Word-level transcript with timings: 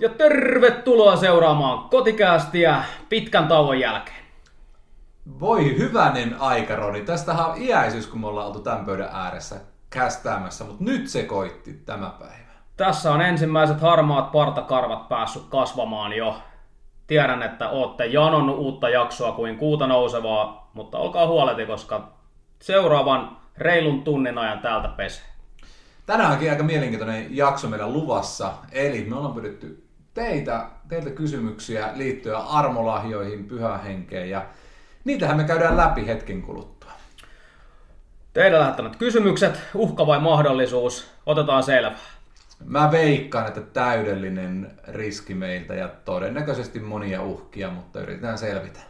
Ja 0.00 0.08
tervetuloa 0.08 1.16
seuraamaan 1.16 1.88
kotikäästiä 1.88 2.82
pitkän 3.08 3.48
tauon 3.48 3.80
jälkeen. 3.80 4.24
Voi 5.40 5.78
hyvänen 5.78 6.36
aika, 6.40 6.76
Roni. 6.76 7.00
Tästähän 7.00 7.46
on 7.46 7.62
iäisyys, 7.62 8.06
kun 8.06 8.20
me 8.20 8.26
ollaan 8.26 8.46
oltu 8.46 8.60
tämän 8.60 8.84
pöydän 8.84 9.08
ääressä 9.12 9.56
kästäämässä, 9.90 10.64
mutta 10.64 10.84
nyt 10.84 11.08
se 11.08 11.22
koitti 11.22 11.82
tämä 11.86 12.10
päivä. 12.18 12.52
Tässä 12.76 13.12
on 13.12 13.20
ensimmäiset 13.20 13.80
harmaat 13.80 14.32
partakarvat 14.32 15.08
päässyt 15.08 15.42
kasvamaan 15.48 16.12
jo. 16.12 16.38
Tiedän, 17.06 17.42
että 17.42 17.68
ootte 17.68 18.06
janonnut 18.06 18.58
uutta 18.58 18.88
jaksoa 18.88 19.32
kuin 19.32 19.58
kuuta 19.58 19.86
nousevaa, 19.86 20.70
mutta 20.74 20.98
olkaa 20.98 21.26
huoleti, 21.26 21.66
koska 21.66 22.08
seuraavan 22.58 23.36
reilun 23.58 24.02
tunnin 24.02 24.38
ajan 24.38 24.58
täältä 24.58 24.88
pesee. 24.88 25.24
Tänään 26.06 26.32
onkin 26.32 26.50
aika 26.50 26.62
mielenkiintoinen 26.62 27.36
jakso 27.36 27.68
meidän 27.68 27.92
luvassa, 27.92 28.52
eli 28.72 29.06
me 29.08 29.16
ollaan 29.16 29.34
pyydetty 29.34 29.87
teitä, 30.18 30.66
teiltä 30.88 31.10
kysymyksiä 31.10 31.90
liittyen 31.94 32.36
armolahjoihin, 32.36 33.44
pyhähenkeen 33.44 34.30
ja 34.30 34.46
niitähän 35.04 35.36
me 35.36 35.44
käydään 35.44 35.76
läpi 35.76 36.06
hetken 36.06 36.42
kuluttua. 36.42 36.90
Teidän 38.32 38.60
lähettämät 38.60 38.96
kysymykset, 38.96 39.60
uhka 39.74 40.06
vai 40.06 40.20
mahdollisuus, 40.20 41.10
otetaan 41.26 41.62
selvää. 41.62 41.98
Mä 42.64 42.90
veikkaan, 42.90 43.46
että 43.48 43.60
täydellinen 43.60 44.72
riski 44.88 45.34
meiltä 45.34 45.74
ja 45.74 45.88
todennäköisesti 45.88 46.80
monia 46.80 47.22
uhkia, 47.22 47.70
mutta 47.70 48.00
yritetään 48.00 48.38
selvitä. 48.38 48.80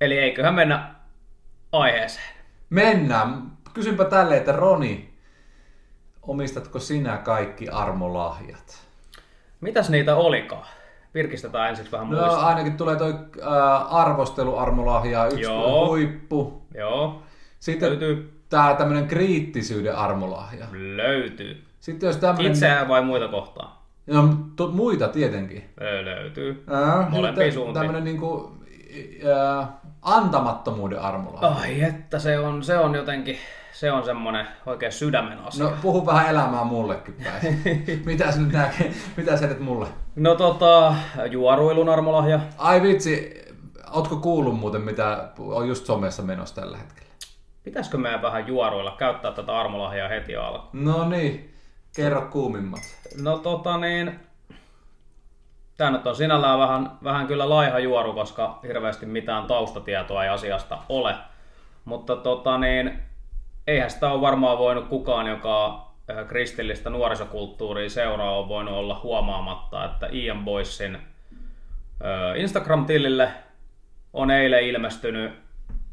Eli 0.00 0.18
eiköhän 0.18 0.54
mennä 0.54 0.94
aiheeseen. 1.72 2.34
Mennään. 2.70 3.52
Kysynpä 3.74 4.04
tälle, 4.04 4.36
että 4.36 4.52
Roni, 4.52 5.14
omistatko 6.22 6.78
sinä 6.78 7.16
kaikki 7.16 7.68
armolahjat? 7.68 8.83
Mitäs 9.64 9.90
niitä 9.90 10.16
olikaan? 10.16 10.66
Virkistetään 11.14 11.68
ensiksi 11.70 11.92
vähän 11.92 12.10
No 12.10 12.16
muistaa. 12.20 12.46
ainakin 12.46 12.76
tulee 12.76 12.96
toi 12.96 13.14
äh, 13.42 13.94
arvostelu 13.94 14.56
armolahja, 14.56 15.26
yksi 15.26 15.40
Joo. 15.40 15.86
huippu. 15.88 16.62
Joo, 16.74 17.22
Sitten 17.60 17.88
Löytyy. 17.88 18.40
tää 18.48 18.74
tämmönen 18.74 19.06
kriittisyyden 19.08 19.96
armolahja. 19.96 20.66
löytyy. 20.72 21.64
Sitten 21.80 22.06
jos 22.06 22.16
tämmönen... 22.16 22.52
Itseään 22.52 22.88
vai 22.88 23.02
muita 23.02 23.28
kohtaan? 23.28 23.70
No, 24.06 24.28
to, 24.56 24.68
muita 24.68 25.08
tietenkin. 25.08 25.64
Löytyy. 26.04 26.64
Äh, 26.72 27.10
Molempiin 27.10 27.52
suuntiin. 27.52 27.74
Tämmönen 27.74 28.04
niinku 28.04 28.52
äh, 29.60 29.68
antamattomuuden 30.02 31.00
armolahja. 31.00 31.48
Ai 31.62 31.82
että 31.82 32.18
se 32.18 32.38
on, 32.38 32.64
se 32.64 32.78
on 32.78 32.94
jotenkin, 32.94 33.38
se 33.74 33.92
on 33.92 34.04
semmonen 34.04 34.46
oikein 34.66 34.92
sydämen 34.92 35.38
asia. 35.38 35.64
No 35.64 35.72
puhu 35.82 36.06
vähän 36.06 36.28
elämää 36.28 36.64
mullekin 36.64 37.16
päin. 37.24 37.62
mitä 38.06 38.32
sä 38.32 38.40
nyt 38.40 38.52
näkee? 38.52 38.92
Mitä 39.16 39.36
sä 39.36 39.46
nyt 39.46 39.60
mulle? 39.60 39.86
No 40.16 40.34
tota, 40.34 40.94
juoruilun 41.30 41.88
armolahja. 41.88 42.40
Ai 42.58 42.82
vitsi, 42.82 43.42
ootko 43.90 44.16
kuullut 44.16 44.58
muuten 44.58 44.80
mitä 44.80 45.28
on 45.38 45.68
just 45.68 45.86
somessa 45.86 46.22
menossa 46.22 46.54
tällä 46.54 46.78
hetkellä? 46.78 47.10
Pitäisikö 47.64 47.98
meidän 47.98 48.22
vähän 48.22 48.46
juoruilla, 48.46 48.96
käyttää 48.98 49.32
tätä 49.32 49.58
armolahjaa 49.60 50.08
heti 50.08 50.36
alkuun? 50.36 50.84
No 50.84 51.08
niin, 51.08 51.54
kerro 51.96 52.28
kuumimmat. 52.30 52.82
No 53.22 53.38
tota 53.38 53.78
niin, 53.78 54.20
tää 55.76 55.90
nyt 55.90 56.06
on 56.06 56.16
sinällään 56.16 56.58
vähän, 56.58 56.90
vähän 57.04 57.26
kyllä 57.26 57.48
laiha 57.48 57.78
juoru, 57.78 58.12
koska 58.12 58.58
hirveästi 58.62 59.06
mitään 59.06 59.46
taustatietoa 59.46 60.24
ei 60.24 60.30
asiasta 60.30 60.78
ole. 60.88 61.14
Mutta 61.84 62.16
tota 62.16 62.58
niin, 62.58 63.00
eihän 63.66 63.90
sitä 63.90 64.10
ole 64.10 64.20
varmaan 64.20 64.58
voinut 64.58 64.88
kukaan, 64.88 65.26
joka 65.26 65.86
äh, 66.10 66.26
kristillistä 66.26 66.90
nuorisokulttuuria 66.90 67.90
seuraa, 67.90 68.38
on 68.38 68.48
voinut 68.48 68.74
olla 68.74 69.00
huomaamatta, 69.02 69.84
että 69.84 70.08
Ian 70.12 70.44
Boysin 70.44 70.94
ö, 70.94 72.36
Instagram-tilille 72.36 73.28
on 74.12 74.30
eilen 74.30 74.62
ilmestynyt 74.64 75.32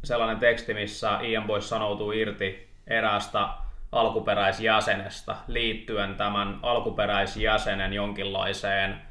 sellainen 0.04 0.40
teksti, 0.40 0.74
missä 0.74 1.20
Ian 1.22 1.48
Boys 1.48 1.70
sanoutuu 1.70 2.12
irti 2.12 2.70
eräästä 2.88 3.48
alkuperäisjäsenestä 3.92 5.36
liittyen 5.48 6.16
tämän 6.16 6.60
alkuperäisjäsenen 6.62 7.94
jonkinlaiseen 7.94 9.02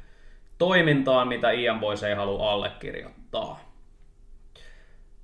toimintaan, 0.57 1.27
mitä 1.27 1.51
Ian 1.51 1.79
Boys 1.79 2.03
ei 2.03 2.15
halua 2.15 2.51
allekirjoittaa. 2.51 3.59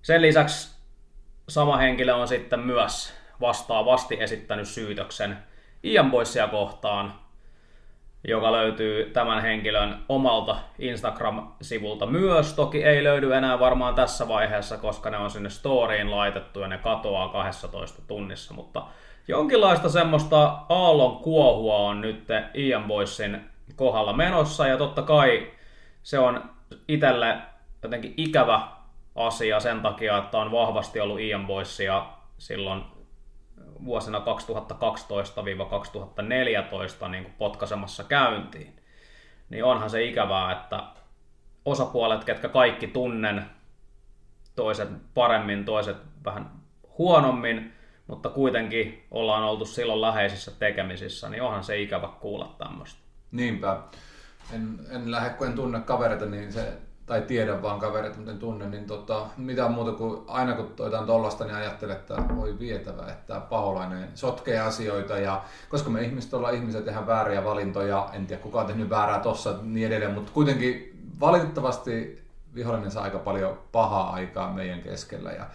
Sen 0.02 0.22
lisäksi 0.22 0.78
sama 1.50 1.78
henkilö 1.78 2.16
on 2.16 2.28
sitten 2.28 2.60
myös 2.60 3.17
vastaavasti 3.42 4.18
esittänyt 4.20 4.68
syytöksen 4.68 5.38
Ian 5.84 6.12
Boysia 6.12 6.48
kohtaan, 6.48 7.14
joka 8.28 8.52
löytyy 8.52 9.10
tämän 9.10 9.42
henkilön 9.42 9.98
omalta 10.10 10.58
Instagram-sivulta 10.80 12.06
myös. 12.06 12.54
Toki 12.54 12.84
ei 12.84 13.04
löydy 13.04 13.34
enää 13.34 13.60
varmaan 13.60 13.96
tässä 13.96 14.28
vaiheessa, 14.28 14.78
koska 14.78 15.10
ne 15.10 15.18
on 15.18 15.30
sinne 15.30 15.50
storyin 15.50 16.12
laitettu 16.12 16.60
ja 16.60 16.68
ne 16.68 16.78
katoaa 16.78 17.30
12 17.30 18.02
tunnissa, 18.08 18.54
mutta 18.54 18.84
jonkinlaista 19.28 19.90
semmoista 19.90 20.60
aallon 20.70 21.18
kuohua 21.18 21.78
on 21.78 22.02
nyt 22.02 22.28
Ian 22.56 22.84
Boysin 22.84 23.42
kohdalla 23.76 24.14
menossa 24.14 24.68
ja 24.68 24.78
totta 24.78 25.02
kai 25.02 25.52
se 26.04 26.20
on 26.20 26.50
itselle 26.88 27.38
jotenkin 27.84 28.14
ikävä 28.18 28.62
asia 29.16 29.60
sen 29.60 29.82
takia, 29.82 30.18
että 30.18 30.38
on 30.38 30.52
vahvasti 30.52 31.00
ollut 31.00 31.20
Ian 31.20 31.48
Boysia 31.48 32.06
silloin 32.38 32.97
vuosina 33.86 34.22
2012-2014 37.06 37.08
niin 37.08 37.34
potkaisemassa 37.38 38.04
käyntiin, 38.04 38.80
niin 39.50 39.64
onhan 39.64 39.90
se 39.90 40.04
ikävää, 40.04 40.52
että 40.52 40.84
osapuolet, 41.66 42.24
ketkä 42.24 42.50
kaikki 42.50 42.88
tunnen, 42.88 43.46
toiset 44.56 44.90
paremmin, 45.14 45.66
toiset 45.66 45.98
vähän 46.26 46.52
huonommin, 46.98 47.74
mutta 48.08 48.30
kuitenkin 48.30 49.06
ollaan 49.12 49.44
oltu 49.44 49.66
silloin 49.66 50.02
läheisissä 50.02 50.52
tekemisissä, 50.60 51.30
niin 51.30 51.42
onhan 51.42 51.64
se 51.64 51.82
ikävä 51.82 52.08
kuulla 52.08 52.56
tämmöistä. 52.58 53.00
Niinpä. 53.32 53.80
En, 54.54 54.80
en 54.90 55.12
lähde, 55.12 55.30
kun 55.30 55.48
en 55.48 55.54
tunne 55.54 55.80
kavereita, 55.80 56.26
niin 56.26 56.54
se, 56.54 56.74
tai 57.08 57.22
tiedä 57.22 57.62
vaan 57.62 57.80
kavereita, 57.80 58.18
mutta 58.18 58.32
en 58.32 58.40
tunne, 58.40 58.70
niin 58.70 58.86
tota, 58.86 59.26
mitään 59.38 59.72
muuta 59.72 59.92
kuin 59.92 60.22
aina 60.28 60.54
kun 60.54 60.72
jotain 60.80 61.06
tollasta, 61.06 61.46
niin 61.46 61.56
ajattelen, 61.56 61.96
että 61.96 62.16
voi 62.36 62.60
vietävä, 62.60 63.08
että 63.08 63.40
paholainen 63.40 64.10
sotkee 64.16 64.60
asioita. 64.60 65.18
Ja 65.18 65.44
koska 65.70 65.90
me 65.90 66.02
ihmiset 66.02 66.34
ollaan 66.34 66.54
ihmisiä, 66.54 66.82
tehdään 66.82 67.08
vääriä 67.08 67.44
valintoja, 67.44 68.10
en 68.14 68.28
tiedä 68.28 68.42
kuka 68.42 68.60
on 68.60 68.66
tehnyt 68.66 68.90
väärää 68.90 69.20
tossa 69.20 69.56
niin 69.62 69.88
edelleen, 69.88 70.14
mutta 70.14 70.32
kuitenkin 70.32 71.00
valitettavasti 71.20 72.24
vihollinen 72.56 72.92
saa 72.92 73.04
aika 73.04 73.20
paljon 73.20 73.60
pahaa 73.72 74.14
aikaa 74.14 74.54
meidän 74.54 74.82
keskellä. 74.82 75.32
Ja 75.32 75.46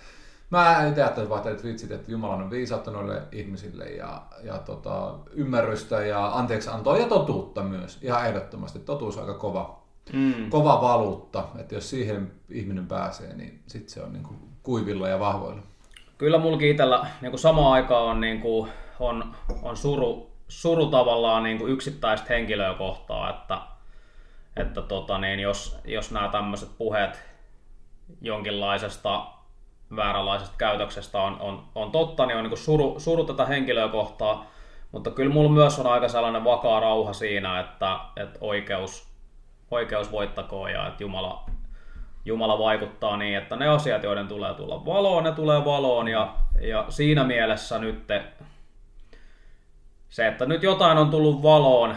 Mä 0.50 0.86
itse 0.88 1.02
ajattelin 1.02 1.28
vaan, 1.28 1.44
vitsit, 1.64 1.90
että 1.90 2.12
Jumala 2.12 2.34
on 2.34 2.50
viisautta 2.50 2.90
noille 2.90 3.22
ihmisille 3.32 3.84
ja, 3.84 4.22
ja 4.42 4.58
tota, 4.58 5.14
ymmärrystä 5.30 6.06
ja 6.06 6.26
anteeksi 6.38 6.70
antoa 6.70 6.98
ja 6.98 7.06
totuutta 7.06 7.62
myös. 7.62 7.98
Ihan 8.02 8.26
ehdottomasti. 8.26 8.78
Totuus 8.78 9.16
on 9.16 9.22
aika 9.22 9.38
kova, 9.38 9.81
Mm. 10.12 10.50
kova 10.50 10.80
valuutta. 10.80 11.44
Että 11.58 11.74
jos 11.74 11.90
siihen 11.90 12.32
ihminen 12.48 12.86
pääsee, 12.86 13.34
niin 13.34 13.62
sit 13.66 13.88
se 13.88 14.02
on 14.02 14.12
niin 14.12 14.22
kuin 14.22 14.38
kuivilla 14.62 15.08
ja 15.08 15.18
vahvoilla. 15.20 15.62
Kyllä 16.18 16.38
mulki 16.38 16.70
itsellä 16.70 17.06
niin 17.20 17.38
samaan 17.38 17.72
aikaan 17.72 18.04
on, 18.04 18.20
niin 18.20 18.40
kuin, 18.40 18.70
on, 19.00 19.34
on 19.62 19.76
suru, 19.76 20.30
suru 20.48 20.86
tavallaan 20.86 21.42
niin 21.42 21.58
kuin 21.58 21.72
yksittäistä 21.72 22.26
henkilöä 22.28 22.74
kohtaa, 22.74 23.30
että, 23.30 23.58
että 24.56 24.82
tota, 24.82 25.18
niin 25.18 25.40
jos, 25.40 25.78
jos 25.84 26.10
nämä 26.10 26.28
tämmöiset 26.28 26.68
puheet 26.78 27.22
jonkinlaisesta 28.20 29.26
vääränlaisesta 29.96 30.54
käytöksestä 30.58 31.20
on, 31.20 31.40
on, 31.40 31.64
on 31.74 31.90
totta, 31.90 32.26
niin 32.26 32.36
on 32.36 32.42
niin 32.42 32.50
kuin 32.50 32.58
suru, 32.58 32.94
suru 33.00 33.24
tätä 33.24 33.44
henkilöä 33.44 33.88
kohtaa, 33.88 34.46
mutta 34.92 35.10
kyllä 35.10 35.32
mulla 35.32 35.50
myös 35.50 35.78
on 35.78 35.86
aika 35.86 36.08
sellainen 36.08 36.44
vakaa 36.44 36.80
rauha 36.80 37.12
siinä, 37.12 37.60
että, 37.60 37.98
että 38.16 38.38
oikeus, 38.40 39.11
oikeus 39.72 40.12
voittakoon 40.12 40.70
ja 40.70 40.88
että 40.88 41.02
Jumala, 41.02 41.44
Jumala 42.24 42.58
vaikuttaa 42.58 43.16
niin, 43.16 43.38
että 43.38 43.56
ne 43.56 43.68
asiat, 43.68 44.02
joiden 44.02 44.28
tulee 44.28 44.54
tulla 44.54 44.84
valoon, 44.84 45.24
ne 45.24 45.32
tulee 45.32 45.64
valoon 45.64 46.08
ja, 46.08 46.34
ja 46.60 46.84
siinä 46.88 47.24
mielessä 47.24 47.78
nyt 47.78 48.04
se, 50.08 50.26
että 50.26 50.46
nyt 50.46 50.62
jotain 50.62 50.98
on 50.98 51.10
tullut 51.10 51.42
valoon, 51.42 51.94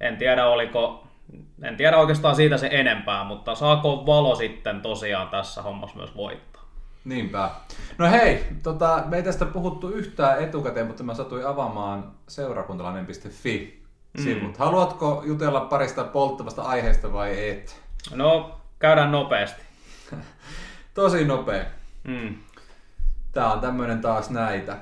en 0.00 0.16
tiedä 0.16 0.46
oliko, 0.46 1.06
en 1.62 1.76
tiedä 1.76 1.98
oikeastaan 1.98 2.36
siitä 2.36 2.58
se 2.58 2.68
enempää, 2.72 3.24
mutta 3.24 3.54
saako 3.54 4.06
valo 4.06 4.34
sitten 4.34 4.80
tosiaan 4.80 5.28
tässä 5.28 5.62
hommassa 5.62 5.96
myös 5.96 6.16
voittaa? 6.16 6.64
Niinpä. 7.04 7.50
No 7.98 8.10
hei, 8.10 8.44
tota, 8.62 9.02
me 9.06 9.16
ei 9.16 9.22
tästä 9.22 9.44
puhuttu 9.44 9.88
yhtään 9.88 10.42
etukäteen, 10.42 10.86
mutta 10.86 11.02
mä 11.02 11.14
satuin 11.14 11.46
avaamaan 11.46 12.12
seurakuntalainen.fi 12.28 13.83
sivut. 14.22 14.42
Mm. 14.42 14.58
Haluatko 14.58 15.22
jutella 15.26 15.60
parista 15.60 16.04
polttavasta 16.04 16.62
aiheesta 16.62 17.12
vai 17.12 17.48
et? 17.50 17.82
No, 18.14 18.60
käydään 18.78 19.12
nopeasti. 19.12 19.62
Tosi 20.94 21.24
nopea. 21.24 21.64
Mm. 22.04 22.36
Tää 23.32 23.52
on 23.52 23.60
tämmönen 23.60 24.00
taas 24.00 24.30
näitä. 24.30 24.76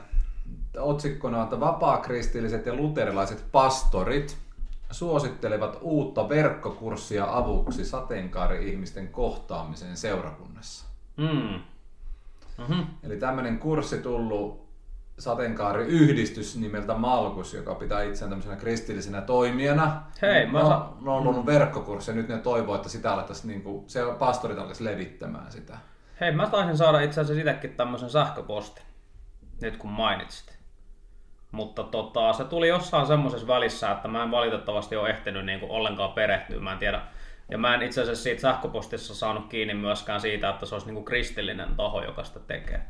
Otsikkona 0.79 1.39
on, 1.39 1.45
että 1.45 1.61
vapaakristilliset 1.61 2.67
ja 2.67 2.75
luterilaiset 2.75 3.45
pastorit 3.53 4.37
suosittelevat 4.91 5.79
uutta 5.81 6.29
verkkokurssia 6.29 7.27
avuksi 7.31 7.85
sateenkaari-ihmisten 7.85 9.09
kohtaamiseen 9.09 9.97
seurakunnassa. 9.97 10.87
Mm. 11.17 11.61
Mm-hmm. 12.59 12.87
Eli 13.03 13.17
tämmöinen 13.17 13.59
kurssi 13.59 13.99
tullut 13.99 14.62
sateenkaariyhdistys 15.19 16.57
nimeltä 16.57 16.95
Malkus, 16.95 17.55
joka 17.55 17.75
pitää 17.75 18.03
itseään 18.03 18.31
tämmöisenä 18.31 18.57
kristillisenä 18.57 19.21
toimijana. 19.21 20.03
Hei, 20.23 20.47
mä 20.47 20.59
no, 20.59 20.69
sa- 20.69 20.89
no 21.01 21.17
on 21.17 21.25
luonut 21.25 21.47
verkkokurssi 21.47 22.11
ja 22.11 22.15
nyt 22.15 22.29
ne 22.29 22.39
toivoo, 22.39 22.75
että 22.75 22.89
sitä 22.89 23.13
alettaisiin, 23.13 23.49
niin 23.49 23.63
kuin, 23.63 23.91
se 23.91 24.01
pastorit 24.19 24.59
alkaisi 24.59 24.85
levittämään 24.85 25.53
sitä. 25.53 25.77
Hei, 26.21 26.33
mä 26.33 26.47
taisin 26.47 26.77
saada 26.77 27.01
itse 27.01 27.21
asiassa 27.21 27.41
itsekin 27.41 27.77
tämmöisen 27.77 28.11
sähköpostin, 28.11 28.85
nyt 29.63 29.77
kun 29.77 29.91
mainitsit. 29.91 30.59
Mutta 31.53 31.83
tota, 31.83 32.33
se 32.33 32.45
tuli 32.45 32.69
jossain 32.69 33.07
semmoisessa 33.07 33.47
välissä, 33.47 33.91
että 33.91 34.09
mä 34.09 34.23
en 34.23 34.31
valitettavasti 34.31 34.97
ole 34.97 35.11
ehtinyt 35.11 35.47
niin 35.47 35.61
kuin 35.61 35.73
ollenkaan 35.73 36.13
perehtyä. 36.13 36.61
Mä 36.61 36.73
en 36.73 36.79
tiedä. 36.79 37.01
Ja 37.51 37.59
mä 37.59 37.75
en 37.75 37.83
itse 37.83 38.03
asiassa 38.03 38.23
siitä 38.23 38.41
sähköpostissa 38.41 39.15
saanut 39.15 39.47
kiinni 39.49 39.75
myöskään 39.75 40.21
siitä, 40.21 40.49
että 40.49 40.67
se 40.67 40.75
olisi 40.75 40.87
niin 40.87 40.95
kuin 40.95 41.05
kristillinen 41.05 41.77
taho, 41.77 42.03
joka 42.03 42.25
sitä 42.25 42.41
tekee. 42.41 42.83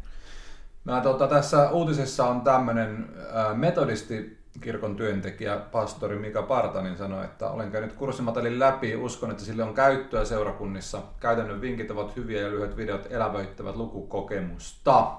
Mä, 0.84 1.00
tota, 1.00 1.26
tässä 1.26 1.70
uutisessa 1.70 2.26
on 2.26 2.40
tämmöinen 2.40 3.14
äh, 3.36 3.56
metodistikirkon 3.56 4.96
työntekijä, 4.96 5.56
pastori 5.56 6.18
Mika 6.18 6.42
Partanin 6.42 6.96
sanoi, 6.96 7.24
että 7.24 7.50
olen 7.50 7.70
käynyt 7.70 7.92
kurssimatalin 7.92 8.58
läpi, 8.58 8.96
uskon, 8.96 9.30
että 9.30 9.44
sille 9.44 9.62
on 9.62 9.74
käyttöä 9.74 10.24
seurakunnissa. 10.24 11.02
Käytännön 11.20 11.60
vinkit 11.60 11.90
ovat 11.90 12.16
hyviä 12.16 12.42
ja 12.42 12.50
lyhyet 12.50 12.76
videot 12.76 13.06
elävöittävät 13.10 13.76
lukukokemusta. 13.76 15.10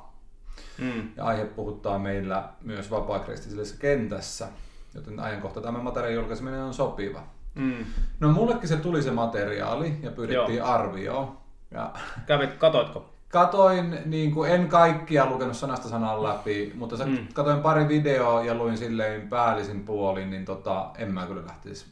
Mm. 0.78 1.12
Ja 1.18 1.24
aihe 1.24 1.46
puhuttaa 1.46 2.00
meillä 2.00 2.50
myös 2.62 2.92
vapaakristillisessä 2.92 3.76
kentässä, 3.80 4.48
joten 4.96 5.20
ajankohta 5.20 5.62
tämän 5.62 5.84
materiaalin 5.84 6.16
julkaiseminen 6.16 6.62
on 6.64 6.74
sopiva. 6.74 7.24
Mm. 7.56 7.86
No 8.20 8.32
mullekin 8.32 8.68
se 8.68 8.78
tuli 8.78 9.02
se 9.02 9.12
materiaali 9.12 9.98
ja 10.02 10.12
pyydettiin 10.12 10.58
Joo. 10.58 10.68
arvioon. 10.68 11.38
Ja 11.72 11.94
Kävit, 12.26 12.54
katoitko? 12.54 13.13
Katoin, 13.34 13.98
niin 14.06 14.32
kuin, 14.32 14.52
en 14.52 14.68
kaikkia 14.68 15.26
lukenut 15.26 15.58
sanasta 15.58 15.90
sanaan 15.90 16.24
läpi, 16.24 16.72
mutta 16.76 17.06
Mm. 17.06 17.28
katoin 17.34 17.62
pari 17.62 17.88
videoa 17.88 18.44
ja 18.44 18.56
luin 18.56 18.78
silleen 18.78 19.30
päällisin 19.30 19.84
puolin, 19.84 20.30
niin 20.30 20.46
tota, 20.46 20.90
en 20.98 21.14
mä 21.14 21.26
kyllä 21.26 21.42
lähtisi 21.48 21.86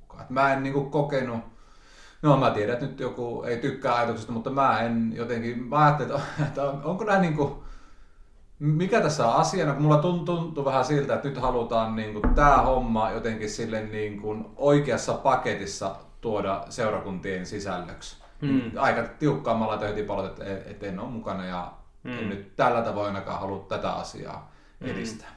mukaan. 0.00 0.22
Et 0.22 0.30
Mä 0.30 0.52
en 0.52 0.62
niin 0.62 0.72
kuin, 0.72 0.90
kokenut, 0.90 1.40
no 2.22 2.36
mä 2.36 2.50
tiedän, 2.50 2.72
että 2.74 2.86
nyt 2.86 3.00
joku 3.00 3.42
ei 3.42 3.56
tykkää 3.56 3.94
ajatuksesta, 3.96 4.32
mutta 4.32 4.50
mä 4.50 4.80
en 4.80 5.12
jotenkin, 5.16 5.62
mä 5.64 5.84
ajattelin, 5.84 6.12
että, 6.14 6.26
että 6.48 6.62
onko 6.64 7.04
nämä 7.04 7.18
niin 7.18 7.36
kuin, 7.36 7.52
mikä 8.58 9.00
tässä 9.00 9.26
on 9.28 9.34
asiana, 9.34 9.72
kun 9.72 9.82
mulla 9.82 9.98
tuntuu, 9.98 10.36
tuntuu 10.36 10.64
vähän 10.64 10.84
siltä, 10.84 11.14
että 11.14 11.28
nyt 11.28 11.38
halutaan 11.38 11.96
niin 11.96 12.12
kuin, 12.12 12.34
tämä 12.34 12.56
homma 12.56 13.10
jotenkin 13.10 13.50
sille 13.50 13.82
niin 13.82 14.20
kuin, 14.20 14.44
oikeassa 14.56 15.12
paketissa 15.14 15.96
tuoda 16.20 16.64
seurakuntien 16.68 17.46
sisällöksi. 17.46 18.27
Mm. 18.40 18.70
Aika 18.76 19.02
tiukkaan 19.18 19.58
mä 19.58 19.66
laitan 19.66 19.88
heti 19.88 20.02
palot, 20.02 20.26
että, 20.26 20.44
että 20.70 20.86
en 20.86 21.00
ole 21.00 21.08
mukana 21.08 21.46
ja 21.46 21.72
mm. 22.02 22.18
en 22.18 22.28
nyt 22.28 22.56
tällä 22.56 22.82
tavoin 22.82 23.06
ainakaan 23.06 23.40
halua 23.40 23.66
tätä 23.68 23.92
asiaa 23.92 24.52
edistää. 24.80 25.28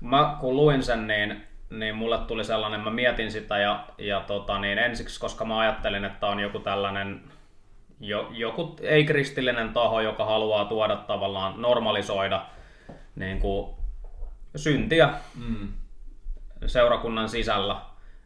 Mä 0.00 0.36
kun 0.40 0.56
luin 0.56 0.82
sen, 0.82 1.06
niin, 1.06 1.42
niin 1.70 1.94
mulle 1.96 2.18
tuli 2.18 2.44
sellainen, 2.44 2.80
mä 2.80 2.90
mietin 2.90 3.32
sitä 3.32 3.58
ja, 3.58 3.86
ja 3.98 4.20
tota, 4.20 4.58
niin 4.58 4.78
ensiksi, 4.78 5.20
koska 5.20 5.44
mä 5.44 5.58
ajattelin, 5.58 6.04
että 6.04 6.26
on 6.26 6.40
joku 6.40 6.58
tällainen 6.58 7.20
jo, 8.00 8.28
joku 8.30 8.76
ei-kristillinen 8.82 9.72
taho, 9.72 10.00
joka 10.00 10.24
haluaa 10.24 10.64
tuoda 10.64 10.96
tavallaan 10.96 11.62
normalisoida 11.62 12.46
niin 13.16 13.40
kuin, 13.40 13.76
syntiä 14.56 15.10
Mm. 15.34 15.68
seurakunnan 16.66 17.28
sisällä, 17.28 17.76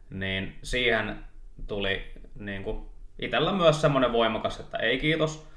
niin 0.09 0.55
siihen 0.63 1.25
tuli 1.67 2.11
niin 2.35 2.63
kuin, 2.63 2.90
itsellä 3.21 3.51
myös 3.51 3.81
semmoinen 3.81 4.13
voimakas, 4.13 4.59
että 4.59 4.77
ei 4.77 4.97
kiitos. 4.97 5.47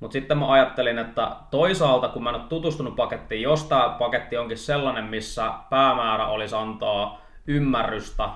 Mutta 0.00 0.12
sitten 0.12 0.38
mä 0.38 0.52
ajattelin, 0.52 0.98
että 0.98 1.30
toisaalta 1.50 2.08
kun 2.08 2.22
mä 2.22 2.30
en 2.30 2.36
ole 2.36 2.44
tutustunut 2.48 2.96
pakettiin, 2.96 3.42
jos 3.42 3.64
tämä 3.64 3.96
paketti 3.98 4.36
onkin 4.36 4.58
sellainen, 4.58 5.04
missä 5.04 5.52
päämäärä 5.70 6.26
olisi 6.26 6.54
antaa 6.54 7.22
ymmärrystä 7.46 8.28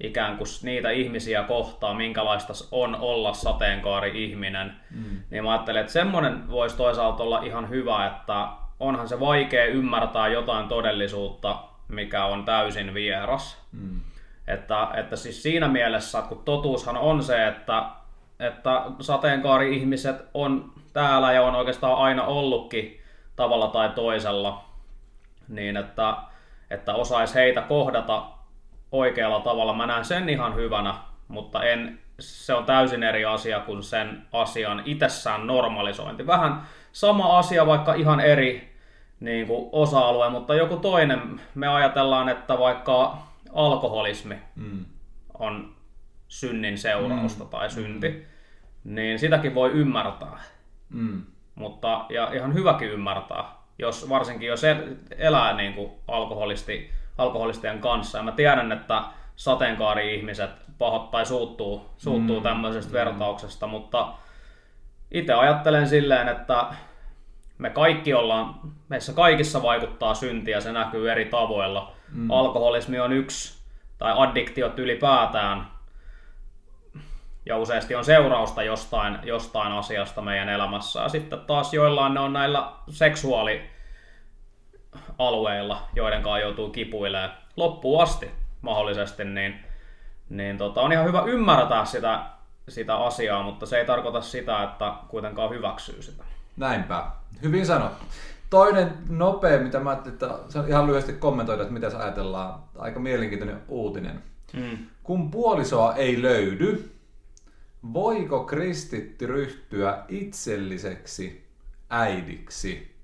ikään 0.00 0.36
kuin 0.36 0.46
niitä 0.62 0.90
ihmisiä 0.90 1.42
kohtaan, 1.42 1.96
minkälaista 1.96 2.52
on 2.72 2.94
olla 2.94 3.32
sateenkaari-ihminen, 3.32 4.76
mm. 4.90 5.20
niin 5.30 5.44
mä 5.44 5.52
ajattelin, 5.52 5.80
että 5.80 5.92
semmoinen 5.92 6.50
voisi 6.50 6.76
toisaalta 6.76 7.22
olla 7.22 7.42
ihan 7.42 7.68
hyvä, 7.68 8.06
että 8.06 8.48
onhan 8.80 9.08
se 9.08 9.20
vaikea 9.20 9.66
ymmärtää 9.66 10.28
jotain 10.28 10.68
todellisuutta, 10.68 11.58
mikä 11.88 12.24
on 12.24 12.44
täysin 12.44 12.94
vieras. 12.94 13.66
Mm. 13.72 14.00
Että, 14.46 14.88
että 14.94 15.16
siis 15.16 15.42
siinä 15.42 15.68
mielessä, 15.68 16.22
kun 16.22 16.42
totuushan 16.44 16.96
on 16.96 17.22
se, 17.22 17.46
että, 17.46 17.82
että 18.40 18.82
sateenkaari-ihmiset 19.00 20.16
on 20.34 20.72
täällä 20.92 21.32
ja 21.32 21.42
on 21.42 21.54
oikeastaan 21.54 21.94
aina 21.96 22.24
ollutkin 22.24 23.00
tavalla 23.36 23.68
tai 23.68 23.88
toisella, 23.88 24.64
niin 25.48 25.76
että, 25.76 26.16
että 26.70 26.94
osaisi 26.94 27.34
heitä 27.34 27.62
kohdata 27.62 28.26
oikealla 28.92 29.40
tavalla. 29.40 29.74
Mä 29.74 29.86
näen 29.86 30.04
sen 30.04 30.28
ihan 30.28 30.54
hyvänä, 30.54 30.94
mutta 31.28 31.62
en, 31.64 31.98
se 32.20 32.54
on 32.54 32.64
täysin 32.64 33.02
eri 33.02 33.24
asia 33.24 33.60
kuin 33.60 33.82
sen 33.82 34.22
asian 34.32 34.82
itsessään 34.84 35.46
normalisointi. 35.46 36.26
Vähän 36.26 36.62
sama 36.92 37.38
asia, 37.38 37.66
vaikka 37.66 37.94
ihan 37.94 38.20
eri 38.20 38.76
niin 39.20 39.46
kuin 39.46 39.68
osa-alue, 39.72 40.30
mutta 40.30 40.54
joku 40.54 40.76
toinen. 40.76 41.40
Me 41.54 41.68
ajatellaan, 41.68 42.28
että 42.28 42.58
vaikka 42.58 43.18
alkoholismi 43.54 44.38
Mm. 44.56 44.84
on 45.38 45.75
synnin 46.38 46.78
seurausta 46.78 47.44
mm. 47.44 47.50
tai 47.50 47.70
synti, 47.70 48.08
mm. 48.08 48.94
niin 48.94 49.18
sitäkin 49.18 49.54
voi 49.54 49.70
ymmärtää. 49.70 50.40
Mm. 50.90 51.22
Mutta, 51.54 52.06
ja 52.08 52.32
ihan 52.32 52.54
hyväkin 52.54 52.88
ymmärtää, 52.88 53.44
jos, 53.78 54.08
varsinkin 54.08 54.48
jos 54.48 54.64
el- 54.64 54.94
elää 55.18 55.56
niin 55.56 55.74
kuin 55.74 55.90
alkoholisti, 56.08 56.90
alkoholistien 57.18 57.78
kanssa. 57.78 58.18
Ja 58.18 58.24
mä 58.24 58.32
tiedän, 58.32 58.72
että 58.72 59.02
sateenkaari-ihmiset 59.36 60.50
pahoittaa 60.78 61.10
tai 61.10 61.26
suuttuu, 61.26 61.90
suuttuu 61.96 62.40
mm. 62.40 62.42
tämmöisestä 62.42 62.90
mm. 62.90 62.94
vertauksesta, 62.94 63.66
mutta 63.66 64.12
itse 65.10 65.32
ajattelen 65.34 65.88
silleen, 65.88 66.28
että 66.28 66.66
me 67.58 67.70
kaikki 67.70 68.14
ollaan, 68.14 68.54
meissä 68.88 69.12
kaikissa 69.12 69.62
vaikuttaa 69.62 70.14
synti 70.14 70.50
ja 70.50 70.60
se 70.60 70.72
näkyy 70.72 71.10
eri 71.12 71.24
tavoilla. 71.24 71.92
Mm. 72.12 72.30
Alkoholismi 72.30 73.00
on 73.00 73.12
yksi, 73.12 73.62
tai 73.98 74.12
addiktiot 74.16 74.78
ylipäätään, 74.78 75.75
ja 77.46 77.58
useasti 77.58 77.94
on 77.94 78.04
seurausta 78.04 78.62
jostain, 78.62 79.18
jostain 79.22 79.72
asiasta 79.72 80.22
meidän 80.22 80.48
elämässä. 80.48 81.00
Ja 81.00 81.08
sitten 81.08 81.40
taas 81.40 81.74
joillain 81.74 82.14
ne 82.14 82.20
on 82.20 82.32
näillä 82.32 82.72
seksuaalialueilla, 82.88 85.88
joiden 85.94 86.22
kanssa 86.22 86.38
joutuu 86.38 86.70
kipuilemaan 86.70 87.32
loppuun 87.56 88.02
asti 88.02 88.30
mahdollisesti, 88.62 89.24
niin, 89.24 89.54
niin 90.28 90.58
tota, 90.58 90.80
on 90.80 90.92
ihan 90.92 91.06
hyvä 91.06 91.22
ymmärtää 91.26 91.84
sitä, 91.84 92.20
sitä 92.68 92.96
asiaa, 92.96 93.42
mutta 93.42 93.66
se 93.66 93.78
ei 93.78 93.86
tarkoita 93.86 94.20
sitä, 94.20 94.62
että 94.62 94.92
kuitenkaan 95.08 95.50
hyväksyy 95.50 96.02
sitä. 96.02 96.24
Näinpä. 96.56 97.06
Hyvin 97.42 97.66
sanottu. 97.66 98.04
Toinen 98.50 98.92
nopea, 99.08 99.58
mitä 99.58 99.80
mä 99.80 99.90
ajattelin, 99.90 100.14
että 100.14 100.38
ihan 100.68 100.86
lyhyesti 100.86 101.12
kommentoida, 101.12 101.62
että 101.62 101.74
mitä 101.74 101.90
se 101.90 101.96
ajatellaan. 101.96 102.60
Aika 102.78 103.00
mielenkiintoinen 103.00 103.60
uutinen. 103.68 104.22
Mm. 104.52 104.78
Kun 105.02 105.30
puolisoa 105.30 105.94
ei 105.94 106.22
löydy, 106.22 106.95
voiko 107.92 108.44
kristitty 108.44 109.26
ryhtyä 109.26 110.04
itselliseksi 110.08 111.46
äidiksi? 111.90 112.94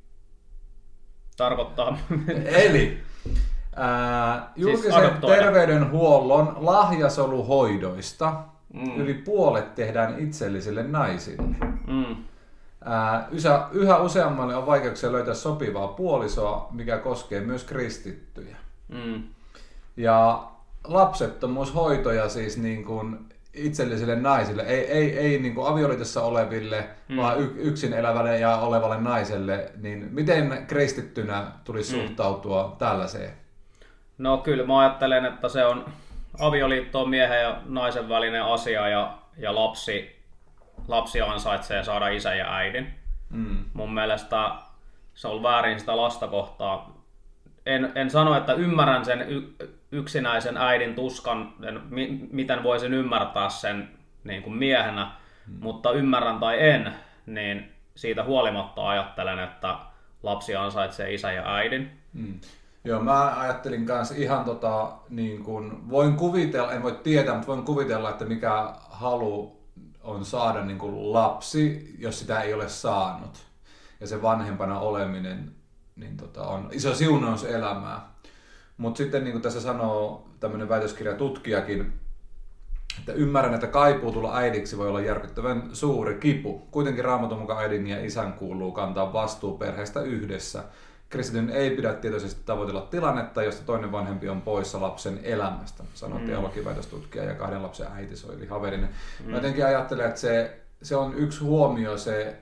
Tarkoittaa... 1.37 1.99
Eli 2.45 2.99
ää, 3.77 4.53
julkisen 4.57 4.95
adoptoida. 4.95 5.43
terveydenhuollon 5.43 6.57
lahjasoluhoidoista 6.61 8.45
Mm. 8.75 9.01
yli 9.01 9.15
puolet 9.15 9.75
tehdään 9.75 10.19
itsellisille 10.19 10.83
naisille. 10.83 11.43
mm. 11.87 12.17
Ää, 12.85 13.29
ysä, 13.33 13.67
yhä 13.73 13.99
useammalle 13.99 14.57
on 14.57 14.67
vaikeuksia 14.67 15.13
löytää 15.13 15.35
sopivaa 15.35 15.89
puolisoa, 15.89 16.69
mikä 16.71 16.99
koskee 16.99 17.41
myös 17.41 17.65
kristittyjä. 17.65 18.57
Mm. 18.89 19.23
Ja 19.97 20.45
lapsettomuushoitoja 20.85 22.29
siis 22.29 22.57
niin 22.59 22.85
kuin 22.85 23.19
itsellisille 23.55 24.17
naisille, 24.17 24.63
ei, 24.63 24.87
ei, 24.87 25.19
ei 25.19 25.39
niin 25.39 25.55
kuin 25.55 25.67
avioliitossa 25.67 26.23
oleville, 26.23 26.89
mm. 27.09 27.17
vaan 27.17 27.41
y, 27.41 27.53
yksin 27.57 27.93
elävälle 27.93 28.39
ja 28.39 28.57
olevalle 28.57 29.01
naiselle, 29.01 29.71
niin 29.77 30.09
miten 30.11 30.65
kristittynä 30.67 31.47
tulisi 31.65 31.97
mm. 31.97 32.01
suhtautua 32.01 32.77
tällaiseen? 32.79 33.31
No 34.19 34.39
kyllä 34.39 34.67
mä 34.67 34.79
ajattelen, 34.79 35.25
että 35.25 35.49
se 35.49 35.65
on 35.65 35.85
avioliitto 36.39 37.01
on 37.01 37.11
miehen 37.11 37.43
ja 37.43 37.61
naisen 37.65 38.09
välinen 38.09 38.43
asia 38.43 38.89
ja, 38.89 39.19
ja 39.37 39.55
lapsi, 39.55 40.23
lapsi 40.89 41.21
ansaitsee 41.21 41.85
saada 41.85 42.09
isän 42.09 42.39
ja 42.39 42.57
äidin. 42.57 42.95
Mm. 43.31 43.65
Mun 43.73 43.95
mielestä 43.95 44.51
se 45.15 45.29
on 45.29 45.43
väärin 45.43 45.81
sitä 45.81 45.97
lasta 45.97 46.29
kohtaa. 46.29 47.03
En, 47.67 47.93
en 47.95 48.11
sano, 48.11 48.37
että 48.37 48.53
ymmärrän 48.53 49.05
sen 49.05 49.21
y- 49.21 49.69
yksinäisen 49.93 50.57
äidin 50.57 50.95
tuskan, 50.95 51.55
en, 51.63 51.83
miten 52.31 52.63
voisin 52.63 52.95
ymmärtää 52.95 53.49
sen 53.49 53.89
niin 54.25 54.43
kuin 54.43 54.57
miehenä, 54.57 55.13
hmm. 55.47 55.57
mutta 55.61 55.93
ymmärrän 55.93 56.39
tai 56.39 56.69
en, 56.69 56.95
niin 57.27 57.73
siitä 57.95 58.25
huolimatta 58.25 58.89
ajattelen, 58.89 59.39
että 59.39 59.77
lapsi 60.23 60.57
ansaitsee 60.57 61.15
isä 61.15 61.33
ja 61.33 61.55
äidin. 61.55 61.91
Hmm. 62.15 62.41
Joo, 62.85 63.01
mä 63.01 63.41
ajattelin 63.41 63.87
kanssa 63.87 64.15
ihan 64.15 64.45
tota, 64.45 64.93
niin 65.11 65.45
kuin, 65.45 65.91
voin 65.91 66.17
kuvitella, 66.17 66.73
en 66.73 66.83
voi 66.83 66.99
tietää, 67.03 67.35
mutta 67.35 67.47
voin 67.53 67.65
kuvitella, 67.65 68.11
että 68.11 68.25
mikä 68.25 68.75
halu 68.91 69.63
on 70.03 70.25
saada 70.25 70.65
niin 70.65 70.79
kuin 70.79 71.13
lapsi, 71.13 71.95
jos 71.99 72.19
sitä 72.19 72.41
ei 72.41 72.55
ole 72.55 72.69
saanut. 72.69 73.47
Ja 74.01 74.07
se 74.07 74.23
vanhempana 74.23 74.81
oleminen 74.81 75.53
niin 75.97 76.17
tota, 76.17 76.43
on 76.43 76.69
iso 76.73 76.95
siunaus 76.95 77.45
elämää. 77.45 78.12
Mutta 78.83 78.99
sitten 78.99 79.25
niin 79.25 79.33
kuin 79.33 79.43
tässä 79.43 79.61
sanoo 79.61 80.29
tämmöinen 80.41 80.69
väitöskirjatutkijakin, 80.69 81.93
että 82.99 83.13
ymmärrän, 83.13 83.55
että 83.55 83.67
kaipuu 83.67 84.13
tulla 84.13 84.37
äidiksi 84.37 84.79
voi 84.79 84.89
olla 84.89 85.01
järkyttävän 85.01 85.71
suuri 85.73 86.15
kipu. 86.15 86.59
Kuitenkin 86.71 87.05
raamatun 87.05 87.39
mukaan 87.39 87.63
äidin 87.63 87.87
ja 87.87 88.05
isän 88.05 88.33
kuuluu 88.33 88.73
kantaa 88.73 89.13
vastuu 89.13 89.59
perheestä 89.59 90.01
yhdessä. 90.01 90.65
Kristityn 91.09 91.51
ei 91.51 91.71
pidä 91.71 91.95
tietoisesti 91.95 92.43
tavoitella 92.47 92.81
tilannetta, 92.91 93.43
josta 93.43 93.67
toinen 93.67 93.93
vanhempi 93.93 94.29
on 94.29 94.43
poissa 94.43 94.81
lapsen 94.81 95.21
elämästä, 95.23 95.85
sanoo 95.95 96.19
mm. 96.19 96.27
teologiväitöstutkija 96.27 97.25
ja 97.25 97.35
kahden 97.35 97.63
lapsen 97.63 97.87
äiti 97.93 98.17
Soili 98.17 98.47
Haverinen. 98.47 98.89
Mm. 99.25 99.31
Mä 99.31 99.37
jotenkin 99.37 99.67
ajattelen, 99.67 100.07
että 100.07 100.21
se, 100.21 100.61
se 100.83 100.97
on 100.97 101.15
yksi 101.15 101.41
huomio, 101.41 101.99
se 101.99 102.37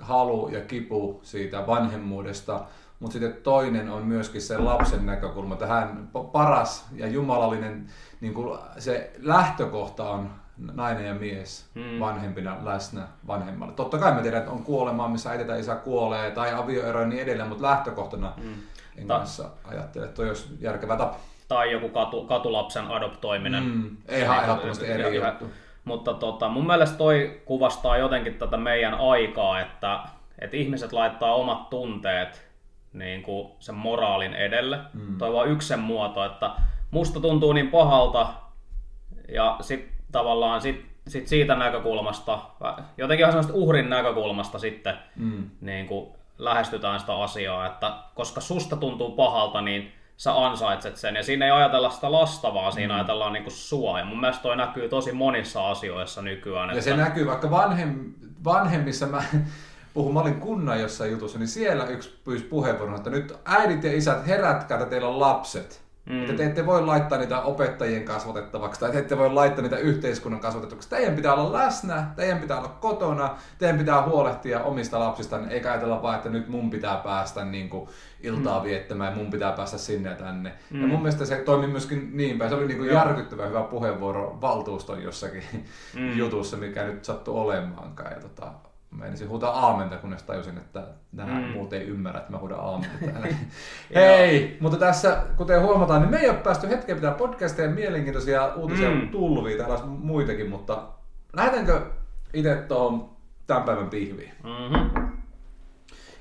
halu 0.00 0.48
ja 0.48 0.60
kipu 0.60 1.20
siitä 1.22 1.66
vanhemmuudesta, 1.66 2.66
mutta 3.04 3.12
sitten 3.12 3.42
toinen 3.42 3.90
on 3.90 4.02
myöskin 4.02 4.42
se 4.42 4.58
lapsen 4.58 5.06
näkökulma. 5.06 5.56
Tähän 5.56 6.08
paras 6.32 6.86
ja 6.96 7.06
jumalallinen 7.06 7.86
niin 8.20 8.34
kuin 8.34 8.58
se 8.78 9.12
lähtökohta 9.18 10.10
on 10.10 10.30
nainen 10.72 11.06
ja 11.06 11.14
mies 11.14 11.70
hmm. 11.74 12.00
vanhempina 12.00 12.56
läsnä 12.62 13.02
vanhemmalle. 13.26 13.74
Totta 13.74 13.98
kai 13.98 14.12
me 14.12 14.22
tiedän, 14.22 14.38
että 14.38 14.50
on 14.50 14.64
kuolemaa, 14.64 15.08
missä 15.08 15.30
äiti 15.30 15.44
tai 15.44 15.60
isä 15.60 15.74
kuolee, 15.74 16.30
tai 16.30 16.54
avioero 16.54 17.00
ja 17.00 17.06
niin 17.06 17.22
edelleen, 17.22 17.48
mutta 17.48 17.66
lähtökohtana 17.66 18.32
hmm. 18.40 18.54
en 18.96 19.06
Ta- 19.06 19.18
kanssa 19.18 19.50
ajattele, 19.64 20.04
että 20.04 20.16
toi 20.16 20.28
olisi 20.28 20.56
järkevä 20.60 20.96
tapa. 20.96 21.16
Tai 21.48 21.72
joku 21.72 21.88
katu, 21.88 22.24
katulapsen 22.24 22.86
adoptoiminen. 22.86 23.64
Hmm. 23.64 23.96
Ei 24.08 24.22
ihan 24.22 24.42
ehdottomasti 24.42 24.86
eri 24.86 25.16
juttu. 25.16 25.50
Mutta 25.84 26.14
tota, 26.14 26.48
mun 26.48 26.66
mielestä 26.66 26.98
toi 26.98 27.42
kuvastaa 27.44 27.96
jotenkin 27.96 28.34
tätä 28.34 28.56
meidän 28.56 28.94
aikaa, 28.94 29.60
että, 29.60 30.00
että 30.38 30.56
ihmiset 30.56 30.92
laittaa 30.92 31.34
omat 31.34 31.70
tunteet 31.70 32.53
niin 32.94 33.22
kuin 33.22 33.52
sen 33.58 33.74
moraalin 33.74 34.34
edelle. 34.34 34.78
Mm. 34.92 35.18
Toi 35.18 35.32
vaan 35.32 35.48
yksi 35.48 35.68
sen 35.68 35.80
muoto, 35.80 36.24
että 36.24 36.50
musta 36.90 37.20
tuntuu 37.20 37.52
niin 37.52 37.70
pahalta 37.70 38.34
ja 39.28 39.56
sitten 39.60 39.92
tavallaan 40.12 40.60
sit, 40.60 40.86
sit 41.08 41.28
siitä 41.28 41.54
näkökulmasta, 41.54 42.38
jotenkin 42.96 43.28
ihan 43.28 43.44
uhrin 43.52 43.90
näkökulmasta 43.90 44.58
sitten 44.58 44.94
mm. 45.16 45.50
niin 45.60 45.86
kuin 45.86 46.08
lähestytään 46.38 47.00
sitä 47.00 47.16
asiaa, 47.16 47.66
että 47.66 47.94
koska 48.14 48.40
susta 48.40 48.76
tuntuu 48.76 49.10
pahalta, 49.10 49.60
niin 49.60 49.92
sä 50.16 50.44
ansaitset 50.44 50.96
sen. 50.96 51.16
Ja 51.16 51.22
siinä 51.22 51.44
ei 51.44 51.50
ajatella 51.50 51.90
sitä 51.90 52.12
lasta, 52.12 52.54
vaan 52.54 52.72
siinä 52.72 52.94
mm. 52.94 52.98
ajatellaan 52.98 53.32
niin 53.32 53.42
kuin 53.42 53.54
sua. 53.54 53.98
Ja 53.98 54.04
mun 54.04 54.20
mielestä 54.20 54.42
toi 54.42 54.56
näkyy 54.56 54.88
tosi 54.88 55.12
monissa 55.12 55.70
asioissa 55.70 56.22
nykyään. 56.22 56.68
Ja 56.68 56.72
että... 56.72 56.84
se 56.84 56.96
näkyy 56.96 57.26
vaikka 57.26 57.50
vanhem, 57.50 58.12
vanhemmissa, 58.44 59.06
mä 59.06 59.22
puhun, 59.94 60.14
mä 60.14 60.20
olin 60.20 60.40
kunnan 60.40 60.80
jossain 60.80 61.10
jutussa, 61.10 61.38
niin 61.38 61.48
siellä 61.48 61.86
yksi 61.86 62.20
pyysi 62.24 62.44
puheenvuoron, 62.44 62.96
että 62.96 63.10
nyt 63.10 63.34
äidit 63.44 63.84
ja 63.84 63.96
isät 63.96 64.26
herätkää, 64.26 64.78
että 64.78 64.90
teillä 64.90 65.08
on 65.08 65.20
lapset. 65.20 65.84
Mm. 66.10 66.20
Että 66.20 66.32
te 66.36 66.46
ette 66.46 66.66
voi 66.66 66.82
laittaa 66.82 67.18
niitä 67.18 67.40
opettajien 67.40 68.04
kasvatettavaksi 68.04 68.80
tai 68.80 68.90
te 68.90 68.98
ette 68.98 69.18
voi 69.18 69.32
laittaa 69.32 69.62
niitä 69.62 69.76
yhteiskunnan 69.76 70.40
kasvatettavaksi. 70.40 70.88
Teidän 70.90 71.16
pitää 71.16 71.34
olla 71.34 71.52
läsnä, 71.52 72.06
teidän 72.16 72.38
pitää 72.38 72.58
olla 72.58 72.76
kotona, 72.80 73.36
teidän 73.58 73.78
pitää 73.78 74.02
huolehtia 74.02 74.60
omista 74.60 75.00
lapsista, 75.00 75.40
eikä 75.50 75.70
ajatella 75.70 76.02
vaan, 76.02 76.16
että 76.16 76.28
nyt 76.28 76.48
mun 76.48 76.70
pitää 76.70 76.96
päästä 76.96 77.44
niin 77.44 77.68
kuin 77.68 77.88
iltaa 78.20 78.58
mm. 78.58 78.64
viettämään 78.64 79.12
ja 79.12 79.16
mun 79.16 79.30
pitää 79.30 79.52
päästä 79.52 79.78
sinne 79.78 80.10
ja 80.10 80.16
tänne. 80.16 80.52
Mm. 80.70 80.80
Ja 80.80 80.86
mun 80.86 81.02
mielestä 81.02 81.24
se 81.24 81.36
toimi 81.36 81.66
myöskin 81.66 82.10
niin 82.16 82.38
päin. 82.38 82.50
Se 82.50 82.56
oli 82.56 82.66
niin 82.66 82.78
kuin 82.78 82.90
järkyttävän 82.90 83.48
hyvä 83.48 83.62
puheenvuoro 83.62 84.38
valtuuston 84.40 85.02
jossakin 85.02 85.42
mm. 85.94 86.16
jutussa, 86.16 86.56
mikä 86.56 86.84
nyt 86.84 87.04
sattui 87.04 87.34
olemaankaan. 87.34 88.12
Ja 88.12 88.20
tota, 88.20 88.52
Meinasin 88.98 89.28
huutaa 89.28 89.50
aamenta, 89.50 89.96
kunnes 89.96 90.22
tajusin, 90.22 90.58
että 90.58 90.86
nämä 91.12 91.40
mm. 91.40 91.46
muut 91.46 91.72
ei 91.72 91.86
ymmärrä, 91.86 92.20
että 92.20 92.32
mä 92.32 92.38
huudan 92.38 92.60
aamenta 92.60 92.98
täällä. 93.12 93.28
Hei! 93.94 94.56
mutta 94.60 94.78
tässä, 94.78 95.22
kuten 95.36 95.62
huomataan, 95.62 96.00
niin 96.00 96.10
me 96.10 96.18
ei 96.18 96.28
ole 96.28 96.38
päästy 96.38 96.68
hetken 96.68 96.96
pitää 96.96 97.12
podcasteja 97.12 97.70
mielenkiintoisia 97.70 98.54
uutisia 98.54 98.90
mm. 98.90 99.08
tulviin. 99.08 99.58
Täällä 99.58 99.74
olisi 99.74 99.88
muitakin, 99.88 100.50
mutta 100.50 100.88
lähdetäänkö 101.32 101.82
itse 102.32 102.54
tuohon 102.54 103.10
tämän 103.46 103.62
päivän 103.62 103.90
pihviin? 103.90 104.32
Mm-hmm. 104.42 105.12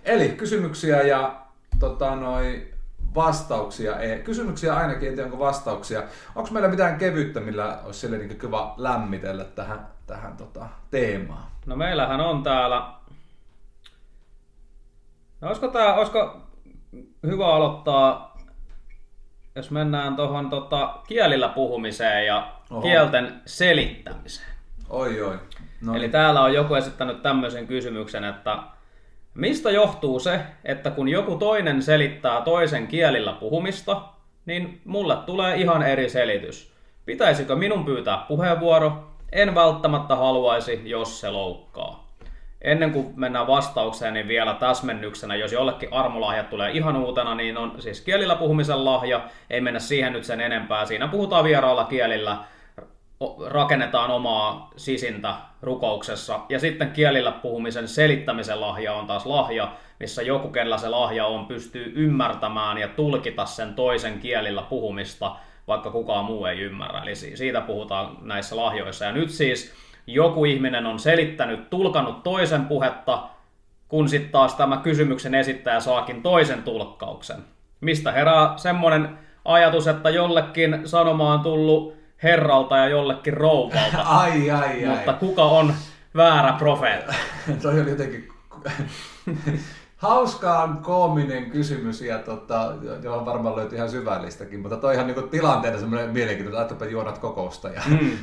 Eli 0.05 0.29
kysymyksiä 0.29 1.01
ja 1.01 1.41
tota, 1.79 2.15
noi, 2.15 2.73
vastauksia. 3.15 3.99
Ei. 3.99 4.19
Kysymyksiä 4.19 4.75
ainakin, 4.75 5.09
en 5.09 5.15
tiedä 5.15 5.25
onko 5.25 5.39
vastauksia. 5.39 6.03
Onko 6.35 6.49
meillä 6.51 6.69
mitään 6.69 6.97
kevyttä, 6.97 7.39
millä 7.39 7.79
olisi 7.83 7.99
sille 7.99 8.17
niin 8.17 8.39
kiva 8.39 8.73
lämmitellä 8.77 9.43
tähän, 9.43 9.87
tähän 10.07 10.37
tota, 10.37 10.65
teemaan? 10.91 11.43
No 11.65 11.75
meillähän 11.75 12.21
on 12.21 12.43
täällä... 12.43 12.93
No 15.41 15.47
olisiko, 15.47 15.67
tää, 15.67 15.95
olisiko 15.95 16.41
hyvä 17.25 17.47
aloittaa, 17.47 18.37
jos 19.55 19.71
mennään 19.71 20.15
tuohon 20.15 20.49
tota, 20.49 20.95
kielillä 21.07 21.49
puhumiseen 21.49 22.25
ja 22.25 22.51
Oho. 22.69 22.81
kielten 22.81 23.41
selittämiseen. 23.45 24.53
Oi 24.89 25.21
oi. 25.21 25.39
No. 25.81 25.93
Eli 25.93 25.99
niin. 25.99 26.11
täällä 26.11 26.41
on 26.41 26.53
joku 26.53 26.75
esittänyt 26.75 27.21
tämmöisen 27.21 27.67
kysymyksen, 27.67 28.23
että 28.23 28.57
mistä 29.33 29.71
johtuu 29.71 30.19
se, 30.19 30.39
että 30.65 30.91
kun 30.91 31.09
joku 31.09 31.35
toinen 31.35 31.81
selittää 31.81 32.41
toisen 32.41 32.87
kielillä 32.87 33.33
puhumista, 33.33 34.01
niin 34.45 34.81
mulle 34.85 35.15
tulee 35.15 35.55
ihan 35.55 35.83
eri 35.83 36.09
selitys. 36.09 36.73
Pitäisikö 37.05 37.55
minun 37.55 37.85
pyytää 37.85 38.25
puheenvuoro 38.27 39.12
en 39.33 39.55
välttämättä 39.55 40.15
haluaisi, 40.15 40.81
jos 40.85 41.19
se 41.19 41.29
loukkaa. 41.29 42.07
Ennen 42.61 42.91
kuin 42.91 43.13
mennään 43.15 43.47
vastaukseen, 43.47 44.13
niin 44.13 44.27
vielä 44.27 44.53
täsmennyksenä, 44.53 45.35
jos 45.35 45.51
jollekin 45.51 45.93
armolahjat 45.93 46.49
tulee 46.49 46.71
ihan 46.71 46.95
uutena, 46.97 47.35
niin 47.35 47.57
on 47.57 47.81
siis 47.81 48.01
kielillä 48.01 48.35
puhumisen 48.35 48.85
lahja. 48.85 49.29
Ei 49.49 49.61
mennä 49.61 49.79
siihen 49.79 50.13
nyt 50.13 50.23
sen 50.23 50.41
enempää. 50.41 50.85
Siinä 50.85 51.07
puhutaan 51.07 51.43
vieraalla 51.43 51.85
kielillä, 51.85 52.37
rakennetaan 53.47 54.11
omaa 54.11 54.71
sisintä 54.75 55.35
rukouksessa. 55.61 56.39
Ja 56.49 56.59
sitten 56.59 56.91
kielillä 56.91 57.31
puhumisen 57.31 57.87
selittämisen 57.87 58.61
lahja 58.61 58.93
on 58.93 59.07
taas 59.07 59.25
lahja, 59.25 59.71
missä 59.99 60.21
joku, 60.21 60.47
kenellä 60.47 60.77
se 60.77 60.89
lahja 60.89 61.25
on, 61.25 61.45
pystyy 61.45 61.93
ymmärtämään 61.95 62.77
ja 62.77 62.87
tulkita 62.87 63.45
sen 63.45 63.73
toisen 63.73 64.19
kielillä 64.19 64.61
puhumista– 64.61 65.35
vaikka 65.67 65.91
kukaan 65.91 66.25
muu 66.25 66.45
ei 66.45 66.59
ymmärrä. 66.59 67.01
Eli 67.01 67.15
siitä 67.15 67.61
puhutaan 67.61 68.17
näissä 68.21 68.55
lahjoissa. 68.55 69.05
Ja 69.05 69.11
nyt 69.11 69.29
siis 69.29 69.73
joku 70.07 70.45
ihminen 70.45 70.85
on 70.85 70.99
selittänyt, 70.99 71.69
tulkannut 71.69 72.23
toisen 72.23 72.65
puhetta, 72.65 73.29
kun 73.87 74.09
sitten 74.09 74.31
taas 74.31 74.55
tämä 74.55 74.77
kysymyksen 74.77 75.35
esittäjä 75.35 75.79
saakin 75.79 76.21
toisen 76.21 76.63
tulkkauksen. 76.63 77.37
Mistä 77.81 78.11
herää 78.11 78.53
semmoinen 78.57 79.09
ajatus, 79.45 79.87
että 79.87 80.09
jollekin 80.09 80.81
sanoma 80.85 81.33
on 81.33 81.39
tullut 81.39 81.95
herralta 82.23 82.77
ja 82.77 82.87
jollekin 82.87 83.33
rouvalta. 83.33 84.01
ai, 84.21 84.51
ai, 84.51 84.85
ai. 84.85 84.95
Mutta 84.95 85.13
kuka 85.13 85.43
on 85.43 85.73
väärä 86.15 86.53
profeetta? 86.53 87.13
Toi 87.61 87.81
oli 87.81 87.89
jotenkin 87.89 88.27
hauskaan 90.03 90.77
koominen 90.77 91.51
kysymys, 91.51 92.01
ja 92.01 92.19
tota, 92.19 92.73
johon 93.03 93.25
varmaan 93.25 93.55
löytyy 93.55 93.77
ihan 93.77 93.89
syvällistäkin, 93.89 94.59
mutta 94.59 94.77
toi 94.77 94.93
ihan 94.93 95.07
niin 95.07 95.29
tilanteena 95.29 95.79
semmoinen 95.79 96.09
mielenkiintoinen, 96.09 96.71
että 96.71 96.85
juonat 96.85 97.17
kokousta. 97.17 97.69
Ja... 97.69 97.81
Mm. 97.85 98.17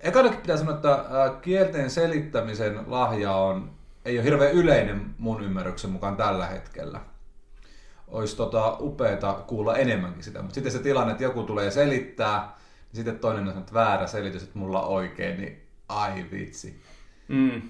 Ekanakin 0.00 0.40
pitää 0.40 0.56
sanoa, 0.56 0.74
että 0.74 1.04
kielten 1.42 1.90
selittämisen 1.90 2.80
lahja 2.86 3.32
on, 3.32 3.70
ei 4.04 4.18
ole 4.18 4.24
hirveän 4.24 4.52
yleinen 4.52 5.14
mun 5.18 5.44
ymmärryksen 5.44 5.90
mukaan 5.90 6.16
tällä 6.16 6.46
hetkellä. 6.46 7.00
Olisi 8.08 8.36
tota, 8.36 8.76
upeeta 8.80 9.32
kuulla 9.32 9.76
enemmänkin 9.76 10.22
sitä, 10.22 10.42
mutta 10.42 10.54
sitten 10.54 10.72
se 10.72 10.78
tilanne, 10.78 11.12
että 11.12 11.24
joku 11.24 11.42
tulee 11.42 11.70
selittää, 11.70 12.56
niin 12.92 12.96
sitten 12.96 13.18
toinen 13.18 13.48
on 13.48 13.58
että 13.58 13.74
väärä 13.74 14.06
selitys, 14.06 14.42
että 14.42 14.58
mulla 14.58 14.86
oikein, 14.86 15.40
niin 15.40 15.62
ai 15.88 16.24
vitsi. 16.30 16.80
Mm 17.28 17.62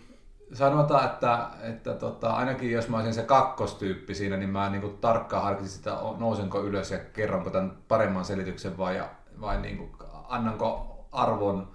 sanotaan, 0.52 1.04
että, 1.04 1.48
että 1.62 1.94
tota, 1.94 2.30
ainakin 2.30 2.70
jos 2.70 2.88
mä 2.88 2.96
olisin 2.96 3.14
se 3.14 3.22
kakkostyyppi 3.22 4.14
siinä, 4.14 4.36
niin 4.36 4.50
mä 4.50 4.70
niin 4.70 4.98
tarkkaan 5.00 5.42
harkisin 5.42 5.70
sitä, 5.70 5.96
nousenko 6.18 6.62
ylös 6.62 6.90
ja 6.90 6.98
kerronko 6.98 7.50
tämän 7.50 7.76
paremman 7.88 8.24
selityksen 8.24 8.78
vai, 8.78 9.02
vai 9.40 9.60
niin 9.60 9.78
kuin, 9.78 9.90
annanko 10.28 10.96
arvon 11.12 11.68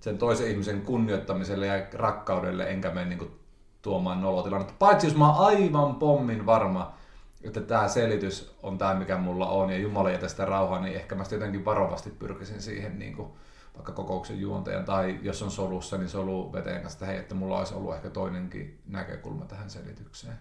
sen 0.00 0.18
toisen 0.18 0.50
ihmisen 0.50 0.82
kunnioittamiselle 0.82 1.66
ja 1.66 1.86
rakkaudelle, 1.94 2.70
enkä 2.70 2.90
mene 2.90 3.08
niin 3.08 3.18
kuin, 3.18 3.40
tuomaan 3.82 4.22
nolotilannetta. 4.22 4.74
Paitsi 4.78 5.06
jos 5.06 5.16
mä 5.16 5.32
oon 5.32 5.46
aivan 5.46 5.94
pommin 5.94 6.46
varma, 6.46 6.94
että 7.42 7.60
tämä 7.60 7.88
selitys 7.88 8.56
on 8.62 8.78
tämä, 8.78 8.94
mikä 8.94 9.16
mulla 9.16 9.48
on, 9.48 9.70
ja 9.70 9.78
Jumala 9.78 10.10
jätä 10.10 10.28
sitä 10.28 10.44
rauhaa, 10.44 10.80
niin 10.80 10.96
ehkä 10.96 11.14
mä 11.14 11.24
jotenkin 11.30 11.64
varovasti 11.64 12.10
pyrkisin 12.10 12.62
siihen 12.62 12.98
niin 12.98 13.16
kuin, 13.16 13.28
vaikka 13.74 13.92
kokouksen 13.92 14.40
juontajan, 14.40 14.84
tai 14.84 15.18
jos 15.22 15.42
on 15.42 15.50
solussa, 15.50 15.98
niin 15.98 16.08
solu 16.08 16.52
veteen 16.52 16.82
kanssa, 16.82 16.96
että 16.96 17.06
hei, 17.06 17.18
että 17.18 17.34
mulla 17.34 17.58
olisi 17.58 17.74
ollut 17.74 17.94
ehkä 17.94 18.10
toinenkin 18.10 18.78
näkökulma 18.86 19.44
tähän 19.44 19.70
selitykseen. 19.70 20.34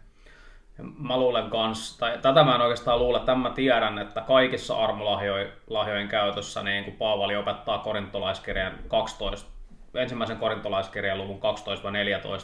Mä 0.97 1.17
luulen 1.17 1.49
kans, 1.49 1.97
tai 1.97 2.17
tätä 2.21 2.43
mä 2.43 2.55
en 2.55 2.61
oikeastaan 2.61 2.99
luule, 2.99 3.17
että 3.17 3.35
mä 3.35 3.49
tiedän, 3.49 3.99
että 3.99 4.21
kaikissa 4.21 4.75
armolahjojen 4.75 6.07
käytössä, 6.09 6.63
niin 6.63 6.83
kuin 6.83 6.95
Paavali 6.97 7.35
opettaa 7.35 7.77
korintolaiskirjan 7.77 8.73
12, 8.87 9.49
ensimmäisen 9.93 10.37
korintolaiskirjan 10.37 11.17
luvun 11.17 11.39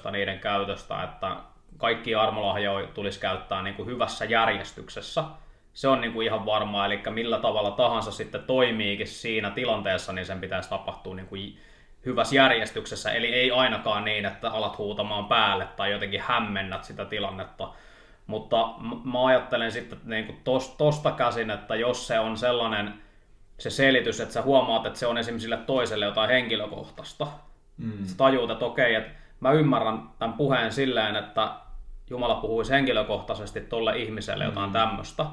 12-14 0.07 0.11
niiden 0.11 0.39
käytöstä, 0.39 1.03
että 1.03 1.35
kaikki 1.77 2.15
armolahjoja 2.15 2.87
tulisi 2.87 3.19
käyttää 3.19 3.61
niin 3.61 3.75
kuin 3.75 3.87
hyvässä 3.87 4.25
järjestyksessä. 4.25 5.23
Se 5.79 5.87
on 5.87 6.01
niin 6.01 6.13
kuin 6.13 6.27
ihan 6.27 6.45
varmaa, 6.45 6.85
eli 6.85 7.01
millä 7.09 7.39
tavalla 7.39 7.71
tahansa 7.71 8.11
sitten 8.11 8.43
toimiikin 8.43 9.07
siinä 9.07 9.51
tilanteessa, 9.51 10.13
niin 10.13 10.25
sen 10.25 10.39
pitäisi 10.39 10.69
tapahtua 10.69 11.15
niin 11.15 11.27
kuin 11.27 11.57
hyvässä 12.05 12.35
järjestyksessä. 12.35 13.11
Eli 13.11 13.27
ei 13.27 13.51
ainakaan 13.51 14.05
niin, 14.05 14.25
että 14.25 14.49
alat 14.49 14.77
huutamaan 14.77 15.25
päälle 15.25 15.67
tai 15.75 15.91
jotenkin 15.91 16.21
hämmennät 16.21 16.83
sitä 16.83 17.05
tilannetta. 17.05 17.73
Mutta 18.27 18.73
mä 19.03 19.25
ajattelen 19.25 19.71
sitten 19.71 19.99
niin 20.03 20.25
kuin 20.25 20.41
tosta 20.77 21.11
käsin, 21.11 21.51
että 21.51 21.75
jos 21.75 22.07
se 22.07 22.19
on 22.19 22.37
sellainen 22.37 22.93
se 23.57 23.69
selitys, 23.69 24.19
että 24.19 24.33
sä 24.33 24.41
huomaat, 24.41 24.85
että 24.85 24.99
se 24.99 25.07
on 25.07 25.17
esimerkiksi 25.17 25.43
sille 25.43 25.57
toiselle 25.57 26.05
jotain 26.05 26.29
henkilökohtaista. 26.29 27.27
Mm. 27.77 28.05
Sä 28.05 28.17
tajuut, 28.17 28.51
että 28.51 28.65
okei, 28.65 28.95
että 28.95 29.11
mä 29.39 29.51
ymmärrän 29.51 30.09
tämän 30.19 30.37
puheen 30.37 30.71
silleen, 30.71 31.15
että 31.15 31.51
Jumala 32.09 32.35
puhuisi 32.35 32.71
henkilökohtaisesti 32.71 33.61
tolle 33.61 33.97
ihmiselle 33.97 34.43
jotain 34.43 34.69
mm. 34.69 34.73
tämmöistä, 34.73 35.25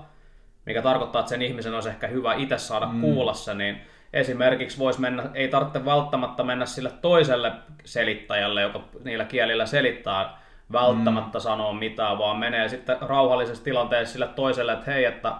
mikä 0.66 0.82
tarkoittaa, 0.82 1.20
että 1.20 1.30
sen 1.30 1.42
ihmisen 1.42 1.75
olisi 1.75 1.88
ehkä 1.88 2.06
hyvä 2.06 2.35
itse 2.35 2.58
saada 2.58 2.87
mm. 2.87 3.00
kuulla 3.00 3.35
se, 3.35 3.54
niin 3.54 3.80
esimerkiksi 4.12 4.78
voisi 4.78 5.00
mennä, 5.00 5.23
ei 5.35 5.49
tarvitse 5.49 5.85
välttämättä 5.85 6.42
mennä 6.42 6.66
sille 6.66 6.90
toiselle 7.02 7.52
selittäjälle, 7.85 8.62
joka 8.62 8.80
niillä 9.04 9.25
kielillä 9.25 9.66
selittää, 9.66 10.38
välttämättä 10.73 11.38
mm. 11.38 11.42
sanoa 11.42 11.73
mitään, 11.73 12.18
vaan 12.18 12.37
menee 12.37 12.68
sitten 12.68 12.96
rauhallisessa 13.00 13.64
tilanteessa 13.64 14.12
sille 14.12 14.28
toiselle, 14.28 14.73
että 14.73 14.90
hei, 14.90 15.04
että 15.04 15.32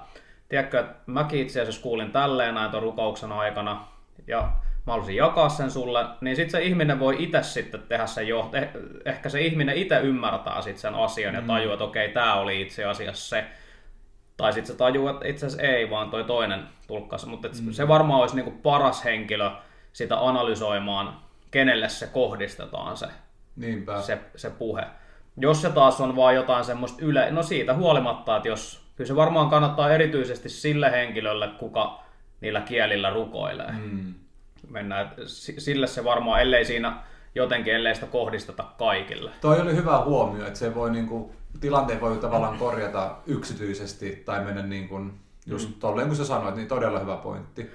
tiedätkö, 0.49 0.81
että 0.81 0.95
mäkin 1.07 1.41
itse 1.41 1.61
asiassa 1.61 1.83
kuulin 1.83 2.13
tälleen 2.13 2.55
näin 2.55 2.71
tuon 2.71 2.83
rukouksen 2.83 3.33
aikana, 3.33 3.85
ja 4.27 4.41
mä 4.87 4.93
haluaisin 4.93 5.17
jakaa 5.17 5.49
sen 5.49 5.71
sulle, 5.71 6.05
niin 6.21 6.37
sitten 6.37 6.61
se 6.61 6.67
ihminen 6.67 7.01
voi 7.01 7.17
itse 7.19 7.43
sitten 7.43 7.83
tehdä 7.89 8.07
sen 8.07 8.29
jo, 8.29 8.51
eh, 8.53 8.69
ehkä 9.05 9.29
se 9.29 9.41
ihminen 9.41 9.77
itse 9.77 10.01
ymmärtää 10.01 10.63
sitten 10.63 10.81
sen 10.81 10.95
asian 10.95 11.35
ja 11.35 11.41
mm. 11.41 11.47
tajuu, 11.47 11.73
että 11.73 11.85
okei, 11.85 12.09
tämä 12.09 12.35
oli 12.35 12.63
itse 12.63 12.85
asiassa 12.85 13.29
se. 13.29 13.45
Tai 14.37 14.53
sitten 14.53 14.73
se 14.73 14.79
tajuu, 14.79 15.09
että 15.09 15.29
itse 15.29 15.47
asiassa 15.47 15.67
ei, 15.67 15.91
vaan 15.91 16.11
toi 16.11 16.25
toinen 16.25 16.63
tulkkas. 16.87 17.27
Mutta 17.27 17.49
mm. 17.49 17.73
se 17.73 17.89
varmaan 17.89 18.21
olisi 18.21 18.37
niinku 18.37 18.51
paras 18.63 19.05
henkilö 19.05 19.51
sitä 19.93 20.27
analysoimaan, 20.27 21.21
kenelle 21.51 21.89
se 21.89 22.07
kohdistetaan 22.07 22.97
se, 22.97 23.07
Niinpä. 23.57 24.03
se, 24.03 24.19
se 24.37 24.51
puhe. 24.51 24.83
Jos 25.37 25.63
se 25.63 25.71
taas 25.71 26.01
on 26.01 26.17
vaan 26.17 26.35
jotain 26.35 26.65
semmoista 26.65 27.05
yle... 27.05 27.31
No 27.31 27.43
siitä 27.43 27.75
huolimatta, 27.75 28.37
että 28.37 28.49
jos... 28.49 28.87
Kyllä 28.97 29.09
se 29.09 29.17
varmaan 29.17 29.51
kannattaa 29.51 29.91
erityisesti 29.91 30.49
sille 30.49 30.91
henkilölle, 30.91 31.49
kuka 31.49 32.01
niillä 32.41 32.61
kielillä 32.61 33.11
rukoilee. 33.11 33.73
Mm 33.73 34.15
mennään. 34.71 35.11
Sille 35.59 35.87
se 35.87 36.05
varmaan, 36.05 36.41
ellei 36.41 36.65
siinä 36.65 36.97
jotenkin, 37.35 37.75
ellei 37.75 37.95
sitä 37.95 38.07
kohdisteta 38.07 38.65
kaikille. 38.79 39.31
Toi 39.41 39.61
oli 39.61 39.77
hyvä 39.77 39.99
huomio, 39.99 40.47
että 40.47 40.59
se 40.59 40.75
voi 40.75 40.91
niinku, 40.91 41.35
tilanteen 41.61 42.01
voi 42.01 42.17
tavallaan 42.17 42.59
korjata 42.59 43.17
yksityisesti 43.27 44.23
tai 44.25 44.45
mennä 44.45 44.63
niin 44.63 44.89
kuin, 44.89 45.13
just 45.47 45.69
mm. 45.69 45.75
tolleen 45.75 46.09
kun 46.09 46.17
sä 46.17 46.25
sanoit, 46.25 46.57
niin 46.57 46.69
todella 46.69 46.99
hyvä 46.99 47.17
pointti. 47.17 47.71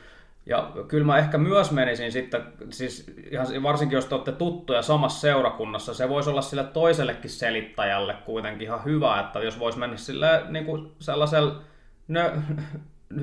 Ja 0.45 0.71
kyllä 0.87 1.05
mä 1.05 1.17
ehkä 1.17 1.37
myös 1.37 1.71
menisin 1.71 2.11
sitten, 2.11 2.43
siis 2.69 3.13
ihan 3.31 3.63
varsinkin 3.63 3.95
jos 3.95 4.05
te 4.05 4.15
olette 4.15 4.31
tuttuja 4.31 4.81
samassa 4.81 5.21
seurakunnassa, 5.21 5.93
se 5.93 6.09
voisi 6.09 6.29
olla 6.29 6.41
sille 6.41 6.63
toisellekin 6.63 7.29
selittäjälle 7.29 8.13
kuitenkin 8.25 8.67
ihan 8.67 8.85
hyvä, 8.85 9.19
että 9.19 9.39
jos 9.39 9.59
voisi 9.59 9.79
mennä 9.79 9.97
sille 9.97 10.43
niin 10.49 10.65
kuin 10.65 10.91
sellaisella 10.99 11.61
nö, 12.07 12.31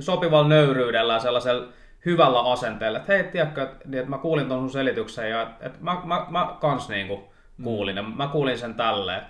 sopivalla 0.00 0.48
nöyryydellä 0.48 1.12
ja 1.12 1.20
sellaisella 1.20 1.68
hyvällä 2.06 2.40
asenteella, 2.40 2.98
että 2.98 3.12
hei, 3.12 3.24
tiedätkö, 3.24 3.62
että, 3.62 3.88
niin, 3.88 3.98
että 3.98 4.10
mä 4.10 4.18
kuulin 4.18 4.48
tuon 4.48 4.60
sun 4.60 4.70
selityksen 4.70 5.30
ja 5.30 5.50
että 5.60 5.78
mä, 5.80 6.02
mä, 6.04 6.26
mä 6.30 6.56
kans 6.60 6.88
niinku 6.88 7.32
kuulin, 7.62 8.04
mm. 8.04 8.16
mä 8.16 8.26
kuulin 8.26 8.58
sen 8.58 8.74
tälleen. 8.74 9.22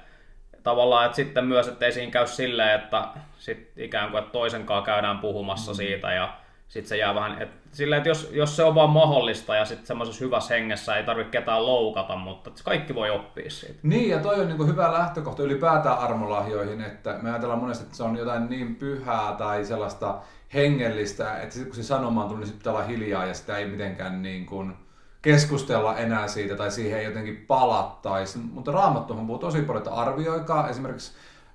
Tavallaan, 0.69 1.07
että 1.07 1.17
sitten 1.17 1.45
myös, 1.45 1.69
että 1.69 1.87
ei 1.87 1.93
siinä 1.93 2.13
käy 2.13 2.27
silleen, 2.27 2.81
että 2.81 3.09
sit 3.39 3.73
ikään 3.77 4.11
kuin 4.11 4.19
että 4.19 4.33
toisen 4.33 4.67
kanssa 4.67 4.87
käydään 4.87 5.19
puhumassa 5.19 5.73
mm. 5.73 5.77
siitä 5.77 6.13
ja 6.13 6.35
sitten 6.69 6.89
se 6.89 6.97
jää 6.97 7.15
vähän, 7.15 7.43
että, 7.43 7.69
silleen, 7.73 7.99
että 7.99 8.09
jos, 8.09 8.31
jos 8.33 8.57
se 8.57 8.63
on 8.63 8.75
vaan 8.75 8.91
mahdollista 8.91 9.57
ja 9.57 9.65
sitten 9.65 9.87
semmoisessa 9.87 10.25
hyvässä 10.25 10.55
hengessä 10.55 10.97
ei 10.97 11.05
tarvitse 11.05 11.31
ketään 11.31 11.67
loukata, 11.67 12.17
mutta 12.17 12.51
kaikki 12.65 12.95
voi 12.95 13.11
oppia 13.11 13.51
siitä. 13.51 13.79
Niin, 13.83 14.09
ja 14.09 14.19
toi 14.19 14.41
on 14.41 14.49
niin 14.49 14.67
hyvä 14.67 14.93
lähtökohta 14.93 15.43
ylipäätään 15.43 15.99
armolahjoihin, 15.99 16.81
että 16.81 17.19
me 17.23 17.31
ajatellaan 17.31 17.61
monesti, 17.61 17.85
että 17.85 17.97
se 17.97 18.03
on 18.03 18.17
jotain 18.17 18.51
niin 18.51 18.77
pyhää 18.77 19.35
tai 19.39 19.65
sellaista 19.65 20.19
hengellistä, 20.55 21.41
että 21.41 21.65
kun 21.65 21.75
se 21.75 21.83
sanomaan 21.83 22.29
tuli, 22.29 22.45
niin 22.45 22.53
pitää 22.53 22.73
olla 22.73 22.85
hiljaa 22.85 23.27
ja 23.27 23.35
sitä 23.35 23.59
ei 23.59 23.67
mitenkään 23.67 24.23
niin 24.23 24.47
kuin 24.47 24.77
keskustella 25.23 25.97
enää 25.97 26.29
siitä 26.29 26.57
tai 26.57 26.71
siihen 26.71 27.05
jotenkin 27.05 27.45
palattaisi. 27.47 28.39
Mutta 28.39 28.73
Raamattuhan 28.73 29.27
puhuu 29.27 29.39
tosi 29.39 29.63
paljon, 29.63 29.85
että 29.87 29.95
arvioikaa 29.95 30.69
esimerkiksi 30.69 31.13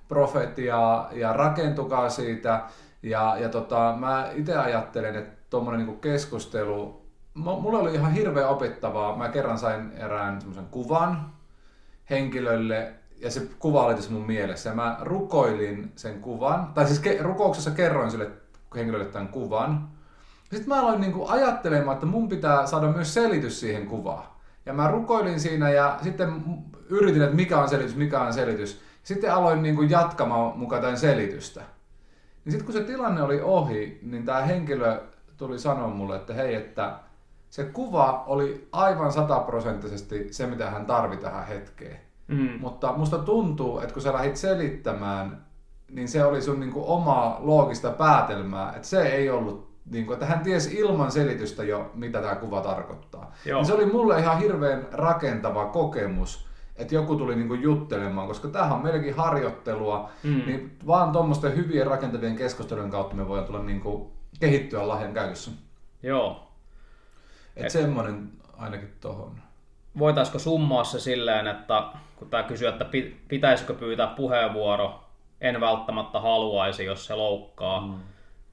profetia 0.08 1.06
ja 1.12 1.32
rakentukaa 1.32 2.10
siitä. 2.10 2.60
Ja, 3.02 3.36
ja 3.38 3.48
tota, 3.48 3.94
mä 3.98 4.30
itse 4.34 4.56
ajattelen, 4.56 5.16
että 5.16 5.44
tuommoinen 5.50 5.86
niin 5.86 6.00
keskustelu, 6.00 7.02
mulla 7.34 7.78
oli 7.78 7.94
ihan 7.94 8.12
hirveän 8.12 8.48
opettavaa. 8.48 9.16
Mä 9.16 9.28
kerran 9.28 9.58
sain 9.58 9.92
erään 9.92 10.40
semmoisen 10.40 10.66
kuvan 10.66 11.32
henkilölle, 12.10 12.92
ja 13.20 13.30
se 13.30 13.48
kuva 13.58 13.84
oli 13.84 13.94
tässä 13.94 14.10
mun 14.10 14.26
mielessä. 14.26 14.70
Ja 14.70 14.76
mä 14.76 14.96
rukoilin 15.00 15.92
sen 15.96 16.20
kuvan, 16.20 16.66
tai 16.74 16.86
siis 16.86 17.02
ke- 17.02 17.22
rukouksessa 17.22 17.70
kerroin 17.70 18.10
sille 18.10 18.30
henkilölle 18.74 19.04
tämän 19.04 19.28
kuvan. 19.28 19.88
Sitten 20.54 20.68
mä 20.68 20.80
aloin 20.80 21.00
niinku 21.00 21.26
ajattelemaan, 21.28 21.94
että 21.94 22.06
mun 22.06 22.28
pitää 22.28 22.66
saada 22.66 22.86
myös 22.86 23.14
selitys 23.14 23.60
siihen 23.60 23.86
kuvaan. 23.86 24.24
Ja 24.66 24.72
mä 24.72 24.88
rukoilin 24.88 25.40
siinä 25.40 25.70
ja 25.70 25.98
sitten 26.02 26.44
yritin, 26.88 27.22
että 27.22 27.36
mikä 27.36 27.60
on 27.60 27.68
selitys, 27.68 27.96
mikä 27.96 28.20
on 28.20 28.32
selitys. 28.32 28.80
Sitten 29.02 29.34
aloin 29.34 29.62
niinku 29.62 29.82
jatkamaan 29.82 30.58
mukaan 30.58 30.82
tämän 30.82 30.98
selitystä. 30.98 31.60
Niin 32.44 32.52
sitten 32.52 32.64
kun 32.64 32.72
se 32.72 32.80
tilanne 32.80 33.22
oli 33.22 33.40
ohi, 33.42 33.98
niin 34.02 34.24
tämä 34.24 34.40
henkilö 34.40 35.00
tuli 35.36 35.58
sanoa 35.58 35.88
mulle, 35.88 36.16
että 36.16 36.34
hei, 36.34 36.54
että 36.54 36.98
se 37.50 37.64
kuva 37.64 38.24
oli 38.26 38.68
aivan 38.72 39.12
sataprosenttisesti 39.12 40.32
se, 40.32 40.46
mitä 40.46 40.70
hän 40.70 40.86
tarvi 40.86 41.16
tähän 41.16 41.46
hetkeen. 41.46 42.00
Mm. 42.28 42.60
Mutta 42.60 42.92
musta 42.92 43.18
tuntuu, 43.18 43.80
että 43.80 43.92
kun 43.92 44.02
sä 44.02 44.12
lähdit 44.12 44.36
selittämään 44.36 45.44
niin 45.90 46.08
se 46.08 46.24
oli 46.24 46.42
sun 46.42 46.60
niin 46.60 46.72
kuin 46.72 46.86
omaa 46.86 47.36
loogista 47.40 47.90
päätelmää, 47.90 48.72
että 48.76 48.88
se 48.88 49.02
ei 49.02 49.30
ollut, 49.30 49.73
niin 49.90 50.06
kuin, 50.06 50.14
että 50.14 50.26
hän 50.26 50.40
tiesi 50.40 50.78
ilman 50.78 51.12
selitystä 51.12 51.64
jo, 51.64 51.90
mitä 51.94 52.22
tämä 52.22 52.34
kuva 52.34 52.60
tarkoittaa. 52.60 53.32
Niin 53.44 53.64
se 53.64 53.74
oli 53.74 53.86
mulle 53.86 54.18
ihan 54.18 54.38
hirveän 54.38 54.88
rakentava 54.92 55.64
kokemus, 55.66 56.46
että 56.76 56.94
joku 56.94 57.16
tuli 57.16 57.36
niin 57.36 57.48
kuin 57.48 57.62
juttelemaan, 57.62 58.28
koska 58.28 58.48
tämähän 58.48 58.72
on 58.72 58.82
meillekin 58.82 59.14
harjoittelua, 59.14 60.10
mm. 60.22 60.42
niin 60.46 60.78
vaan 60.86 61.12
tuommoisten 61.12 61.56
hyvien 61.56 61.86
rakentavien 61.86 62.36
keskustelujen 62.36 62.90
kautta 62.90 63.16
me 63.16 63.28
voidaan 63.28 63.46
tulla 63.46 63.62
niin 63.62 63.80
kuin 63.80 64.12
kehittyä 64.40 64.88
lahjan 64.88 65.14
käytössä. 65.14 65.50
Joo. 66.02 66.52
Että 67.56 67.66
Et... 67.66 67.72
semmoinen 67.72 68.32
ainakin 68.58 68.92
tohon. 69.00 69.40
Voitaisiko 69.98 70.38
summaa 70.38 70.84
se 70.84 71.00
silleen, 71.00 71.46
että 71.46 71.82
kun 72.16 72.30
tämä 72.30 72.42
kysyy, 72.42 72.68
että 72.68 72.86
pitäisikö 73.28 73.74
pyytää 73.74 74.06
puheenvuoro 74.06 75.04
en 75.40 75.60
välttämättä 75.60 76.20
haluaisi, 76.20 76.84
jos 76.84 77.06
se 77.06 77.14
loukkaa, 77.14 77.80
mm. 77.80 77.94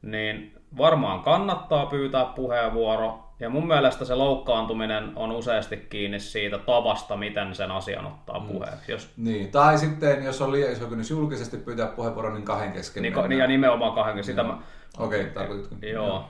niin 0.02 0.61
varmaan 0.78 1.20
kannattaa 1.20 1.86
pyytää 1.86 2.26
puheenvuoro. 2.26 3.20
Ja 3.40 3.50
mun 3.50 3.68
mielestä 3.68 4.06
se 4.06 4.16
loukkaantuminen 4.16 5.12
on 5.16 5.32
useasti 5.32 5.78
kiinni 5.78 6.20
siitä 6.20 6.58
tavasta, 6.58 7.18
miten 7.18 7.56
sen 7.56 7.72
asian 7.72 8.06
ottaa 8.06 8.40
mm. 8.40 8.48
puheeksi. 8.48 8.92
Jos... 8.92 9.10
Niin, 9.18 9.52
tai 9.52 9.78
sitten 9.78 10.24
jos 10.24 10.42
on 10.42 10.52
liian 10.52 10.72
iso 10.72 10.88
kynnys 10.88 11.10
julkisesti 11.10 11.58
pyytää 11.58 11.88
puheenvuoro, 11.88 12.34
niin 12.34 12.44
kahden 12.44 12.72
kesken 12.72 13.04
niin, 13.04 13.14
niin 13.28 13.40
ja 13.40 13.48
nimenomaan 13.48 13.94
kahden 13.94 14.16
kesken. 14.16 14.36
Sitä 14.36 14.44
mä... 14.44 14.58
Okei, 14.98 15.22
okay, 15.22 15.34
tarkoititko? 15.34 15.76
Joo. 15.82 16.08
Joo, 16.08 16.26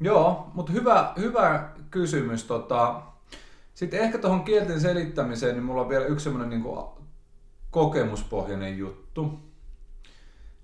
Joo 0.00 0.50
mutta 0.54 0.72
hyvä, 0.72 1.12
hyvä 1.18 1.68
kysymys. 1.90 2.44
Tota... 2.44 3.02
Sitten 3.74 4.00
ehkä 4.00 4.18
tuohon 4.18 4.44
kielten 4.44 4.80
selittämiseen, 4.80 5.54
niin 5.54 5.64
mulla 5.64 5.80
on 5.80 5.88
vielä 5.88 6.04
yksi 6.04 6.24
semmoinen 6.24 6.50
niin 6.50 6.74
kokemuspohjainen 7.70 8.78
juttu 8.78 9.48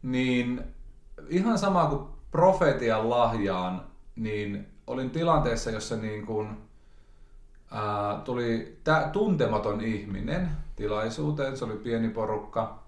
niin 0.05 0.63
ihan 1.29 1.59
sama 1.59 1.87
kuin 1.87 2.14
profetian 2.35 3.11
lahjaan, 3.11 3.83
niin 4.17 4.67
olin 4.87 5.11
tilanteessa, 5.11 5.71
jossa 5.71 5.97
niin 5.97 6.27
kuin, 6.27 6.49
ää, 7.71 8.21
tuli 8.25 8.79
tä, 8.85 9.09
tuntematon 9.13 9.81
ihminen 9.81 10.49
tilaisuuteen, 10.77 11.57
se 11.57 11.65
oli 11.65 11.77
pieni 11.77 12.09
porukka. 12.09 12.79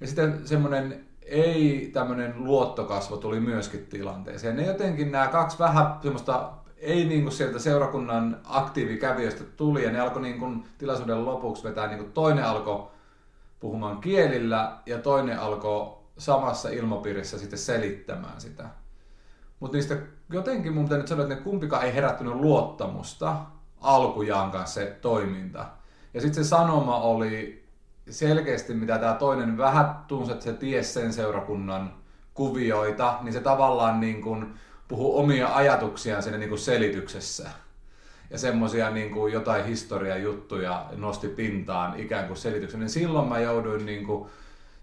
Ja 0.00 0.06
sitten 0.06 0.48
semmoinen 0.48 1.06
ei 1.22 1.90
tämmöinen 1.92 2.34
luottokasvo 2.36 3.16
tuli 3.16 3.40
myöskin 3.40 3.86
tilanteeseen. 3.86 4.56
Ne 4.56 4.66
jotenkin 4.66 5.12
nämä 5.12 5.26
kaksi 5.26 5.58
vähän 5.58 5.86
semmoista 6.02 6.52
ei 6.76 7.04
niin 7.04 7.22
kuin 7.22 7.32
sieltä 7.32 7.58
seurakunnan 7.58 8.40
aktiivikävijöistä 8.44 9.44
tuli 9.56 9.84
ja 9.84 9.92
ne 9.92 10.00
alkoi 10.00 10.22
niin 10.22 10.38
kuin 10.38 10.64
tilaisuuden 10.78 11.24
lopuksi 11.24 11.64
vetää, 11.64 11.86
niin 11.86 11.98
kuin 11.98 12.12
toinen 12.12 12.44
alkoi 12.44 12.88
puhumaan 13.60 13.98
kielillä 13.98 14.78
ja 14.86 14.98
toinen 14.98 15.40
alkoi 15.40 16.05
samassa 16.18 16.68
ilmapiirissä 16.68 17.38
sitten 17.38 17.58
selittämään 17.58 18.40
sitä. 18.40 18.64
Mutta 19.60 19.76
niistä 19.76 19.96
jotenkin 20.32 20.72
mun 20.72 20.84
pitää 20.84 20.98
nyt 20.98 21.08
sanoa, 21.08 21.24
että 21.24 21.34
ne 21.34 21.40
kumpikaan 21.40 21.84
ei 21.84 21.94
herättänyt 21.94 22.34
luottamusta 22.34 23.36
alkujaan 23.80 24.50
kanssa 24.50 24.80
se 24.80 24.98
toiminta. 25.00 25.66
Ja 26.14 26.20
sitten 26.20 26.44
se 26.44 26.48
sanoma 26.48 27.00
oli 27.00 27.66
selkeästi, 28.10 28.74
mitä 28.74 28.98
tämä 28.98 29.14
toinen 29.14 29.58
vähän 29.58 29.94
tunsi, 30.08 30.32
että 30.32 30.44
se 30.44 30.52
ties 30.52 30.94
sen 30.94 31.12
seurakunnan 31.12 31.94
kuvioita, 32.34 33.18
niin 33.22 33.32
se 33.32 33.40
tavallaan 33.40 34.00
niin 34.00 34.22
kuin 34.22 34.54
puhuu 34.88 35.18
omia 35.18 35.54
ajatuksiaan 35.54 36.22
siinä 36.22 36.38
niin 36.38 36.48
kuin 36.48 36.58
selityksessä. 36.58 37.50
Ja 38.30 38.38
semmoisia 38.38 38.90
niin 38.90 39.10
kuin 39.10 39.32
jotain 39.32 39.64
historiajuttuja 39.64 40.86
nosti 40.96 41.28
pintaan 41.28 42.00
ikään 42.00 42.26
kuin 42.26 42.36
selityksen. 42.36 42.80
Niin 42.80 42.90
silloin 42.90 43.28
mä 43.28 43.38
jouduin 43.38 43.86
niin 43.86 44.06
kuin 44.06 44.30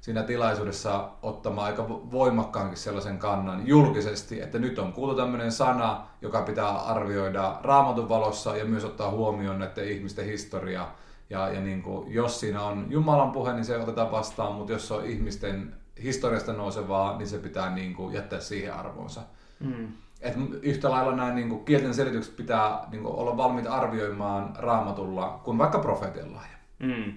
siinä 0.04 0.24
tilaisuudessa 0.24 1.10
ottamaan 1.22 1.68
aika 1.68 1.90
voimakkaankin 1.90 2.78
sellaisen 2.78 3.18
kannan 3.18 3.68
julkisesti, 3.68 4.42
että 4.42 4.60
nyt 4.60 4.80
on 4.80 4.94
kuultu 4.94 5.16
tämmöinen 5.16 5.52
sana, 5.52 6.08
joka 6.22 6.42
pitää 6.42 6.70
arvioida 6.70 7.60
raamatun 7.62 8.10
valossa 8.10 8.58
ja 8.58 8.66
myös 8.66 8.86
ottaa 8.86 9.12
huomioon 9.12 9.60
näiden 9.60 9.88
ihmisten 9.88 10.26
historia. 10.26 10.88
Ja, 11.30 11.50
ja 11.50 11.62
niin 11.62 11.82
kuin, 11.82 12.14
jos 12.14 12.40
siinä 12.40 12.64
on 12.64 12.86
Jumalan 12.90 13.32
puhe, 13.32 13.54
niin 13.54 13.66
se 13.66 13.78
otetaan 13.78 14.12
vastaan, 14.12 14.54
mutta 14.54 14.74
jos 14.74 14.92
on 14.92 15.06
ihmisten 15.06 15.76
historiasta 16.04 16.54
nousevaa, 16.54 17.18
niin 17.18 17.28
se 17.28 17.38
pitää 17.38 17.76
niin 17.76 17.94
kuin, 17.96 18.14
jättää 18.14 18.40
siihen 18.40 18.74
arvoonsa. 18.74 19.22
Mm. 19.60 19.88
Et 20.22 20.34
yhtä 20.62 20.92
lailla 20.92 21.16
nämä 21.16 21.34
niin 21.34 21.50
kuin, 21.50 21.66
kielten 21.66 21.94
selitykset 21.94 22.36
pitää 22.36 22.88
niin 22.92 23.04
kuin, 23.04 23.16
olla 23.16 23.38
valmiita 23.38 23.72
arvioimaan 23.72 24.54
raamatulla 24.56 25.40
kuin 25.44 25.58
vaikka 25.58 25.80
profeetilla. 25.80 26.42
Mm. 26.80 27.14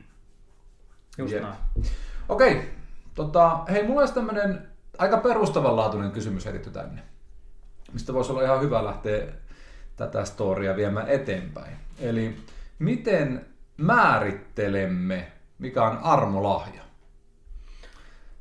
Just 1.19 1.33
Jep. 1.33 1.43
näin. 1.43 1.57
Okei, 2.29 2.76
tota, 3.17 3.61
hei, 3.71 3.83
mulla 3.83 4.01
olisi 4.01 4.15
tämmöinen 4.15 4.69
aika 4.99 5.17
perustavanlaatuinen 5.17 6.11
kysymys 6.11 6.45
heitetty 6.45 6.71
tänne, 6.71 7.03
mistä 7.93 8.15
voisi 8.15 8.33
olla 8.33 8.43
ihan 8.43 8.61
hyvä 8.61 8.85
lähteä 8.85 9.27
tätä 9.97 10.25
storia 10.25 10.77
viemään 10.77 11.09
eteenpäin. 11.09 11.77
Eli 12.01 12.37
miten 12.79 13.47
määrittelemme, 13.77 15.33
mikä 15.59 15.85
on 15.85 15.99
armolahja? 16.03 16.83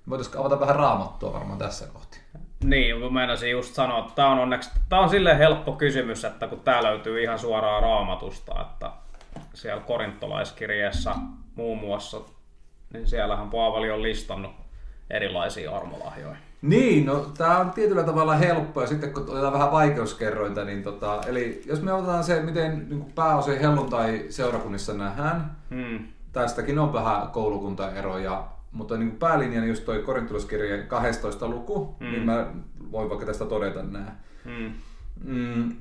Voitaisiinko 0.09 0.39
avata 0.39 0.59
vähän 0.59 0.75
raamattua 0.75 1.33
varmaan 1.33 1.59
tässä 1.59 1.87
kohti? 1.87 2.19
Niin, 2.63 3.01
kun 3.01 3.13
meinasin 3.13 3.51
just 3.51 3.73
sanoa, 3.73 3.99
että 3.99 4.15
tämä 4.15 4.31
on 4.31 4.39
onneksi, 4.39 4.69
tämä 4.89 5.01
on 5.01 5.09
silleen 5.09 5.37
helppo 5.37 5.71
kysymys, 5.71 6.25
että 6.25 6.47
kun 6.47 6.59
tämä 6.59 6.83
löytyy 6.83 7.23
ihan 7.23 7.39
suoraan 7.39 7.83
raamatusta, 7.83 8.61
että 8.61 8.91
siellä 9.53 9.81
korintolaiskirjeessä 9.81 11.15
muun 11.55 11.77
muassa 11.77 12.21
niin 12.93 13.07
siellähän 13.07 13.49
Paavali 13.49 13.91
on 13.91 14.03
listannut 14.03 14.64
erilaisia 15.09 15.75
armolahjoja. 15.75 16.35
Niin, 16.61 17.05
no 17.05 17.31
tämä 17.37 17.57
on 17.57 17.71
tietyllä 17.71 18.03
tavalla 18.03 18.35
helppo 18.35 18.81
ja 18.81 18.87
sitten 18.87 19.13
kun 19.13 19.23
otetaan 19.23 19.53
vähän 19.53 19.71
vaikeuskerrointa, 19.71 20.65
niin 20.65 20.83
tota, 20.83 21.21
eli 21.27 21.61
jos 21.65 21.81
me 21.81 21.93
otetaan 21.93 22.23
se, 22.23 22.41
miten 22.41 22.89
niin 22.89 23.11
pääosin 23.15 23.59
helluntai-seurakunnissa 23.59 24.93
nähdään, 24.93 25.57
hmm. 25.69 25.99
tästäkin 26.31 26.79
on 26.79 26.93
vähän 26.93 27.27
koulukuntaeroja, 27.27 28.47
mutta 28.71 28.97
niin 28.97 29.11
päälinja, 29.11 29.59
niin 29.59 29.69
just 29.69 29.85
toi 29.85 30.01
korintolaskirjan 30.01 30.87
12 30.87 31.47
luku, 31.47 31.95
hmm. 31.99 32.11
niin 32.11 32.25
mä 32.25 32.47
voin 32.91 33.09
vaikka 33.09 33.25
tästä 33.25 33.45
todeta 33.45 33.83
nämä. 33.83 34.11
Hmm. 34.45 34.71
Mm, 35.23 35.75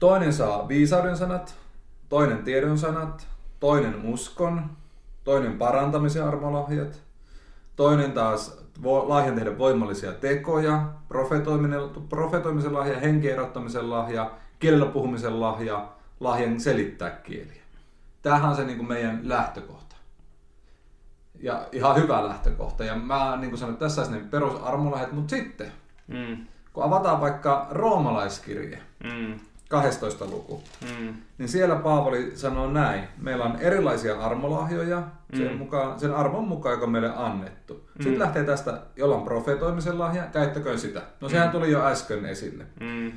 toinen 0.00 0.32
saa 0.32 0.68
viisauden 0.68 1.16
sanat, 1.16 1.56
toinen 2.08 2.38
tiedon 2.38 2.78
sanat, 2.78 3.26
toinen 3.60 4.04
uskon, 4.04 4.70
toinen 5.24 5.58
parantamisen 5.58 6.24
armolahjat, 6.24 7.03
toinen 7.76 8.12
taas 8.12 8.58
lahjan 8.82 9.34
tehdä 9.34 9.58
voimallisia 9.58 10.12
tekoja, 10.12 10.88
profetoimisen, 11.08 11.80
profetoimisen 12.08 12.74
lahja, 12.74 13.00
henkierottamisen 13.00 13.90
lahja, 13.90 14.30
kielellä 14.58 14.86
puhumisen 14.86 15.40
lahja, 15.40 15.88
lahjan 16.20 16.60
selittää 16.60 17.10
kieliä. 17.10 17.62
Tämähän 18.22 18.50
on 18.50 18.56
se 18.56 18.64
niin 18.64 18.76
kuin 18.76 18.88
meidän 18.88 19.20
lähtökohta. 19.22 19.96
Ja 21.40 21.68
ihan 21.72 21.96
hyvä 21.96 22.28
lähtökohta. 22.28 22.84
Ja 22.84 22.94
mä 22.94 23.36
niin 23.36 23.50
kuin 23.50 23.58
sanoin, 23.58 23.76
tässä 23.76 24.02
olisi 24.02 24.14
ne 24.14 24.22
mutta 25.12 25.36
sitten, 25.36 25.72
mm. 26.06 26.46
kun 26.72 26.84
avataan 26.84 27.20
vaikka 27.20 27.66
roomalaiskirje, 27.70 28.82
mm 29.04 29.40
12 29.74 30.24
luku. 30.24 30.62
Mm. 30.82 31.14
Niin 31.38 31.48
siellä 31.48 31.76
Paavali 31.76 32.32
sanoo 32.34 32.70
näin. 32.70 33.04
Meillä 33.18 33.44
on 33.44 33.56
erilaisia 33.60 34.20
armolahjoja 34.20 35.00
mm. 35.00 35.38
sen, 35.38 35.56
mukaan, 35.56 36.00
sen 36.00 36.14
arvon 36.14 36.48
mukaan, 36.48 36.74
joka 36.74 36.86
meille 36.86 37.12
annettu. 37.16 37.74
Mm. 37.74 38.02
Sitten 38.02 38.18
lähtee 38.18 38.44
tästä, 38.44 38.80
jolla 38.96 39.16
on 39.16 39.22
profetoimisen 39.22 39.98
lahja, 39.98 40.22
käyttäköön 40.22 40.78
sitä. 40.78 41.02
No 41.20 41.28
sehän 41.28 41.48
mm. 41.48 41.52
tuli 41.52 41.70
jo 41.70 41.84
äsken 41.84 42.26
esille. 42.26 42.64
Mm. 42.80 43.12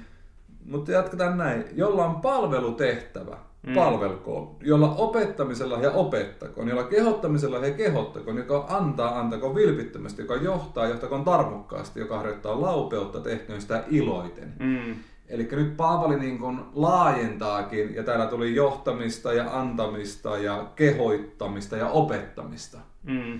Mutta 0.65 0.91
jatketaan 0.91 1.37
näin. 1.37 1.65
Jolla 1.75 2.05
on 2.05 2.21
palvelutehtävä, 2.21 3.37
mm. 3.67 3.73
palvelkoon. 3.73 4.55
Jolla 4.61 4.95
opettamisella 4.95 5.77
ja 5.77 5.91
opettakoon. 5.91 6.67
Jolla 6.67 6.83
kehottamisella 6.83 7.57
ja 7.57 7.73
kehottakoon. 7.73 8.37
Joka 8.37 8.65
antaa, 8.69 9.19
antakoon 9.19 9.55
vilpittömästi. 9.55 10.21
Joka 10.21 10.35
johtaa, 10.35 10.87
johtakoon 10.87 11.23
tarmokkaasti. 11.23 11.99
Joka 11.99 12.17
harjoittaa 12.17 12.61
laupeutta, 12.61 13.19
tehköön 13.19 13.61
sitä 13.61 13.83
iloiten. 13.89 14.53
Mm. 14.59 14.95
Eli 15.29 15.47
nyt 15.51 15.77
Paavali 15.77 16.19
niin 16.19 16.39
kuin 16.39 16.59
laajentaakin, 16.73 17.95
ja 17.95 18.03
täällä 18.03 18.25
tuli 18.25 18.55
johtamista 18.55 19.33
ja 19.33 19.59
antamista 19.59 20.37
ja 20.37 20.65
kehoittamista 20.75 21.77
ja 21.77 21.87
opettamista. 21.87 22.77
Mm. 23.03 23.39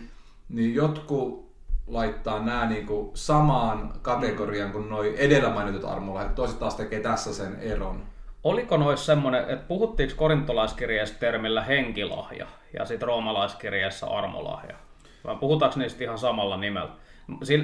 Niin 0.49 0.75
jotkut 0.75 1.47
laittaa 1.87 2.39
nämä 2.39 2.65
niin 2.65 2.85
kuin 2.85 3.11
samaan 3.13 3.93
kategoriaan 4.01 4.71
kuin 4.71 4.89
noin 4.89 5.15
edellä 5.15 5.49
mainitut 5.49 5.85
armolahjat. 5.85 6.35
Toiset 6.35 6.59
taas 6.59 6.75
tekee 6.75 6.99
tässä 6.99 7.33
sen 7.33 7.57
eron. 7.59 8.03
Oliko 8.43 8.77
noissa 8.77 9.05
semmoinen, 9.05 9.41
että 9.41 9.67
puhuttiinko 9.67 10.15
korintolaiskirjassa 10.17 11.19
termillä 11.19 11.63
henkilahja 11.63 12.47
ja 12.73 12.85
sitten 12.85 13.07
roomalaiskirjassa 13.07 14.07
armolahja? 14.07 14.75
Vai 15.23 15.35
puhutaanko 15.35 15.79
niistä 15.79 16.03
ihan 16.03 16.17
samalla 16.17 16.57
nimellä? 16.57 16.89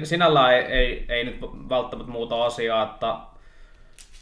Sinällään 0.02 0.54
ei, 0.54 0.62
ei, 0.62 1.06
ei 1.08 1.24
nyt 1.24 1.40
välttämättä 1.68 2.12
muuta 2.12 2.44
asiaa, 2.44 2.82
että 2.82 3.16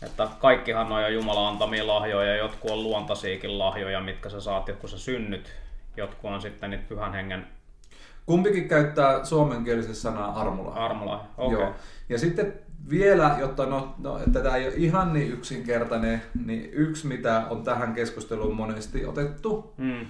että 0.02 0.28
kaikkihan 0.38 0.92
on 0.92 1.02
jo 1.02 1.08
Jumalan 1.08 1.52
antamia 1.52 1.86
lahjoja, 1.86 2.36
jotkut 2.36 2.70
on 2.70 2.82
luontaisiakin 2.82 3.58
lahjoja, 3.58 4.00
mitkä 4.00 4.28
sä 4.28 4.40
saat, 4.40 4.70
kun 4.80 4.90
sä 4.90 4.98
synnyt. 4.98 5.52
Jotkut 5.96 6.30
on 6.30 6.42
sitten 6.42 6.70
niitä 6.70 6.84
pyhän 6.88 7.12
hengen... 7.12 7.46
Kumpikin 8.26 8.68
käyttää 8.68 9.24
suomenkielisessä 9.24 10.02
sanaa 10.02 10.40
armola. 10.40 10.74
Armola, 10.74 11.24
okei. 11.38 11.58
Okay. 11.58 11.72
Ja 12.08 12.18
sitten 12.18 12.54
vielä, 12.90 13.36
jotta 13.40 13.66
no, 13.66 13.94
no, 13.98 14.18
että 14.18 14.40
tämä 14.40 14.56
ei 14.56 14.66
ole 14.66 14.74
ihan 14.76 15.12
niin 15.12 15.32
yksinkertainen, 15.32 16.22
niin 16.46 16.70
yksi 16.72 17.06
mitä 17.06 17.46
on 17.50 17.64
tähän 17.64 17.94
keskusteluun 17.94 18.56
monesti 18.56 19.06
otettu, 19.06 19.74
mm 19.76 20.06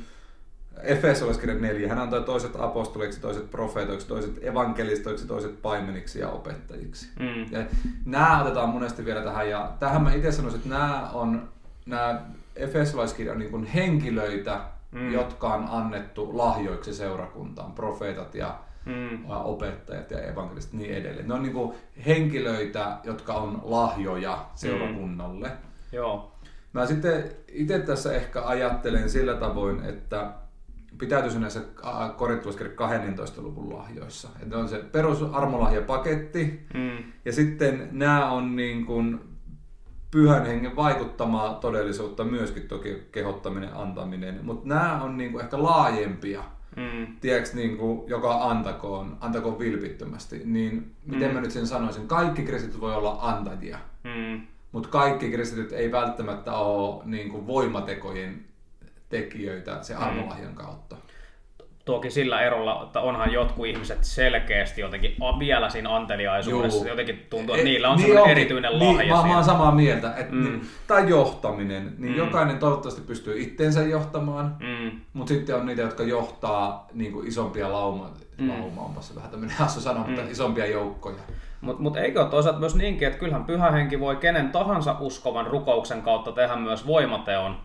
Efesolaiskirja 0.82 1.54
4, 1.54 1.88
hän 1.88 1.98
antoi 1.98 2.22
toiset 2.22 2.52
apostoliksi, 2.58 3.20
toiset 3.20 3.50
profeetoiksi, 3.50 4.08
toiset 4.08 4.44
evankelistoiksi, 4.44 5.26
toiset 5.26 5.62
paimeniksi 5.62 6.20
ja 6.20 6.28
opettajiksi. 6.28 7.08
Mm. 7.18 7.46
Ja 7.50 7.64
nämä 8.04 8.42
otetaan 8.42 8.68
monesti 8.68 9.04
vielä 9.04 9.22
tähän, 9.22 9.50
ja 9.50 9.72
tähän 9.78 10.02
mä 10.02 10.14
itse 10.14 10.32
sanoisin, 10.32 10.58
että 10.58 10.68
nämä 10.68 11.10
on, 11.12 11.48
nämä 11.86 12.22
Efesolaiskirja 12.56 13.32
on 13.32 13.38
niin 13.38 13.50
kuin 13.50 13.64
henkilöitä, 13.64 14.60
mm. 14.92 15.12
jotka 15.12 15.54
on 15.54 15.68
annettu 15.70 16.38
lahjoiksi 16.38 16.94
seurakuntaan, 16.94 17.72
profeetat 17.72 18.34
ja 18.34 18.58
mm. 18.84 19.30
opettajat 19.30 20.10
ja 20.10 20.20
evankelistit 20.20 20.80
niin 20.80 20.94
edelleen. 20.94 21.28
Ne 21.28 21.34
on 21.34 21.42
niin 21.42 21.52
kuin 21.52 21.74
henkilöitä, 22.06 22.96
jotka 23.04 23.34
on 23.34 23.60
lahjoja 23.64 24.46
seurakunnalle. 24.54 25.48
Mm. 25.48 25.54
Joo. 25.92 26.32
Mä 26.72 26.86
sitten 26.86 27.24
itse 27.48 27.78
tässä 27.78 28.12
ehkä 28.12 28.42
ajattelen 28.44 29.10
sillä 29.10 29.34
tavoin, 29.34 29.84
että 29.84 30.30
pitäytyisi 30.98 31.38
näissä 31.38 31.60
korintolaiskirjan 32.16 32.76
12 32.76 33.42
luvun 33.42 33.76
lahjoissa. 33.76 34.28
Että 34.42 34.58
on 34.58 34.68
se 34.68 34.78
perusarmolahjapaketti 34.92 36.66
mm. 36.74 37.12
ja 37.24 37.32
sitten 37.32 37.88
nämä 37.92 38.30
on 38.30 38.56
niin 38.56 38.86
kuin 38.86 39.20
pyhän 40.12 40.46
hengen 40.46 40.76
vaikuttamaa 40.76 41.54
todellisuutta 41.54 42.24
myöskin 42.24 42.68
toki 42.68 43.02
kehottaminen, 43.12 43.74
antaminen, 43.74 44.40
mutta 44.42 44.68
nämä 44.68 45.02
on 45.02 45.16
niin 45.16 45.32
kuin 45.32 45.44
ehkä 45.44 45.62
laajempia. 45.62 46.44
Mm. 46.76 47.06
Tiedätkö, 47.20 47.56
niin 47.56 47.76
kuin, 47.76 48.08
joka 48.08 48.50
antakoon, 48.50 49.16
antakoon 49.20 49.58
vilpittömästi, 49.58 50.42
niin 50.44 50.94
miten 51.06 51.28
mm. 51.28 51.34
mä 51.34 51.40
nyt 51.40 51.50
sen 51.50 51.66
sanoisin, 51.66 52.08
kaikki 52.08 52.42
kristityt 52.42 52.80
voi 52.80 52.94
olla 52.94 53.18
antajia, 53.20 53.78
mm. 54.04 54.40
mutta 54.72 54.88
kaikki 54.88 55.30
kristityt 55.30 55.72
ei 55.72 55.92
välttämättä 55.92 56.52
ole 56.52 57.02
niin 57.04 57.28
kuin 57.28 57.46
voimatekojen 57.46 58.44
tekijöitä 59.12 59.78
se 59.82 59.94
mm. 59.94 60.02
armolahjan 60.02 60.54
kautta. 60.54 60.96
Toki 61.84 62.10
sillä 62.10 62.40
erolla, 62.40 62.82
että 62.86 63.00
onhan 63.00 63.32
jotkut 63.32 63.66
ihmiset 63.66 63.98
selkeästi 64.04 64.80
jotenkin 64.80 65.16
vielä 65.38 65.68
siinä 65.68 65.96
anteliaisuudessa. 65.96 66.78
Juu. 66.78 66.88
Jotenkin 66.88 67.26
tuntuu, 67.30 67.54
että 67.54 67.60
Et- 67.60 67.64
niillä 67.64 67.90
on 67.90 67.98
niin 67.98 68.18
onkin. 68.18 68.30
erityinen 68.30 68.78
niin, 68.78 68.96
lahja 68.96 69.16
mä, 69.16 69.22
mä 69.22 69.34
oon 69.34 69.44
samaa 69.44 69.72
mieltä. 69.74 70.14
Et, 70.16 70.30
Mm. 70.30 70.44
niin, 70.44 70.62
tai 70.86 71.08
johtaminen. 71.08 71.94
Niin 71.98 72.12
Mm. 72.12 72.18
jokainen 72.18 72.58
toivottavasti 72.58 73.00
pystyy 73.00 73.40
itteensä 73.42 73.82
johtamaan. 73.82 74.56
Mm. 74.60 75.00
Mutta 75.12 75.28
sitten 75.34 75.56
on 75.56 75.66
niitä, 75.66 75.82
jotka 75.82 76.02
johtaa 76.02 76.86
niin 76.92 77.12
kuin 77.12 77.28
isompia 77.28 77.72
lauma, 77.72 78.10
Mm. 78.38 78.48
lauma 78.76 79.00
se 79.02 79.14
vähän 79.14 79.30
tämmöinen 79.30 79.56
hassu 79.56 79.80
sana, 79.80 80.04
mutta 80.06 80.22
Mm. 80.22 80.30
isompia 80.30 80.66
joukkoja. 80.66 81.16
Mutta 81.60 81.82
mut 81.82 81.96
eikö 81.96 82.20
ole 82.22 82.28
toisaalta 82.30 82.60
myös 82.60 82.74
niinkin, 82.74 83.08
että 83.08 83.20
kyllähän 83.20 83.44
pyhä 83.44 83.70
henki 83.70 84.00
voi 84.00 84.16
kenen 84.16 84.50
tahansa 84.50 84.96
uskovan 85.00 85.46
rukouksen 85.46 86.02
kautta 86.02 86.32
tehdä 86.32 86.56
myös 86.56 86.86
voimateon, 86.86 87.56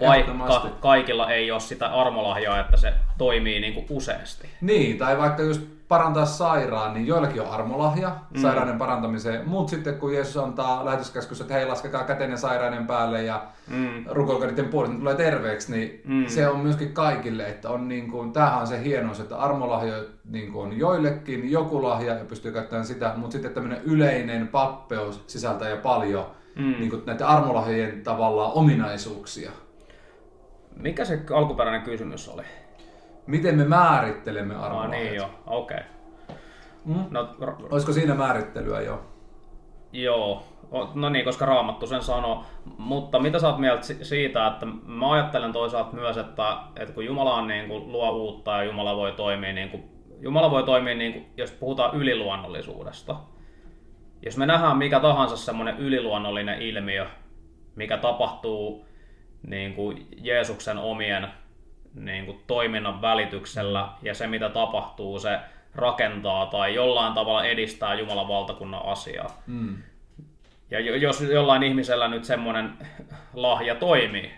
vaikka 0.00 0.32
kaikilla 0.80 1.30
ei 1.30 1.50
ole 1.50 1.60
sitä 1.60 1.86
armolahjaa, 1.86 2.60
että 2.60 2.76
se 2.76 2.92
toimii 3.18 3.60
niin 3.60 3.74
kuin 3.74 3.86
useasti. 3.90 4.48
Niin, 4.60 4.98
tai 4.98 5.18
vaikka 5.18 5.42
just 5.42 5.62
parantaa 5.88 6.26
sairaan, 6.26 6.94
niin 6.94 7.06
joillakin 7.06 7.42
on 7.42 7.50
armolahja 7.50 8.16
Mm. 8.30 8.40
sairauden 8.40 8.78
parantamiseen. 8.78 9.48
Mutta 9.48 9.70
sitten 9.70 9.94
kun 9.98 10.14
Jeesus 10.14 10.36
antaa 10.36 10.84
lähetyskäskyssä, 10.84 11.44
että 11.44 11.54
hei 11.54 11.66
laskekaa 11.66 12.04
kätenne 12.04 12.36
sairaiden 12.36 12.86
päälle 12.86 13.22
ja 13.22 13.42
Mm. 13.66 14.04
rukoilkaa 14.10 14.48
niiden 14.48 14.68
puolesta, 14.68 14.92
niin 14.92 15.00
tulee 15.00 15.14
terveeksi, 15.14 15.72
niin 15.72 16.00
Mm. 16.04 16.26
se 16.26 16.48
on 16.48 16.58
myöskin 16.58 16.92
kaikille, 16.92 17.48
että 17.48 17.70
on 17.70 17.88
niin 17.88 18.10
kuin, 18.10 18.32
tämähän 18.32 18.60
on 18.60 18.66
se 18.66 18.82
hienous, 18.84 19.20
että 19.20 19.36
armolahja 19.36 19.94
niin 20.30 20.52
kuin 20.52 20.66
on 20.66 20.78
joillekin 20.78 21.50
joku 21.50 21.82
lahja 21.82 22.14
ja 22.14 22.24
pystyy 22.24 22.52
käyttämään 22.52 22.86
sitä, 22.86 23.12
mutta 23.16 23.32
sitten 23.32 23.50
tämmöinen 23.54 23.82
yleinen 23.84 24.48
pappeus 24.48 25.24
sisältää 25.26 25.68
ja 25.68 25.76
paljon 25.76 26.26
Mm. 26.56 26.62
niin 26.78 26.90
kuin 26.90 27.02
näiden 27.06 27.26
armolahjojen 27.26 28.02
tavallaan 28.02 28.52
ominaisuuksia. 28.54 29.50
Mikä 30.76 31.04
se 31.04 31.20
alkuperäinen 31.34 31.82
kysymys 31.82 32.28
oli? 32.28 32.42
Miten 33.26 33.56
me 33.56 33.64
määrittelemme 33.64 34.54
Ah, 34.54 34.62
armolahjat? 34.64 34.90
niin 35.02 35.14
joo, 35.14 35.30
okei. 35.46 35.76
Okay. 35.78 36.36
Mm? 36.84 37.04
No, 37.10 37.28
r- 37.44 37.72
Olisiko 37.72 37.92
siinä 37.92 38.14
määrittelyä 38.14 38.80
jo? 38.80 39.02
Joo, 39.92 40.42
no 40.94 41.08
niin, 41.08 41.24
koska 41.24 41.46
Raamattu 41.46 41.86
sen 41.86 42.02
sanoo. 42.02 42.44
Mutta 42.78 43.18
mitä 43.18 43.38
sä 43.38 43.48
oot 43.48 43.58
mieltä 43.58 43.82
si- 43.82 44.04
siitä, 44.04 44.46
että 44.46 44.66
mä 44.86 45.12
ajattelen 45.12 45.52
toisaalta 45.52 45.96
myös, 45.96 46.16
että, 46.16 46.56
että 46.76 46.94
kun 46.94 47.04
Jumala 47.04 47.34
on 47.34 47.46
niin 47.46 47.68
kuin, 47.68 47.92
luo 47.92 48.10
uutta 48.10 48.50
ja 48.50 48.64
Jumala 48.64 48.96
voi 48.96 49.12
toimia, 49.12 49.52
niin 49.52 49.68
kuin, 49.70 49.84
Jumala 50.20 50.50
voi 50.50 50.62
toimia, 50.62 50.94
niin 50.94 51.12
kuin, 51.12 51.26
jos 51.36 51.50
puhutaan 51.52 51.96
yliluonnollisuudesta. 51.96 53.16
Jos 54.22 54.36
me 54.36 54.46
nähdään 54.46 54.76
mikä 54.78 55.00
tahansa 55.00 55.36
semmoinen 55.36 55.78
yliluonnollinen 55.78 56.62
ilmiö, 56.62 57.06
mikä 57.76 57.96
tapahtuu 57.96 58.86
niin 59.46 59.74
kuin 59.74 60.06
Jeesuksen 60.16 60.78
omien 60.78 61.28
niin 61.94 62.26
kuin 62.26 62.38
toiminnan 62.46 63.02
välityksellä 63.02 63.88
ja 64.02 64.14
se 64.14 64.26
mitä 64.26 64.48
tapahtuu, 64.48 65.18
se 65.18 65.38
rakentaa 65.74 66.46
tai 66.46 66.74
jollain 66.74 67.14
tavalla 67.14 67.44
edistää 67.44 67.94
Jumalan 67.94 68.28
valtakunnan 68.28 68.86
asiaa. 68.86 69.42
Mm. 69.46 69.76
Ja 70.70 70.80
jo- 70.80 70.94
jos 70.94 71.20
jollain 71.20 71.62
ihmisellä 71.62 72.08
nyt 72.08 72.24
semmoinen 72.24 72.72
lahja 73.34 73.74
toimii, 73.74 74.32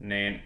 niin, 0.00 0.42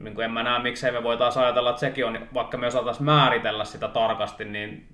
niin 0.00 0.14
kuin 0.14 0.24
en 0.24 0.30
mä 0.30 0.42
näe, 0.42 0.62
miksei 0.62 0.92
me 0.92 1.02
voitaisiin 1.02 1.44
ajatella, 1.44 1.70
että 1.70 1.80
sekin 1.80 2.06
on, 2.06 2.28
vaikka 2.34 2.58
me 2.58 2.66
osataan 2.66 2.96
määritellä 3.00 3.64
sitä 3.64 3.88
tarkasti, 3.88 4.44
niin 4.44 4.88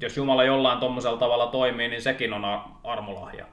jos 0.00 0.16
Jumala 0.16 0.44
jollain 0.44 0.78
tuommoisella 0.78 1.18
tavalla 1.18 1.46
toimii, 1.46 1.88
niin 1.88 2.02
sekin 2.02 2.32
on 2.32 2.44
ar- 2.44 2.60
armolahja. 2.84 3.46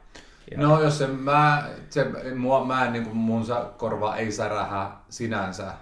Ja, 0.52 0.58
No 0.58 0.82
jos 0.82 0.98
se 0.98 1.08
mä, 1.08 1.64
se, 1.90 2.08
mua, 2.36 2.66
mä 2.66 2.86
en, 2.86 2.94
niin 2.94 3.04
kuin 3.04 3.18
mun 3.18 3.44
korva 3.78 4.16
ei 4.16 4.32
särähä 4.32 4.92
sinänsä, 5.10 5.74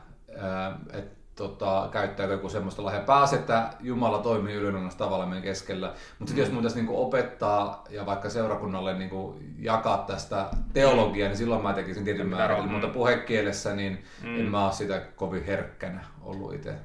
että 0.94 1.22
tota, 1.36 1.90
käyttääkö 1.92 2.34
joku 2.34 2.50
semmoista 2.50 2.84
lahjaa. 2.84 3.04
Pääsi, 3.04 3.36
että 3.36 3.70
Jumala 3.80 4.20
toimii 4.20 4.56
yliluonnollista 4.56 5.04
tavalla 5.04 5.26
meidän 5.26 5.44
keskellä. 5.44 5.88
Mutta 5.88 6.30
sitten 6.30 6.38
jos 6.38 6.52
mun 6.52 6.64
niin 6.76 6.88
opettaa 6.90 7.84
ja 7.90 8.06
vaikka 8.06 8.30
seurakunnalle 8.30 8.94
niin 8.98 9.10
kuin 9.10 9.56
jakaa 9.60 9.98
tästä 9.98 10.46
teologiaa, 10.74 11.28
niin 11.30 11.38
silloin 11.38 11.64
mä 11.64 11.74
tekisin 11.74 12.04
tietyn 12.04 12.30
määrän. 12.30 12.70
Mutta 12.70 12.88
mm. 12.88 12.94
puhekielessä 12.94 13.76
niin 13.76 14.04
Mm. 14.24 14.40
en 14.40 14.46
mä 14.46 14.66
ole 14.66 14.74
sitä 14.74 15.02
kovin 15.16 15.46
herkkänä 15.46 16.06
ollut 16.22 16.54
itse. 16.54 16.76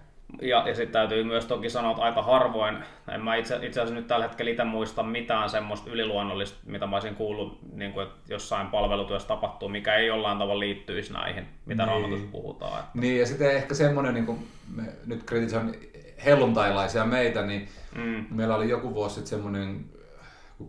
Ja, 0.42 0.68
ja 0.68 0.74
sitten 0.74 0.92
täytyy 0.92 1.24
myös 1.24 1.44
toki 1.46 1.70
sanoa, 1.70 1.90
että 1.90 2.02
aika 2.02 2.22
harvoin, 2.22 2.78
en 3.14 3.20
mä 3.24 3.34
itse, 3.36 3.54
itse 3.56 3.80
asiassa 3.80 3.94
nyt 3.94 4.06
tällä 4.06 4.26
hetkellä 4.28 4.50
itse 4.50 4.64
muista 4.64 5.02
mitään 5.02 5.50
semmoista 5.50 5.90
yliluonnollista, 5.90 6.58
mitä 6.66 6.86
mä 6.86 6.96
olisin 6.96 7.14
kuullut, 7.14 7.58
niin 7.72 7.92
kuin, 7.92 8.06
että 8.06 8.16
jossain 8.34 8.66
palvelutyössä 8.66 9.28
tapahtuu, 9.28 9.68
mikä 9.68 9.94
ei 9.94 10.06
jollain 10.06 10.38
tavalla 10.38 10.60
liittyisi 10.60 11.12
näihin, 11.12 11.44
mitä 11.66 11.82
Niin. 11.82 11.88
raamatussa 11.92 12.26
puhutaan. 12.32 12.78
Että, 12.80 12.90
Niin 12.94 13.20
ja 13.20 13.26
sitten 13.26 13.50
ehkä 13.56 13.74
semmoinen, 13.74 14.14
niin 14.14 14.26
kuin 14.26 14.46
me 14.74 14.82
nyt 15.06 15.22
kritisoin 15.22 15.90
helluntailaisia 16.24 17.04
meitä, 17.04 17.42
niin 17.42 17.68
mm, 17.96 18.24
Meillä 18.30 18.56
oli 18.56 18.68
joku 18.68 18.94
vuosi 18.94 19.14
sitten 19.14 19.30
semmoinen, 19.30 19.84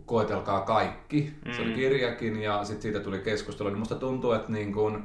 koetelkaa 0.06 0.60
kaikki. 0.60 1.32
Se 1.52 1.62
oli 1.62 1.70
Mm. 1.70 1.74
kirjakin 1.76 2.42
ja 2.42 2.64
sitten 2.64 2.82
siitä 2.82 3.00
tuli 3.00 3.18
keskustelu. 3.18 3.68
Niin 3.68 3.78
musta 3.78 3.94
tuntuu, 3.94 4.32
että 4.32 4.52
niin 4.52 4.72
kun 4.72 5.04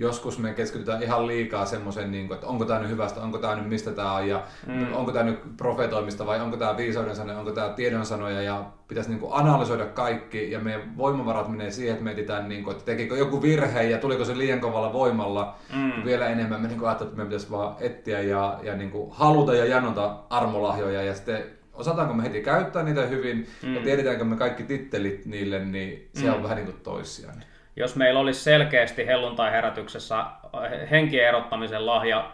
joskus 0.00 0.38
me 0.38 0.52
keskitytään 0.54 1.02
ihan 1.02 1.26
liikaa 1.26 1.66
semmoisen, 1.66 2.10
niin 2.12 2.32
että 2.32 2.46
onko 2.46 2.64
tämä 2.64 2.80
nyt 2.80 2.90
hyvästä, 2.90 3.20
onko 3.20 3.38
tämä 3.38 3.54
nyt 3.54 3.68
mistä 3.68 3.90
tämä 3.90 4.12
on 4.12 4.28
ja 4.28 4.42
Mm. 4.66 4.92
onko 4.94 5.12
tämä 5.12 5.24
nyt 5.24 5.40
profetoimista 5.56 6.26
vai 6.26 6.40
onko 6.40 6.56
tämä 6.56 6.76
viisauden 6.76 7.16
sanoja, 7.16 7.38
onko 7.38 7.50
tämä 7.50 7.68
tiedon 7.68 8.06
sanoja 8.06 8.42
ja 8.42 8.64
pitäisi 8.88 9.10
niin 9.10 9.20
kun 9.20 9.32
analysoida 9.32 9.86
kaikki 9.86 10.50
ja 10.50 10.58
meidän 10.60 10.96
voimavarat 10.96 11.48
menee 11.48 11.70
siihen, 11.70 11.92
että 11.92 12.04
mietitään, 12.04 12.48
niin 12.48 12.64
kun, 12.64 12.72
että 12.72 12.84
tekikö 12.84 13.16
joku 13.16 13.42
virhe 13.42 13.82
ja 13.82 13.98
tuliko 13.98 14.24
se 14.24 14.38
liian 14.38 14.60
kovalla 14.60 14.92
voimalla. 14.92 15.54
Mm. 15.76 16.04
Vielä 16.04 16.26
enemmän 16.28 16.60
me 16.60 16.68
niin 16.68 16.80
ajattelemme, 16.84 17.04
että 17.10 17.16
meidän 17.16 17.28
pitäisi 17.28 17.50
vaan 17.50 17.74
etsiä 17.80 18.20
ja, 18.20 18.58
ja 18.62 18.76
niin 18.76 18.90
kuin 18.90 19.10
haluta 19.12 19.54
ja 19.54 19.64
janota 19.64 20.16
armolahjoja 20.30 21.02
ja 21.02 21.14
sitten 21.14 21.42
osataanko 21.74 22.14
me 22.14 22.22
heti 22.22 22.40
käyttää 22.42 22.82
niitä 22.82 23.06
hyvin 23.06 23.46
mm. 23.62 23.74
ja 23.74 23.80
tiedetäänkö 23.82 24.24
me 24.24 24.36
kaikki 24.36 24.62
tittelit 24.62 25.26
niille, 25.26 25.64
niin 25.64 26.08
se 26.14 26.26
Mm. 26.26 26.34
on 26.34 26.42
vähän 26.42 26.56
niin 26.56 26.66
kuin 26.66 26.80
toissijainen. 26.82 27.44
Jos 27.80 27.96
meillä 27.96 28.20
olisi 28.20 28.40
selkeästi 28.40 29.06
helluntai-herätyksessä 29.06 30.24
henkien 30.90 31.28
erottamisen 31.28 31.86
lahja 31.86 32.32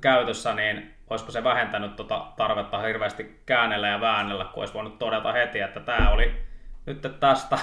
käytössä, 0.00 0.54
niin 0.54 0.94
olisiko 1.10 1.32
se 1.32 1.44
vähentänyt 1.44 1.96
tuota 1.96 2.26
tarvetta 2.36 2.78
hirveästi 2.78 3.40
käännellä 3.46 3.88
ja 3.88 4.00
väännellä, 4.00 4.44
kun 4.44 4.62
olisi 4.62 4.74
voinut 4.74 4.98
todeta 4.98 5.32
heti, 5.32 5.60
että 5.60 5.80
tämä 5.80 6.10
oli 6.10 6.32
nyt 6.86 7.06
tästä. 7.20 7.58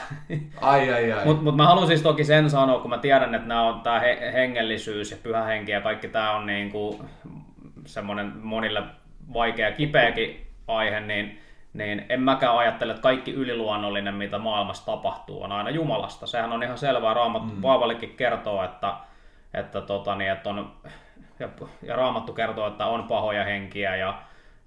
Ai 0.62 0.94
ai 0.94 1.12
ai. 1.12 1.26
Mutta 1.26 1.44
mut 1.44 1.56
mä 1.56 1.66
haluan 1.66 1.88
siis 1.88 2.02
toki 2.02 2.24
sen 2.24 2.50
sanoa, 2.50 2.80
kun 2.80 2.90
mä 2.90 2.98
tiedän, 2.98 3.36
että 3.36 3.48
nämä 3.48 3.68
on 3.68 3.82
tämä 3.82 4.00
he, 4.00 4.32
hengellisyys 4.34 5.12
ja 5.12 5.18
pyhä 5.24 5.44
henki 5.44 5.72
ja 5.72 5.82
kaikki 5.82 6.08
tämä 6.08 6.32
on 6.32 6.46
niinku 6.46 7.06
semmoinen 7.86 8.32
monille 8.36 8.84
vaikea 9.34 9.72
kipeäkin 9.72 10.48
aihe, 10.68 11.00
niin, 11.00 11.40
niin 11.74 12.06
en 12.10 12.22
mäkään 12.22 12.58
ajattele, 12.58 12.92
että 12.92 13.02
kaikki 13.04 13.32
yliluonnollinen, 13.34 14.14
mitä 14.16 14.38
maailmassa 14.40 14.86
tapahtuu, 14.86 15.44
on 15.44 15.52
aina 15.52 15.70
Jumalasta. 15.70 16.28
Sehän 16.28 16.52
on 16.52 16.64
ihan 16.64 16.78
selvää. 16.78 17.14
Raamattu 17.14 17.54
mm. 17.56 17.62
Paavalikin 17.62 18.16
kertoo, 18.18 18.64
että, 18.64 18.94
että, 19.54 19.82
tota, 19.82 20.16
niin, 20.16 20.32
että 20.32 20.50
on, 20.50 20.72
ja, 21.40 21.50
ja 21.84 21.96
Raamattu 21.96 22.34
kertoo, 22.34 22.68
että 22.68 22.86
on 22.86 23.04
pahoja 23.04 23.44
henkiä 23.44 23.96
ja, 23.96 24.14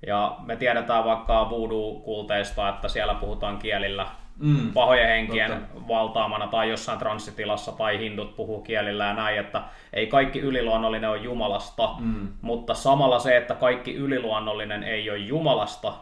ja 0.07 0.37
me 0.47 0.57
tiedetään 0.57 1.05
vaikka 1.05 1.51
voodoo-kulteista, 1.51 2.69
että 2.69 2.89
siellä 2.89 3.15
puhutaan 3.15 3.59
kielillä 3.59 4.07
Mm. 4.39 4.73
pahojen 4.73 5.09
henkien 5.09 5.51
Totta. 5.51 5.89
valtaamana 5.89 6.47
tai 6.47 6.71
jossain 6.71 6.99
transsitilassa 6.99 7.73
tai 7.73 7.99
hindut 7.99 8.37
puhuu 8.37 8.63
kielillä 8.63 9.05
ja 9.05 9.13
näin, 9.15 9.39
että 9.39 9.63
ei 9.93 10.07
kaikki 10.07 10.41
yliluonnollinen 10.41 11.11
ole 11.11 11.19
Jumalasta, 11.19 11.89
Mm. 11.99 12.29
mutta 12.43 12.75
samalla 12.75 13.19
se, 13.19 13.37
että 13.37 13.55
kaikki 13.55 13.95
yliluonnollinen 13.95 14.83
ei 14.85 15.11
ole 15.11 15.19
Jumalasta, 15.19 15.93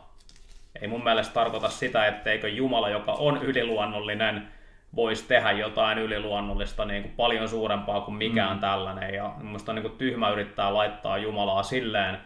ei 0.81 0.89
mun 0.89 1.05
mielestä 1.05 1.35
tarkoita 1.35 1.69
sitä, 1.69 2.07
etteikö 2.07 2.49
Jumala, 2.49 2.89
joka 2.89 3.13
on 3.13 3.43
yliluonnollinen, 3.43 4.49
voisi 4.97 5.25
tehdä 5.29 5.53
jotain 5.53 5.99
yliluonnollista 5.99 6.85
niin 6.85 7.03
kuin 7.03 7.15
paljon 7.17 7.49
suurempaa 7.49 8.01
kuin 8.01 8.15
mikään 8.15 8.57
mm. 8.57 8.61
tällainen. 8.61 9.15
Ja 9.15 9.35
minusta 9.39 9.73
on 9.73 9.77
niin 9.77 9.83
kuin 9.83 9.99
tyhmä 9.99 10.31
yrittää 10.31 10.75
laittaa 10.75 11.19
Jumalaa 11.19 11.63
silleen 11.63 12.19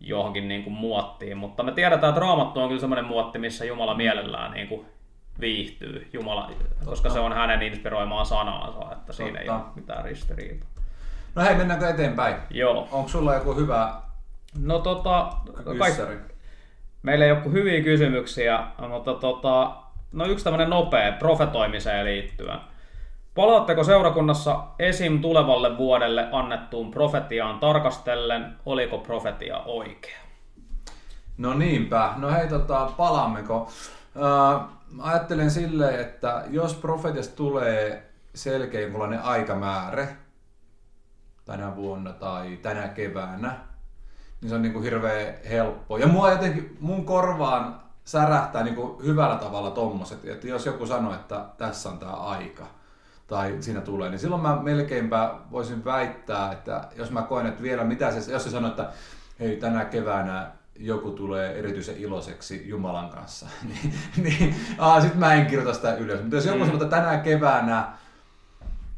johonkin 0.00 0.48
niin 0.48 0.64
kuin 0.64 0.74
muottiin, 0.74 1.36
mutta 1.36 1.62
me 1.62 1.72
tiedetään, 1.72 2.10
että 2.10 2.20
Raamattu 2.20 2.60
on 2.60 2.68
kyllä 2.68 2.80
semmoinen 2.80 3.04
muotti, 3.04 3.38
missä 3.38 3.64
Jumala 3.64 3.94
mielellään 3.94 4.52
niin 4.52 4.68
kuin 4.68 4.86
viihtyy, 5.40 6.08
Jumala, 6.12 6.50
koska 6.84 7.10
se 7.10 7.18
on 7.18 7.32
hänen 7.32 7.62
inspiroimaa 7.62 8.24
sanaansa, 8.24 8.92
että 8.92 9.12
siinä 9.12 9.38
ei 9.40 9.46
Totta. 9.46 9.64
ole 9.64 9.72
mitään 9.74 10.04
ristiriitaa. 10.04 10.68
No 11.34 11.42
hei, 11.42 11.54
mennäänkö 11.54 11.88
eteenpäin? 11.88 12.36
Joo. 12.50 12.88
Onko 12.92 13.08
sulla 13.08 13.34
joku 13.34 13.54
hyvä 13.54 13.94
No 14.58 14.78
tota, 14.78 15.32
kaik- 15.78 15.88
yssäri? 15.92 16.16
Meillä 17.02 17.24
ei 17.24 17.32
ole 17.32 17.40
kuin 17.40 17.52
hyviä 17.52 17.82
kysymyksiä, 17.82 18.66
mutta 18.88 19.14
tota, 19.14 19.76
no 20.12 20.26
yksi 20.26 20.44
tämmöinen 20.44 20.70
nopea 20.70 21.12
profetoimiseen 21.12 22.04
liittyen. 22.04 22.58
Palaatteko 23.34 23.84
seurakunnassa 23.84 24.64
esim. 24.78 25.20
tulevalle 25.20 25.78
vuodelle 25.78 26.28
annettuun 26.32 26.90
profetiaan 26.90 27.58
tarkastellen, 27.58 28.56
oliko 28.66 28.98
profetia 28.98 29.58
oikea? 29.58 30.18
No 31.38 31.54
niinpä. 31.54 32.12
No 32.16 32.30
hei, 32.30 32.48
tota, 32.48 32.90
palaammeko? 32.96 33.70
Äh, 34.16 34.60
ajattelen 35.00 35.50
silleen, 35.50 36.00
että 36.00 36.44
jos 36.50 36.74
profetiasta 36.74 37.36
tulee 37.36 38.10
selkeä 38.34 38.88
aikamäärä 39.22 40.06
tänä 41.44 41.76
vuonna 41.76 42.12
tai 42.12 42.58
tänä 42.62 42.88
keväänä, 42.88 43.58
niin 44.42 44.48
se 44.48 44.54
on 44.54 44.62
niin 44.62 44.72
kuin 44.72 44.84
hirveän 44.84 45.34
helppo. 45.50 45.98
Ja 45.98 46.08
mua 46.08 46.30
jotenkin, 46.30 46.76
mun 46.80 47.04
korvaan 47.04 47.82
särähtää 48.04 48.62
niin 48.62 48.74
kuin 48.74 49.04
hyvällä 49.04 49.36
tavalla 49.36 49.70
tommoset, 49.70 50.24
että 50.24 50.48
jos 50.48 50.66
joku 50.66 50.86
sanoo, 50.86 51.14
että 51.14 51.44
tässä 51.58 51.88
on 51.88 51.98
tämä 51.98 52.12
aika, 52.12 52.66
tai 53.26 53.56
siinä 53.60 53.80
tulee, 53.80 54.10
niin 54.10 54.18
silloin 54.18 54.42
mä 54.42 54.62
melkeinpä 54.62 55.34
voisin 55.50 55.84
väittää, 55.84 56.52
että 56.52 56.88
jos 56.96 57.10
mä 57.10 57.22
koen, 57.22 57.46
että 57.46 57.62
vielä 57.62 57.84
mitä 57.84 58.20
se, 58.20 58.32
jos 58.32 58.44
se 58.44 58.50
sanoo, 58.50 58.70
että 58.70 58.90
hei 59.40 59.56
tänä 59.56 59.84
keväänä 59.84 60.50
joku 60.76 61.10
tulee 61.10 61.58
erityisen 61.58 61.96
iloiseksi 61.96 62.68
Jumalan 62.68 63.10
kanssa, 63.10 63.46
niin, 63.68 63.94
niin 64.16 64.54
sitten 65.00 65.20
mä 65.20 65.34
en 65.34 65.46
kirjoita 65.46 65.74
sitä 65.74 65.94
ylös. 65.94 66.20
Mutta 66.20 66.36
jos 66.36 66.46
joku 66.46 66.58
mm. 66.58 66.64
sanoo, 66.64 66.82
että 66.82 66.96
tänä 66.96 67.16
keväänä 67.16 67.92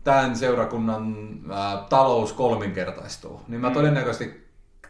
tämän 0.05 0.37
seurakunnan 0.37 1.17
ää, 1.53 1.85
talous 1.89 2.33
kolminkertaistuu, 2.33 3.41
niin 3.49 3.61
mä 3.61 3.69
mm. 3.69 3.75
todennäköisesti 3.75 4.44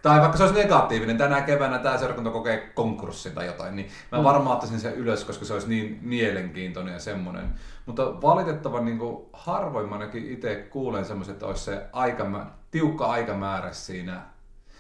tai 0.04 0.20
vaikka 0.20 0.36
se 0.36 0.42
olisi 0.42 0.58
negatiivinen, 0.58 1.18
tänä 1.18 1.42
keväänä 1.42 1.78
tämä 1.78 1.98
seurakunta 1.98 2.30
kokee 2.30 2.72
konkurssin 2.74 3.32
tai 3.32 3.46
jotain, 3.46 3.76
niin 3.76 3.88
mä 4.12 4.18
mm. 4.18 4.24
varmaan 4.24 4.52
ottaisin 4.52 4.80
sen 4.80 4.94
ylös, 4.94 5.24
koska 5.24 5.44
se 5.44 5.52
olisi 5.52 5.68
niin 5.68 5.98
mielenkiintoinen 6.02 6.94
ja 6.94 7.00
semmoinen. 7.00 7.54
Mutta 7.86 8.20
valitettavan 8.22 8.84
niin 8.84 8.98
kuin, 8.98 9.26
harvoin 9.32 9.88
mä 9.88 9.94
ainakin 9.94 10.32
itse 10.32 10.54
kuulen 10.54 11.04
semmoisen, 11.04 11.32
että 11.32 11.46
olisi 11.46 11.64
se 11.64 11.86
aika, 11.92 12.46
tiukka 12.70 13.06
aikamäärä 13.06 13.72
siinä. 13.72 14.22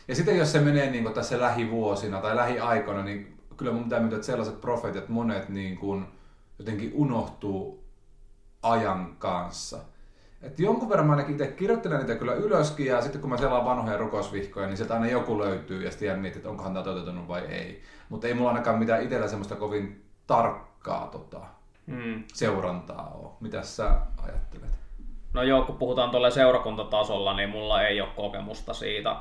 Ja 0.08 0.14
sitten 0.14 0.38
jos 0.38 0.52
se 0.52 0.60
menee 0.60 0.90
niin 0.90 1.02
kuin, 1.02 1.14
tässä 1.14 1.40
lähivuosina 1.40 2.20
tai 2.20 2.36
lähiaikoina, 2.36 3.02
niin 3.02 3.38
kyllä 3.56 3.72
mun 3.72 3.84
pitää 3.84 3.98
myöntää, 3.98 4.16
että 4.16 4.26
sellaiset 4.26 4.60
profeetit, 4.60 5.08
monet 5.08 5.48
niin 5.48 5.76
kuin, 5.76 6.06
jotenkin 6.58 6.90
unohtuu 6.94 7.84
ajan 8.62 9.16
kanssa. 9.18 9.78
Et 10.46 10.58
jonkun 10.58 10.88
verran 10.88 11.06
mä 11.06 11.12
ainakin 11.12 11.32
itse 11.32 11.46
kirjoittelen 11.46 11.98
niitä 11.98 12.14
kyllä 12.14 12.34
ylöskin 12.34 12.86
ja 12.86 13.02
sitten 13.02 13.20
kun 13.20 13.30
mä 13.30 13.36
selaan 13.36 13.64
vanhoja 13.64 13.96
rukousvihkoja, 13.96 14.66
niin 14.66 14.76
sieltä 14.76 14.94
aina 14.94 15.06
joku 15.06 15.38
löytyy 15.38 15.84
ja 15.84 15.90
sitten 15.90 16.18
mietin, 16.18 16.38
että 16.38 16.50
onkohan 16.50 16.72
tämä 16.72 16.84
toteutunut 16.84 17.28
vai 17.28 17.40
ei. 17.40 17.82
Mutta 18.08 18.26
ei 18.26 18.34
mulla 18.34 18.50
ainakaan 18.50 18.78
mitään 18.78 19.02
itsellä 19.02 19.28
semmoista 19.28 19.56
kovin 19.56 20.04
tarkkaa 20.26 21.06
tota, 21.06 21.40
mm. 21.86 22.24
seurantaa 22.34 23.10
ole. 23.14 23.30
Mitä 23.40 23.62
sä 23.62 24.00
ajattelet? 24.22 24.70
No 25.32 25.42
joo, 25.42 25.62
kun 25.62 25.76
puhutaan 25.76 26.10
tuolle 26.10 26.30
seurakuntatasolla, 26.30 27.34
niin 27.34 27.50
mulla 27.50 27.82
ei 27.82 28.00
ole 28.00 28.10
kokemusta 28.16 28.74
siitä. 28.74 29.16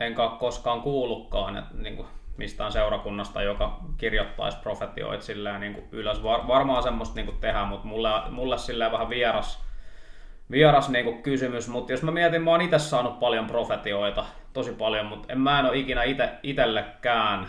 Enkä 0.00 0.22
ole 0.22 0.38
koskaan 0.38 0.80
kuullutkaan 0.80 1.56
että 1.56 1.74
niin 1.76 1.96
kuin 1.96 2.08
mistään 2.36 2.72
seurakunnasta, 2.72 3.42
joka 3.42 3.80
kirjoittaisi 3.96 4.58
profetioit 4.58 5.22
silleen 5.22 5.60
niin 5.60 5.74
kuin 5.74 5.88
ylös. 5.92 6.22
Var, 6.22 6.46
varmaan 6.48 6.82
semmoista 6.82 7.14
niin 7.14 7.26
kuin 7.26 7.38
tehdään, 7.40 7.68
mutta 7.68 7.86
mulle, 7.86 8.10
mulle 8.30 8.58
silleen 8.58 8.92
vähän 8.92 9.08
vieras, 9.08 9.67
vieras 10.50 10.88
niin 10.88 11.04
kuin 11.04 11.22
kysymys. 11.22 11.68
Mutta 11.68 11.92
jos 11.92 12.02
mä 12.02 12.10
mietin, 12.10 12.42
mä 12.42 12.50
oon 12.50 12.60
itse 12.60 12.78
saanut 12.78 13.20
paljon 13.20 13.46
profetioita, 13.46 14.24
tosi 14.52 14.72
paljon, 14.72 15.06
mutta 15.06 15.32
en 15.32 15.40
mä 15.40 15.58
en 15.58 15.66
ole 15.66 15.76
ikinä 15.76 16.02
ite, 16.02 16.30
itellekään 16.42 17.48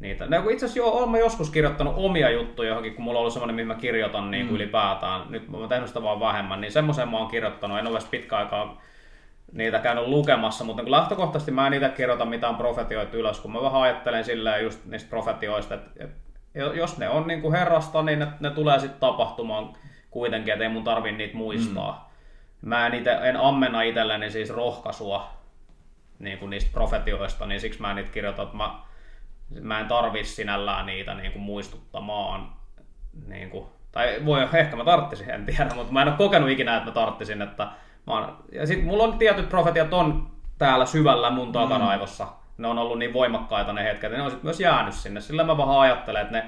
niitä. 0.00 0.26
No, 0.26 0.36
itse 0.48 0.66
asiassa 0.66 0.78
joo, 0.78 0.90
olen 0.90 1.20
joskus 1.20 1.50
kirjoittanut 1.50 1.94
omia 1.96 2.30
juttuja 2.30 2.68
johonkin, 2.68 2.94
kun 2.94 3.04
mulla 3.04 3.18
on 3.18 3.20
ollut 3.20 3.32
semmoinen, 3.32 3.56
mihin 3.56 3.68
mä 3.68 3.74
kirjoitan 3.74 4.30
niin 4.30 4.46
kuin 4.46 4.52
mm. 4.52 4.56
ylipäätään. 4.56 5.22
Nyt 5.28 5.48
mä 5.48 5.56
oon 5.56 5.68
tehnyt 5.68 5.88
sitä 5.88 6.02
vaan 6.02 6.20
vähemmän, 6.20 6.60
niin 6.60 6.72
semmoisen 6.72 7.08
mä 7.08 7.18
oon 7.18 7.30
kirjoittanut. 7.30 7.78
En 7.78 7.86
ole 7.86 7.98
edes 7.98 8.08
pitkä 8.08 8.36
aikaa 8.36 8.82
niitä 9.52 9.78
käynyt 9.78 10.06
lukemassa, 10.06 10.64
mutta 10.64 10.82
kun 10.82 10.90
lähtökohtaisesti 10.90 11.50
mä 11.50 11.66
en 11.66 11.74
itse 11.74 11.88
kirjoita 11.88 12.24
mitään 12.24 12.56
profetioita 12.56 13.16
ylös, 13.16 13.40
kun 13.40 13.52
mä 13.52 13.62
vähän 13.62 13.82
ajattelen 13.82 14.24
silleen 14.24 14.64
just 14.64 14.84
niistä 14.84 15.10
profetioista, 15.10 15.74
että, 15.74 15.90
että 16.04 16.16
jos 16.74 16.98
ne 16.98 17.08
on 17.08 17.26
niin 17.26 17.42
kuin 17.42 17.54
herrasta, 17.54 18.02
niin 18.02 18.18
ne, 18.18 18.26
ne 18.40 18.50
tulee 18.50 18.78
sitten 18.78 19.00
tapahtumaan 19.00 19.72
kuitenkin, 20.10 20.52
että 20.52 20.64
ei 20.64 20.70
mun 20.70 20.84
tarvi 20.84 21.12
niitä 21.12 21.36
muistaa. 21.36 22.10
Mm. 22.62 22.68
Mä 22.68 22.86
en, 22.86 22.94
ite, 22.94 23.12
en 23.12 23.36
ammenna 23.36 23.82
itselleni 23.82 24.30
siis 24.30 24.50
rohkaisua 24.50 25.30
niin 26.18 26.38
kuin 26.38 26.50
niistä 26.50 26.70
profetioista, 26.72 27.46
niin 27.46 27.60
siksi 27.60 27.80
mä 27.80 27.90
en 27.90 27.96
niitä 27.96 28.12
kirjoita, 28.12 28.42
että 28.42 28.56
mä 28.56 28.86
mä 29.60 29.80
en 29.80 29.86
tarvi 29.86 30.24
sinällään 30.24 30.86
niitä 30.86 31.14
niin 31.14 31.32
kuin 31.32 31.42
muistuttamaan. 31.42 32.52
Niin 33.26 33.50
kuin, 33.50 33.66
tai 33.92 34.22
voi, 34.24 34.48
ehkä 34.52 34.76
mä 34.76 34.84
tarttisin, 34.84 35.30
en 35.30 35.46
tiedä, 35.46 35.74
mutta 35.74 35.92
mä 35.92 36.02
en 36.02 36.08
ole 36.08 36.16
kokenut 36.16 36.50
ikinä, 36.50 36.76
että 36.76 36.88
mä 36.88 36.94
tarttisin. 36.94 37.42
Että 37.42 37.64
mä 38.06 38.12
oon, 38.12 38.36
ja 38.52 38.66
sit 38.66 38.84
mulla 38.84 39.04
on 39.04 39.18
tietyt 39.18 39.48
profetiat 39.48 39.92
on 39.92 40.30
täällä 40.58 40.86
syvällä 40.86 41.30
mun 41.30 41.52
takaraivossa. 41.52 42.24
Mm. 42.24 42.30
Ne 42.58 42.68
on 42.68 42.78
ollut 42.78 42.98
niin 42.98 43.12
voimakkaita 43.12 43.72
ne 43.72 43.84
hetket, 43.84 44.12
ne 44.12 44.22
on 44.22 44.30
sit 44.30 44.42
myös 44.42 44.60
jäänyt 44.60 44.94
sinne. 44.94 45.20
Sillä 45.20 45.44
mä 45.44 45.56
vähän 45.56 45.78
ajattelen, 45.78 46.22
että 46.22 46.32
ne 46.32 46.46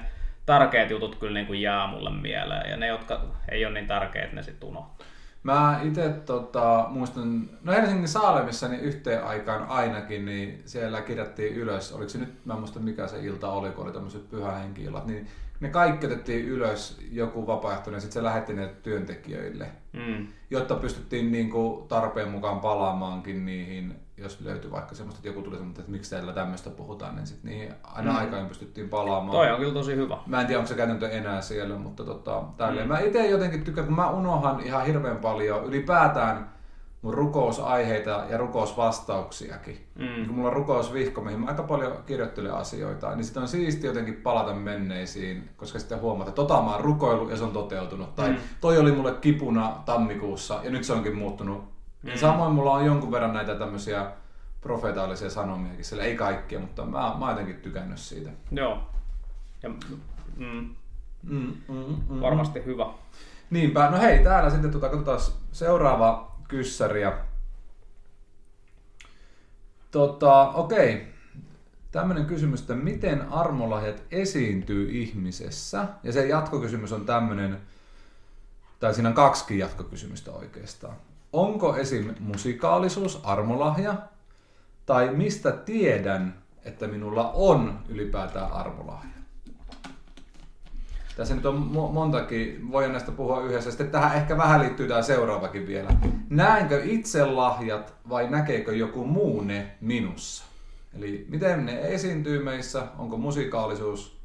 tärkeät 0.49 0.89
jutut 0.89 1.15
kyllä 1.15 1.33
niin 1.33 1.47
kuin 1.47 1.61
jää 1.61 1.87
mulle 1.87 2.09
mieleen, 2.09 2.69
ja 2.69 2.77
ne, 2.77 2.87
jotka 2.87 3.21
ei 3.51 3.65
ole 3.65 3.73
niin 3.73 3.87
tärkeitä, 3.87 4.35
ne 4.35 4.43
sitten 4.43 4.69
unohtuu. 4.69 5.05
Mä 5.43 5.79
itse 5.83 6.09
tota, 6.09 6.85
muistan, 6.89 7.49
no 7.63 7.73
Helsingin 7.73 8.07
Saalemissa 8.07 8.67
niin 8.67 8.81
yhteen 8.81 9.23
aikaan 9.23 9.67
ainakin, 9.67 10.25
niin 10.25 10.61
siellä 10.65 11.01
kirjattiin 11.01 11.55
ylös, 11.55 11.93
oliko 11.93 12.09
se 12.09 12.17
nyt, 12.17 12.45
mä 12.45 12.53
en 12.53 12.59
muista 12.59 12.79
mikä 12.79 13.07
se 13.07 13.19
ilta 13.19 13.51
oli, 13.51 13.69
kun 13.69 13.83
oli 13.83 13.93
tämmöiset 13.93 14.29
pyhähenki-illat, 14.29 15.05
niin 15.05 15.27
ne 15.59 15.69
kaikki 15.69 16.05
otettiin 16.05 16.45
ylös 16.45 16.99
joku 17.11 17.47
vapaaehtoinen, 17.47 18.01
sitten 18.01 18.21
se 18.21 18.23
lähetti 18.23 18.53
ne 18.53 18.67
työntekijöille, 18.83 19.67
mm. 19.93 20.27
jotta 20.49 20.75
pystyttiin 20.75 21.31
niin 21.31 21.49
kuin 21.49 21.87
tarpeen 21.87 22.29
mukaan 22.29 22.59
palaamaankin 22.59 23.45
niihin 23.45 23.95
jos 24.21 24.41
löytyy 24.41 24.71
vaikka 24.71 24.95
semmoista, 24.95 25.19
että 25.19 25.29
joku 25.29 25.41
tuli 25.41 25.55
semmoista, 25.55 25.81
että 25.81 25.91
miksi 25.91 26.09
teillä 26.09 26.33
tämmöistä 26.33 26.69
puhutaan, 26.69 27.15
niin 27.15 27.27
sitten 27.27 27.51
niin 27.51 27.73
aina 27.83 28.11
mm. 28.11 28.17
aikaan 28.17 28.47
pystyttiin 28.47 28.89
palaamaan. 28.89 29.31
Toi 29.31 29.51
on 29.51 29.59
kyllä 29.59 29.73
tosi 29.73 29.95
hyvä. 29.95 30.17
Mä 30.25 30.41
en 30.41 30.47
tiedä, 30.47 30.59
onko 30.59 30.67
se 30.67 30.75
käytäntö 30.75 31.09
enää 31.09 31.41
siellä, 31.41 31.75
mutta 31.75 32.03
tota, 32.03 32.43
tälleen. 32.57 32.87
Mm. 32.87 32.93
Mä 32.93 32.99
itse 32.99 33.27
jotenkin 33.27 33.63
tykkään, 33.63 33.87
kun 33.87 33.95
mä 33.95 34.09
unohan 34.09 34.59
ihan 34.59 34.85
hirveän 34.85 35.17
paljon 35.17 35.65
ylipäätään 35.65 36.59
mun 37.01 37.13
rukousaiheita 37.13 38.23
ja 38.29 38.37
rukousvastauksiakin. 38.37 39.87
Mm. 39.95 40.25
Kun 40.25 40.35
mulla 40.35 40.49
on 40.49 40.55
rukousvihko, 40.55 41.21
mihin 41.21 41.39
mä 41.39 41.47
aika 41.47 41.63
paljon 41.63 41.93
kirjoittelen 42.05 42.53
asioita, 42.53 43.15
niin 43.15 43.23
sitten 43.23 43.43
on 43.43 43.49
siisti 43.49 43.87
jotenkin 43.87 44.15
palata 44.15 44.53
menneisiin, 44.53 45.49
koska 45.57 45.79
sitten 45.79 46.01
huomata, 46.01 46.29
että 46.29 46.35
tota 46.35 46.61
mä 46.61 46.71
oon 46.71 46.83
rukoillut 46.83 47.29
ja 47.29 47.37
se 47.37 47.43
on 47.43 47.51
toteutunut. 47.51 48.15
Tai 48.15 48.29
mm. 48.29 48.37
toi 48.61 48.77
oli 48.77 48.91
mulle 48.91 49.11
kipuna 49.11 49.75
tammikuussa 49.85 50.59
ja 50.63 50.71
nyt 50.71 50.83
se 50.83 50.93
onkin 50.93 51.17
muuttunut 51.17 51.78
Mm. 52.03 52.11
Samoin 52.15 52.53
mulla 52.53 52.71
on 52.73 52.85
jonkun 52.85 53.11
verran 53.11 53.33
näitä 53.33 53.55
tämmöisiä 53.55 54.11
profetaalisia 54.61 55.29
sanomiakin, 55.29 55.85
sillä 55.85 56.03
ei 56.03 56.15
kaikkia, 56.15 56.59
mutta 56.59 56.85
mä, 56.85 56.91
mä 56.91 57.19
oon 57.19 57.29
jotenkin 57.29 57.55
tykännyt 57.55 57.99
siitä. 57.99 58.29
Joo. 58.51 58.89
Ja, 59.63 59.69
mm, 59.69 60.75
mm, 61.23 61.55
mm, 61.67 61.95
mm, 62.09 62.21
varmasti 62.21 62.65
hyvä. 62.65 62.85
Niinpä. 63.49 63.89
No 63.89 63.99
hei, 63.99 64.23
täällä 64.23 64.49
sitten 64.49 64.71
tuota, 64.71 64.89
katsotaan 64.89 65.19
seuraava 65.51 66.35
kyssäriä. 66.47 67.13
Tota, 69.91 70.49
okei. 70.49 71.07
Tämmöinen 71.91 72.25
kysymys, 72.25 72.61
että 72.61 72.75
miten 72.75 73.31
armolahjat 73.31 74.03
esiintyy 74.11 74.89
ihmisessä? 74.91 75.87
Ja 76.03 76.11
se 76.11 76.27
jatkokysymys 76.27 76.91
on 76.91 77.05
tämmöinen, 77.05 77.61
tai 78.79 78.93
siinä 78.93 79.09
on 79.09 79.15
kaksi 79.15 79.59
jatkokysymystä 79.59 80.31
oikeastaan. 80.31 80.95
Onko 81.33 81.75
esim. 81.75 82.15
musikaalisuus 82.19 83.21
armolahja? 83.23 83.95
Tai 84.85 85.09
mistä 85.13 85.51
tiedän, 85.51 86.37
että 86.65 86.87
minulla 86.87 87.31
on 87.31 87.79
ylipäätään 87.89 88.51
armolahja? 88.51 89.09
Tässä 91.15 91.35
nyt 91.35 91.45
on 91.45 91.55
montakin, 91.93 92.71
voi 92.71 92.89
näistä 92.89 93.11
puhua 93.11 93.41
yhdessä. 93.41 93.71
Sitten 93.71 93.91
tähän 93.91 94.17
ehkä 94.17 94.37
vähän 94.37 94.61
liittyy 94.61 94.87
tämä 94.87 95.01
seuraavakin 95.01 95.67
vielä. 95.67 95.89
Näenkö 96.29 96.81
itse 96.83 97.25
lahjat 97.25 97.93
vai 98.09 98.29
näkeekö 98.29 98.75
joku 98.75 99.05
muu 99.05 99.41
ne 99.41 99.71
minussa? 99.81 100.43
Eli 100.97 101.25
miten 101.29 101.65
ne 101.65 101.81
esiintyy 101.81 102.43
meissä, 102.43 102.83
onko 102.97 103.17
musikaalisuus, 103.17 104.19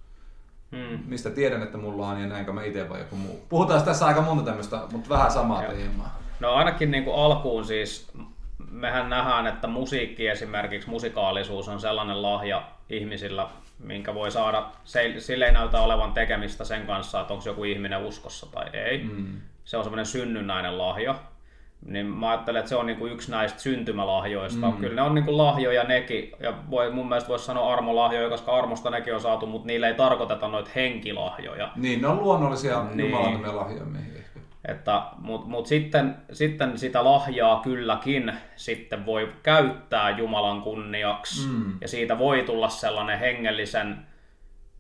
hmm. 0.73 0.99
mistä 1.07 1.31
tiedän, 1.31 1.63
että 1.63 1.79
mulla 1.79 2.09
on 2.09 2.21
ja 2.21 2.27
näinkö 2.27 2.53
mä 2.53 2.65
itse 2.65 2.89
vai 2.89 2.99
joku 2.99 3.17
muu. 3.17 3.41
Puhutaan 3.49 3.83
tässä 3.83 4.07
aika 4.07 4.21
monta 4.21 4.45
tämmöistä, 4.45 4.83
mutta 4.93 5.09
vähän 5.09 5.33
samaa 5.33 5.63
teemaa. 5.63 6.24
No 6.41 6.53
ainakin 6.53 6.91
niin 6.91 7.05
kuin 7.05 7.17
alkuun 7.17 7.65
siis 7.65 8.13
mehän 8.71 9.11
nähdään, 9.11 9.47
että 9.47 9.67
musiikki 9.67 10.29
esimerkiksi, 10.29 10.91
musikaalisuus 10.91 11.69
on 11.69 11.81
sellainen 11.81 12.23
lahja 12.23 12.63
ihmisillä, 12.91 13.49
minkä 13.79 14.15
voi 14.15 14.31
saada, 14.31 14.67
se, 14.85 15.15
sille 15.19 15.47
ei 15.47 15.53
näytä 15.53 15.81
olevan 15.81 16.13
tekemistä 16.13 16.65
sen 16.65 16.87
kanssa, 16.87 17.21
että 17.21 17.35
onko 17.35 17.45
joku 17.47 17.65
ihminen 17.65 18.05
uskossa 18.05 18.47
tai 18.53 18.67
ei. 18.73 18.99
Mm. 18.99 19.27
Se 19.65 19.77
on 19.77 19.85
semmoinen 19.85 20.07
synnynnäinen 20.07 20.79
lahja. 20.79 21.15
Niin 21.87 22.07
mä 22.07 22.31
ajattelen, 22.31 22.59
että 22.59 22.69
se 22.69 22.77
on 22.77 22.87
niinku 22.87 23.07
yksi 23.07 23.31
näistä 23.31 23.61
syntymälahjoista. 23.61 24.71
Mm. 24.71 24.77
Kyllä 24.77 24.95
ne 24.95 25.03
on 25.03 25.15
niinku 25.15 25.39
lahjoja 25.39 25.85
nekin, 25.85 26.33
ja 26.41 26.55
voi, 26.71 26.91
mun 26.91 27.09
mielestä 27.09 27.29
voisi 27.29 27.45
sanoa 27.45 27.73
armolahjoja, 27.73 28.29
koska 28.29 28.57
armosta 28.57 28.91
nekin 28.91 29.15
on 29.15 29.21
saatu, 29.21 29.47
mutta 29.47 29.67
niille 29.67 29.89
ei 29.89 29.95
tarkoiteta 29.95 30.49
noita 30.49 30.71
henkilahjoja. 30.75 31.71
Niin, 31.77 32.03
ne 32.03 32.09
on 32.09 32.23
luonnollisia 32.23 32.85
niin. 32.85 33.11
jumalantomia 33.11 33.57
lahjoja 33.57 33.85
että, 34.69 35.03
Mutta 35.19 35.49
mut 35.49 35.67
sitten, 35.67 36.17
sitten 36.33 36.79
sitä 36.79 37.05
lahjaa 37.05 37.61
kylläkin 37.61 38.33
sitten 38.57 39.07
voi 39.07 39.33
käyttää 39.43 40.11
Jumalan 40.11 40.63
kunniaksi 40.63 41.49
mm. 41.49 41.73
ja 41.81 41.89
siitä 41.89 42.19
voi 42.19 42.43
tulla 42.43 42.69
sellainen 42.69 43.19
hengellisen, 43.19 44.07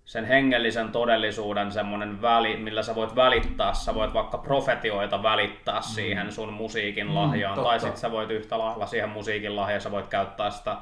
sen 0.04 0.24
hengellisen 0.24 0.88
todellisuuden 0.88 1.72
semmoinen 1.72 2.22
väli, 2.22 2.56
millä 2.56 2.82
sä 2.82 2.94
voit 2.94 3.16
välittää, 3.16 3.74
sä 3.74 3.94
voit 3.94 4.14
vaikka 4.14 4.38
profetioita 4.38 5.22
välittää 5.22 5.78
mm. 5.78 5.82
siihen 5.82 6.32
sun 6.32 6.52
musiikin 6.52 7.06
mm, 7.06 7.14
lahjaan, 7.14 7.58
mm, 7.58 7.64
tai 7.64 7.80
sitten 7.80 8.00
sä 8.00 8.10
voit 8.10 8.30
yhtä 8.30 8.58
lailla 8.58 8.86
siihen 8.86 9.08
musiikin 9.08 9.56
lahjaan, 9.56 9.80
sä 9.80 9.90
voit 9.90 10.06
käyttää 10.06 10.50
sitä 10.50 10.76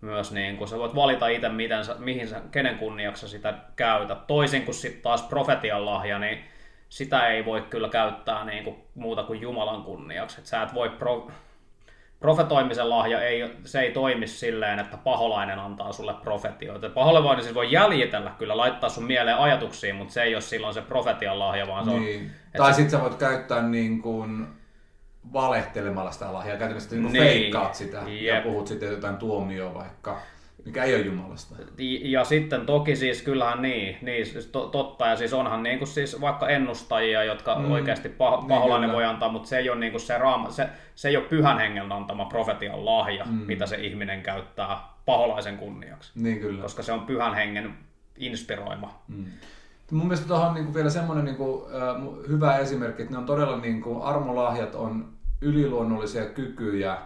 myös 0.00 0.32
niin 0.32 0.56
kuin 0.56 0.68
sä 0.68 0.78
voit 0.78 0.94
valita 0.94 1.28
itse, 1.28 1.48
miten 1.48 1.84
sä, 1.84 1.94
mihin 1.98 2.28
sä, 2.28 2.40
kenen 2.50 2.78
kunniaksi 2.78 3.28
sitä 3.28 3.54
käytät. 3.76 4.26
Toisin 4.26 4.62
kuin 4.62 4.74
sitten 4.74 5.02
taas 5.02 5.22
profetian 5.22 5.86
lahja, 5.86 6.18
niin 6.18 6.53
sitä 6.88 7.28
ei 7.28 7.44
voi 7.44 7.62
kyllä 7.62 7.88
käyttää 7.88 8.44
niin 8.44 8.64
kuin 8.64 8.76
muuta 8.94 9.22
kuin 9.22 9.40
Jumalan 9.40 9.82
kunniaksi. 9.82 10.40
Et 10.40 10.46
sä 10.46 10.62
et 10.62 10.74
voi 10.74 10.88
pro, 10.88 11.30
profetoimisen 12.20 12.90
lahja 12.90 13.20
ei, 13.20 13.56
se 13.64 13.80
ei 13.80 13.92
toimi 13.92 14.26
silleen, 14.26 14.78
että 14.78 14.96
paholainen 14.96 15.58
antaa 15.58 15.92
sulle 15.92 16.14
profetioita. 16.14 16.88
Paholainen 16.88 17.44
siis 17.44 17.54
voi 17.54 17.72
jäljitellä 17.72 18.32
kyllä, 18.38 18.56
laittaa 18.56 18.90
sun 18.90 19.04
mieleen 19.04 19.36
ajatuksia, 19.36 19.94
mutta 19.94 20.14
se 20.14 20.22
ei 20.22 20.34
ole 20.34 20.42
silloin 20.42 20.74
se 20.74 20.82
profetian 20.82 21.38
lahja, 21.38 21.66
vaan 21.66 21.84
se 21.84 21.90
niin. 21.90 22.20
on... 22.20 22.30
Tai 22.56 22.72
se... 22.72 22.76
sitten 22.76 22.90
sä 22.90 23.00
voit 23.00 23.14
käyttää 23.14 23.62
niin 23.62 24.02
kuin 24.02 24.46
valehtelemalla 25.32 26.10
sitä 26.10 26.32
lahjaa, 26.32 26.56
käytännössä 26.56 26.96
niin 26.96 27.12
niin. 27.12 27.24
feikkaat 27.24 27.74
sitä 27.74 28.02
Jep. 28.06 28.34
ja 28.34 28.40
puhut 28.42 28.66
sitten 28.66 28.90
jotain 28.90 29.16
tuomioa 29.16 29.74
vaikka 29.74 30.20
mikä 30.64 30.84
ei 30.84 30.94
ole 30.94 31.02
Jumalasta. 31.02 31.54
Ja 32.02 32.24
sitten 32.24 32.66
toki 32.66 32.96
siis 32.96 33.22
kyllähän 33.22 33.62
niin, 33.62 33.96
niin 34.02 34.26
siis 34.26 34.46
to, 34.46 34.66
totta, 34.66 35.06
ja 35.06 35.16
siis 35.16 35.32
onhan 35.32 35.62
niin 35.62 35.78
kuin 35.78 35.88
siis 35.88 36.20
vaikka 36.20 36.48
ennustajia, 36.48 37.24
jotka 37.24 37.58
mm. 37.58 37.70
oikeasti 37.70 38.08
pah, 38.08 38.40
niin 38.40 38.48
paholainen 38.48 38.88
niin 38.88 38.96
voi 38.96 39.04
antaa, 39.04 39.28
mutta 39.28 39.48
se 39.48 39.58
ei 39.58 39.70
ole, 39.70 39.78
niin 39.78 39.92
kuin 39.92 40.00
se, 40.00 40.18
raama, 40.18 40.50
se, 40.50 40.68
se 40.94 41.08
ei 41.08 41.16
ole 41.16 41.24
pyhän 41.24 41.58
hengen 41.58 41.92
antama 41.92 42.24
profetian 42.24 42.84
lahja, 42.84 43.24
mm. 43.24 43.32
mitä 43.32 43.66
se 43.66 43.76
ihminen 43.76 44.22
käyttää 44.22 44.78
paholaisen 45.06 45.56
kunniaksi. 45.56 46.12
Niin 46.14 46.40
kyllä. 46.40 46.62
Koska 46.62 46.82
se 46.82 46.92
on 46.92 47.00
pyhän 47.00 47.34
hengen 47.34 47.74
inspiroima. 48.18 49.00
Mm. 49.08 49.24
Mun 49.90 50.06
mielestä 50.06 50.28
tuohon 50.28 50.48
on 50.48 50.54
niin 50.54 50.74
vielä 50.74 50.90
semmoinen 50.90 51.24
niin 51.24 51.36
kuin, 51.36 51.62
äh, 51.74 52.28
hyvä 52.28 52.56
esimerkki, 52.56 53.02
että 53.02 53.14
ne 53.14 53.18
on 53.18 53.26
todella 53.26 53.56
niin 53.56 53.82
kuin, 53.82 54.02
armolahjat 54.02 54.74
on 54.74 55.08
yliluonnollisia 55.40 56.24
kykyjä, 56.24 56.98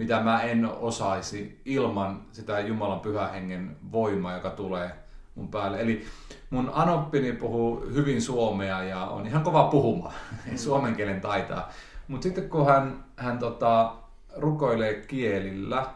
mitä 0.00 0.20
mä 0.20 0.42
en 0.42 0.68
osaisi 0.80 1.60
ilman 1.64 2.22
sitä 2.32 2.60
Jumalan 2.60 3.00
pyhän 3.00 3.30
hengen 3.30 3.76
voimaa, 3.92 4.34
joka 4.34 4.50
tulee 4.50 4.90
mun 5.34 5.48
päälle. 5.48 5.80
Eli 5.80 6.06
mun 6.50 6.70
anoppini 6.74 7.32
puhuu 7.32 7.80
hyvin 7.94 8.22
suomea 8.22 8.82
ja 8.82 9.04
on 9.04 9.26
ihan 9.26 9.42
kova 9.42 9.64
puhumaan, 9.64 10.14
mm. 10.50 10.56
suomen 10.56 10.96
kielen 10.96 11.20
taitaa. 11.20 11.68
Mutta 12.08 12.22
sitten 12.22 12.50
kun 12.50 12.66
hän, 12.66 13.04
hän 13.16 13.38
tota, 13.38 13.94
rukoilee 14.36 14.94
kielillä, 14.94 15.86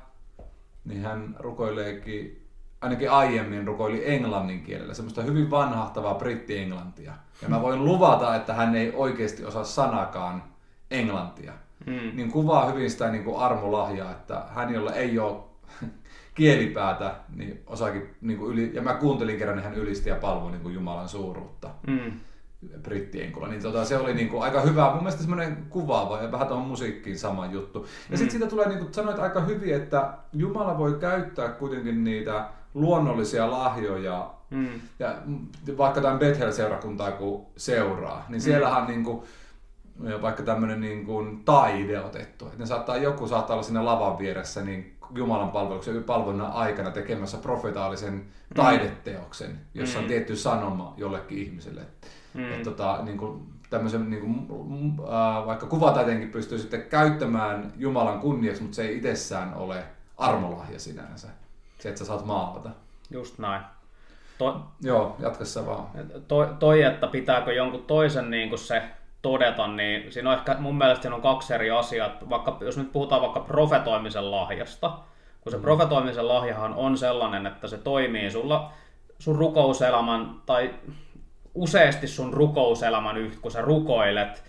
niin 0.84 1.02
hän 1.02 1.36
rukoileekin, 1.38 2.48
ainakin 2.80 3.10
aiemmin 3.10 3.66
rukoili 3.66 4.14
englannin 4.14 4.62
kielellä, 4.62 4.94
semmoista 4.94 5.22
hyvin 5.22 5.50
vanhahtavaa 5.50 6.14
britti-englantia. 6.14 7.12
Ja 7.42 7.48
mä 7.48 7.62
voin 7.62 7.84
luvata, 7.84 8.36
että 8.36 8.54
hän 8.54 8.74
ei 8.74 8.92
oikeasti 8.96 9.44
osaa 9.44 9.64
sanakaan 9.64 10.42
englantia 10.90 11.52
mm. 11.86 12.16
niin 12.16 12.30
kuvaa 12.30 12.70
hyvin 12.70 12.90
sitä 12.90 13.10
niin 13.10 13.24
kuin 13.24 13.38
armolahjaa, 13.38 14.10
että 14.10 14.42
hän, 14.54 14.74
jolla 14.74 14.92
ei 14.92 15.18
ole 15.18 15.36
kielipäätä, 16.34 17.14
niin 17.36 17.62
osaakin, 17.66 18.14
niin 18.20 18.38
kuin 18.38 18.52
yli, 18.52 18.70
ja 18.74 18.82
mä 18.82 18.94
kuuntelin 18.94 19.38
kerran, 19.38 19.56
niin 19.56 19.64
hän 19.64 19.74
ylisti 19.74 20.08
ja 20.08 20.16
palvoi 20.16 20.50
niin 20.50 20.62
kuin 20.62 20.74
Jumalan 20.74 21.08
suuruutta. 21.08 21.70
Mm 21.86 22.12
brittien 22.82 23.32
Niin 23.48 23.62
tota, 23.62 23.84
se 23.84 23.96
oli 23.96 24.14
niinku 24.14 24.40
aika 24.40 24.60
hyvä, 24.60 24.90
mun 24.90 25.02
mielestä 25.02 25.20
semmoinen 25.20 25.66
kuvaava 25.70 26.22
ja 26.22 26.32
vähän 26.32 26.48
tuohon 26.48 26.66
musiikkiin 26.66 27.18
sama 27.18 27.46
juttu. 27.46 27.78
Ja 27.78 27.86
mm. 28.10 28.16
sitten 28.16 28.30
siitä 28.30 28.46
tulee, 28.46 28.68
niin 28.68 28.78
kuin 28.78 28.94
sanoit 28.94 29.18
aika 29.18 29.40
hyvin, 29.40 29.74
että 29.74 30.12
Jumala 30.32 30.78
voi 30.78 30.94
käyttää 30.94 31.48
kuitenkin 31.48 32.04
niitä 32.04 32.48
luonnollisia 32.74 33.50
lahjoja. 33.50 34.30
Mm. 34.50 34.80
Ja 34.98 35.14
vaikka 35.76 36.00
tämän 36.00 36.18
Bethel-seurakuntaa 36.18 37.12
kun 37.12 37.46
seuraa, 37.56 38.26
niin 38.28 38.40
siellähän 38.40 38.82
mm. 38.82 38.88
niin 38.88 39.04
kuin, 39.04 39.22
vaikka 40.22 40.42
tämmöinen 40.42 40.80
niin 40.80 41.06
kuin 41.06 41.44
taide 41.44 42.00
otettu. 42.00 42.50
Ne 42.58 42.66
saattaa, 42.66 42.96
joku 42.96 43.28
saattaa 43.28 43.54
olla 43.54 43.62
siinä 43.62 43.84
lavan 43.84 44.18
vieressä 44.18 44.62
niin 44.62 44.94
Jumalan 45.14 45.50
palveluksen 45.50 46.04
palvelunnan 46.04 46.52
aikana 46.52 46.90
tekemässä 46.90 47.38
profetaalisen 47.38 48.12
mm. 48.14 48.24
taideteoksen, 48.54 49.60
jossa 49.74 49.98
mm. 49.98 50.02
on 50.04 50.08
tietty 50.08 50.36
sanoma 50.36 50.94
jollekin 50.96 51.38
ihmiselle. 51.38 51.82
Mm. 52.34 52.52
Että 52.52 52.64
tota, 52.64 52.98
niin 53.02 53.18
kuin, 53.18 53.42
tämmöisen, 53.70 54.10
niin 54.10 54.20
kuin, 54.20 54.92
äh, 55.00 55.46
vaikka 55.46 55.66
kuvataiteenkin 55.66 56.30
pystyy 56.30 56.58
sitten 56.58 56.82
käyttämään 56.82 57.72
Jumalan 57.76 58.20
kunniaksi, 58.20 58.62
mutta 58.62 58.76
se 58.76 58.82
ei 58.82 58.96
itsessään 58.96 59.54
ole 59.54 59.84
armolahja 60.16 60.78
sinänsä. 60.78 61.28
Se, 61.78 61.88
että 61.88 61.98
sä 61.98 62.04
saat 62.04 62.26
maalata. 62.26 62.70
Just 63.10 63.38
näin. 63.38 63.62
To... 64.38 64.60
Joo, 64.80 65.16
jatka 65.18 65.44
vaan. 65.66 65.86
Toi, 66.28 66.48
toi, 66.58 66.82
että 66.82 67.06
pitääkö 67.06 67.52
jonkun 67.52 67.84
toisen 67.84 68.30
niin 68.30 68.48
kuin 68.48 68.58
se 68.58 68.82
todeta, 69.24 69.66
niin 69.66 70.12
siinä 70.12 70.30
on 70.30 70.38
ehkä 70.38 70.56
mun 70.58 70.78
mielestä 70.78 71.02
siinä 71.02 71.16
on 71.16 71.22
kaksi 71.22 71.54
eri 71.54 71.70
asiaa. 71.70 72.10
Vaikka, 72.30 72.56
jos 72.60 72.76
nyt 72.76 72.92
puhutaan 72.92 73.22
vaikka 73.22 73.40
profetoimisen 73.40 74.30
lahjasta, 74.30 74.98
kun 75.40 75.52
se 75.52 75.56
mm. 75.56 75.62
profetoimisen 75.62 76.28
lahjahan 76.28 76.74
on 76.74 76.98
sellainen, 76.98 77.46
että 77.46 77.68
se 77.68 77.78
toimii 77.78 78.30
sulla 78.30 78.72
sun 79.18 79.36
rukouselämän 79.36 80.34
tai 80.46 80.74
useasti 81.54 82.06
sun 82.06 82.34
rukouselämän 82.34 83.16
yht, 83.16 83.40
kun 83.40 83.50
sä 83.50 83.62
rukoilet, 83.62 84.44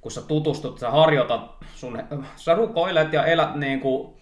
kun 0.00 0.12
sä 0.12 0.22
tutustut, 0.22 0.78
sä 0.78 0.90
harjoitat, 0.90 1.50
sun, 1.74 2.02
sä 2.36 2.54
rukoilet 2.54 3.12
ja 3.12 3.24
elät 3.24 3.54
niin 3.54 3.80
kuin, 3.80 4.14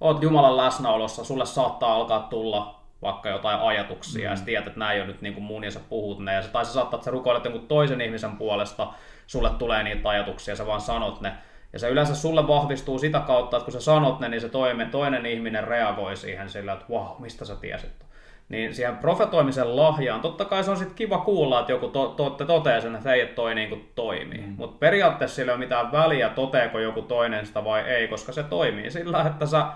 oot 0.00 0.22
Jumalan 0.22 0.56
läsnäolossa, 0.56 1.24
sulle 1.24 1.46
saattaa 1.46 1.94
alkaa 1.94 2.20
tulla 2.20 2.83
vaikka 3.04 3.28
jotain 3.28 3.60
ajatuksia, 3.60 4.28
mm. 4.28 4.30
ja 4.30 4.36
sä 4.36 4.44
tiedät, 4.44 4.66
että 4.66 4.78
nämä 4.78 4.92
ei 4.92 5.00
ole 5.00 5.06
nyt 5.06 5.22
niin 5.22 5.34
kuin 5.34 5.44
mun, 5.44 5.64
ja 5.64 5.70
sä 5.70 5.80
puhut 5.88 6.18
ne, 6.18 6.34
ja 6.34 6.42
sä, 6.42 6.48
tai 6.48 6.64
sä 6.64 6.72
saattaa, 6.72 6.96
että 6.96 7.04
sä 7.04 7.10
rukoilet 7.10 7.44
jonkun 7.44 7.68
toisen 7.68 8.00
ihmisen 8.00 8.36
puolesta, 8.36 8.88
sulle 9.26 9.50
tulee 9.50 9.82
niitä 9.82 10.08
ajatuksia, 10.08 10.56
sä 10.56 10.66
vaan 10.66 10.80
sanot 10.80 11.20
ne. 11.20 11.32
Ja 11.72 11.78
se 11.78 11.88
yleensä 11.88 12.14
sulle 12.14 12.48
vahvistuu 12.48 12.98
sitä 12.98 13.20
kautta, 13.20 13.56
että 13.56 13.64
kun 13.64 13.72
sä 13.72 13.80
sanot 13.80 14.20
ne, 14.20 14.28
niin 14.28 14.40
se 14.40 14.48
toinen, 14.48 14.90
toinen 14.90 15.26
ihminen 15.26 15.64
reagoi 15.64 16.16
siihen 16.16 16.48
sillä, 16.48 16.72
että 16.72 16.84
wow, 16.90 17.06
mistä 17.18 17.44
sä 17.44 17.56
tiesit? 17.56 18.04
Niin 18.48 18.74
siihen 18.74 18.96
profetoimisen 18.96 19.76
lahjaan, 19.76 20.20
totta 20.20 20.44
kai 20.44 20.64
se 20.64 20.70
on 20.70 20.76
sitten 20.76 20.96
kiva 20.96 21.18
kuulla, 21.18 21.60
että 21.60 21.72
joku 21.72 21.88
to, 21.88 22.08
to, 22.08 22.30
toteaa 22.30 22.80
sen, 22.80 22.94
että 22.94 23.08
hei, 23.08 23.20
että 23.20 23.34
toi 23.34 23.54
niin 23.54 23.68
kuin 23.68 23.92
toimii. 23.94 24.40
Mm. 24.40 24.54
Mutta 24.56 24.78
periaatteessa 24.78 25.36
sillä 25.36 25.52
ei 25.52 25.54
ole 25.54 25.64
mitään 25.64 25.92
väliä, 25.92 26.28
toteeko 26.28 26.78
joku 26.78 27.02
toinen 27.02 27.46
sitä 27.46 27.64
vai 27.64 27.80
ei, 27.80 28.08
koska 28.08 28.32
se 28.32 28.42
toimii 28.42 28.90
sillä, 28.90 29.22
että 29.22 29.46
sä 29.46 29.66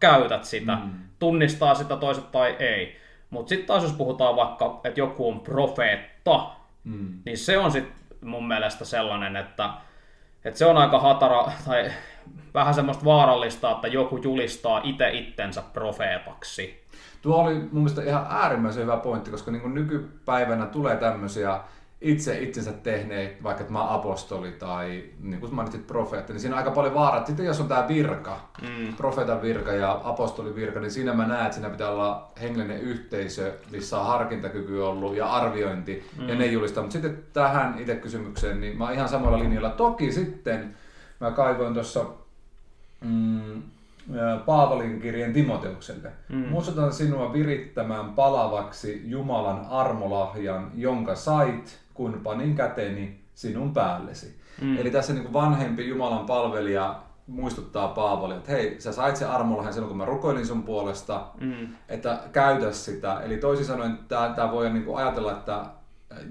käytät 0.00 0.44
sitä, 0.44 0.74
mm. 0.74 0.90
tunnistaa 1.18 1.74
sitä 1.74 1.96
toiset 1.96 2.32
tai 2.32 2.56
ei. 2.58 2.96
Mutta 3.30 3.48
sitten 3.48 3.66
taas 3.66 3.82
jos 3.82 3.92
puhutaan 3.92 4.36
vaikka, 4.36 4.80
että 4.84 5.00
joku 5.00 5.28
on 5.28 5.40
profeetta, 5.40 6.50
mm. 6.84 7.08
niin 7.24 7.38
se 7.38 7.58
on 7.58 7.72
sitten 7.72 7.94
mun 8.20 8.48
mielestä 8.48 8.84
sellainen, 8.84 9.36
että, 9.36 9.70
että 10.44 10.58
se 10.58 10.66
on 10.66 10.76
aika 10.76 10.98
hatara 10.98 11.52
tai 11.66 11.90
vähän 12.54 12.74
semmoista 12.74 13.04
vaarallista, 13.04 13.70
että 13.70 13.88
joku 13.88 14.16
julistaa 14.16 14.80
itse 14.84 15.10
itsensä 15.10 15.62
profeetaksi. 15.72 16.84
Tuo 17.22 17.36
oli 17.36 17.54
mun 17.54 17.68
mielestä 17.72 18.02
ihan 18.02 18.26
äärimmäisen 18.30 18.82
hyvä 18.82 18.96
pointti, 18.96 19.30
koska 19.30 19.50
niin 19.50 19.74
nykypäivänä 19.74 20.66
tulee 20.66 20.96
tämmöisiä 20.96 21.60
itse 22.00 22.42
itsensä 22.42 22.72
tehneet, 22.72 23.42
vaikka 23.42 23.60
että 23.60 23.72
mä 23.72 23.94
apostoli 23.94 24.52
tai 24.52 25.04
niin 25.20 25.40
kuin 25.40 25.54
mainitsit 25.54 25.86
profeetta, 25.86 26.32
niin 26.32 26.40
siinä 26.40 26.54
on 26.54 26.58
aika 26.58 26.70
paljon 26.70 26.94
vaaraa. 26.94 27.26
Sitten 27.26 27.46
jos 27.46 27.60
on 27.60 27.68
tämä 27.68 27.88
virka, 27.88 28.40
mm. 28.62 28.96
profeetan 28.96 29.42
virka 29.42 29.72
ja 29.72 30.00
apostolin 30.04 30.54
virka, 30.54 30.80
niin 30.80 30.90
siinä 30.90 31.14
mä 31.14 31.26
näen, 31.26 31.42
että 31.42 31.54
siinä 31.54 31.70
pitää 31.70 31.90
olla 31.90 32.32
hengellinen 32.42 32.80
yhteisö, 32.80 33.52
missä 33.70 34.00
on 34.00 34.06
harkintakyky 34.06 34.80
ollut 34.80 35.16
ja 35.16 35.32
arviointi 35.32 36.04
mm. 36.18 36.28
ja 36.28 36.34
ne 36.34 36.46
julistaa. 36.46 36.82
Mutta 36.82 36.92
sitten 36.92 37.24
tähän 37.32 37.78
itse 37.78 37.96
kysymykseen, 37.96 38.60
niin 38.60 38.78
mä 38.78 38.84
oon 38.84 38.94
ihan 38.94 39.08
samalla 39.08 39.38
linjalla. 39.38 39.70
Toki 39.70 40.12
sitten 40.12 40.76
mä 41.20 41.30
kaivoin 41.30 41.74
tuossa 41.74 42.04
mm, 43.00 43.62
Paavalin 44.46 45.00
kirjeen 45.00 45.32
Timoteukselle. 45.32 46.12
Mm. 46.28 46.48
Muistutan 46.48 46.92
sinua 46.92 47.32
virittämään 47.32 48.12
palavaksi 48.12 49.02
Jumalan 49.04 49.66
armolahjan, 49.70 50.70
jonka 50.74 51.14
sait 51.14 51.78
kun 51.94 52.20
panin 52.22 52.56
käteni 52.56 53.20
sinun 53.34 53.74
päällesi. 53.74 54.40
Mm. 54.60 54.78
Eli 54.78 54.90
tässä 54.90 55.12
niin 55.12 55.22
kuin 55.22 55.32
vanhempi 55.32 55.88
Jumalan 55.88 56.26
palvelija 56.26 57.02
muistuttaa 57.26 57.88
Paavali, 57.88 58.34
että 58.34 58.52
hei, 58.52 58.80
sä 58.80 58.92
sait 58.92 59.16
se 59.16 59.24
armolahjan 59.24 59.72
silloin, 59.72 59.88
kun 59.88 59.98
mä 59.98 60.04
rukoilin 60.04 60.46
sun 60.46 60.62
puolesta, 60.62 61.26
mm. 61.40 61.68
että 61.88 62.20
käytä 62.32 62.72
sitä. 62.72 63.20
Eli 63.20 63.36
toisin 63.36 63.66
sanoen 63.66 63.98
tämä 64.08 64.52
voi 64.52 64.70
niin 64.70 64.96
ajatella, 64.96 65.32
että 65.32 65.64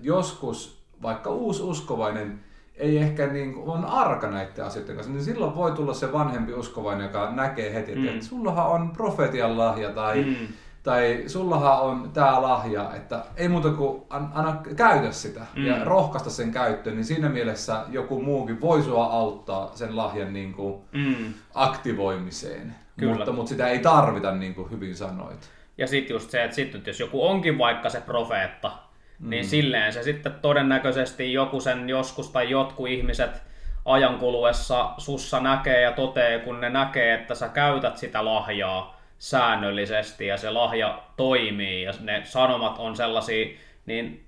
joskus 0.02 0.84
vaikka 1.02 1.30
uusi 1.30 1.64
uskovainen 1.64 2.40
ei 2.80 2.98
ehkä 2.98 3.28
niin 3.28 3.54
kuin, 3.54 3.70
on 3.70 3.86
arka 3.86 4.30
näiden 4.30 4.66
asioiden 4.66 4.96
kanssa, 4.96 5.14
niin 5.14 5.24
silloin 5.24 5.56
voi 5.56 5.72
tulla 5.72 5.94
se 5.94 6.14
vanhempi 6.14 6.54
uskovainen, 6.54 7.04
joka 7.04 7.32
näkee 7.32 7.74
heti, 7.74 7.92
että 7.92 8.12
mm. 8.12 8.22
sullahan 8.22 8.68
on 8.68 8.92
profetian 8.92 9.58
lahja 9.58 9.90
tai 9.90 10.24
mm 10.24 10.48
tai 10.84 11.24
sullahan 11.28 11.82
on 11.82 12.12
tämä 12.14 12.42
lahja, 12.42 12.92
että 12.96 13.26
ei 13.38 13.48
muuta 13.48 13.70
kuin 13.72 14.02
anna 14.10 14.62
käytä 14.76 15.12
sitä 15.12 15.46
mm. 15.56 15.66
ja 15.66 15.84
rohkaista 15.84 16.30
sen 16.30 16.52
käyttöön, 16.52 16.96
niin 16.96 17.06
siinä 17.06 17.30
mielessä 17.30 17.86
joku 17.90 18.22
muukin 18.22 18.62
voi 18.62 18.82
sua 18.84 19.06
auttaa 19.06 19.72
sen 19.76 19.96
lahjan 19.96 20.34
niin 20.34 20.54
kuin 20.54 20.82
mm. 20.92 21.34
aktivoimiseen. 21.54 22.76
Kyllä. 23.00 23.16
Mutta, 23.16 23.32
mutta 23.32 23.50
sitä 23.50 23.68
ei 23.68 23.80
tarvita, 23.80 24.32
niin 24.32 24.56
kuin 24.56 24.72
hyvin 24.72 24.96
sanoit. 24.96 25.50
Ja 25.78 25.88
sitten 25.88 26.14
just 26.16 26.30
se, 26.30 26.44
että 26.44 26.56
sit 26.56 26.74
nyt 26.74 26.88
jos 26.88 27.00
joku 27.00 27.28
onkin 27.28 27.58
vaikka 27.58 27.90
se 27.90 28.02
profeetta, 28.02 28.72
mm. 29.20 29.30
niin 29.30 29.46
silleen 29.46 29.94
se 29.94 30.04
sitten 30.04 30.36
todennäköisesti 30.42 31.34
joku 31.34 31.62
sen 31.62 31.90
joskus 31.90 32.30
tai 32.30 32.50
jotkut 32.50 32.88
ihmiset 32.88 33.42
ajan 33.86 34.18
kuluessa 34.18 34.94
sussa 34.98 35.40
näkee 35.40 35.82
ja 35.82 35.92
totee, 35.92 36.40
kun 36.40 36.62
ne 36.62 36.70
näkee, 36.70 37.14
että 37.14 37.36
sä 37.36 37.50
käytät 37.50 37.98
sitä 37.98 38.26
lahjaa, 38.26 39.00
säännöllisesti 39.20 40.28
ja 40.28 40.38
se 40.38 40.50
lahja 40.50 41.04
toimii 41.18 41.84
ja 41.84 41.94
ne 42.00 42.22
sanomat 42.24 42.80
on 42.80 42.96
sellaisia, 42.96 43.48
niin 43.86 44.26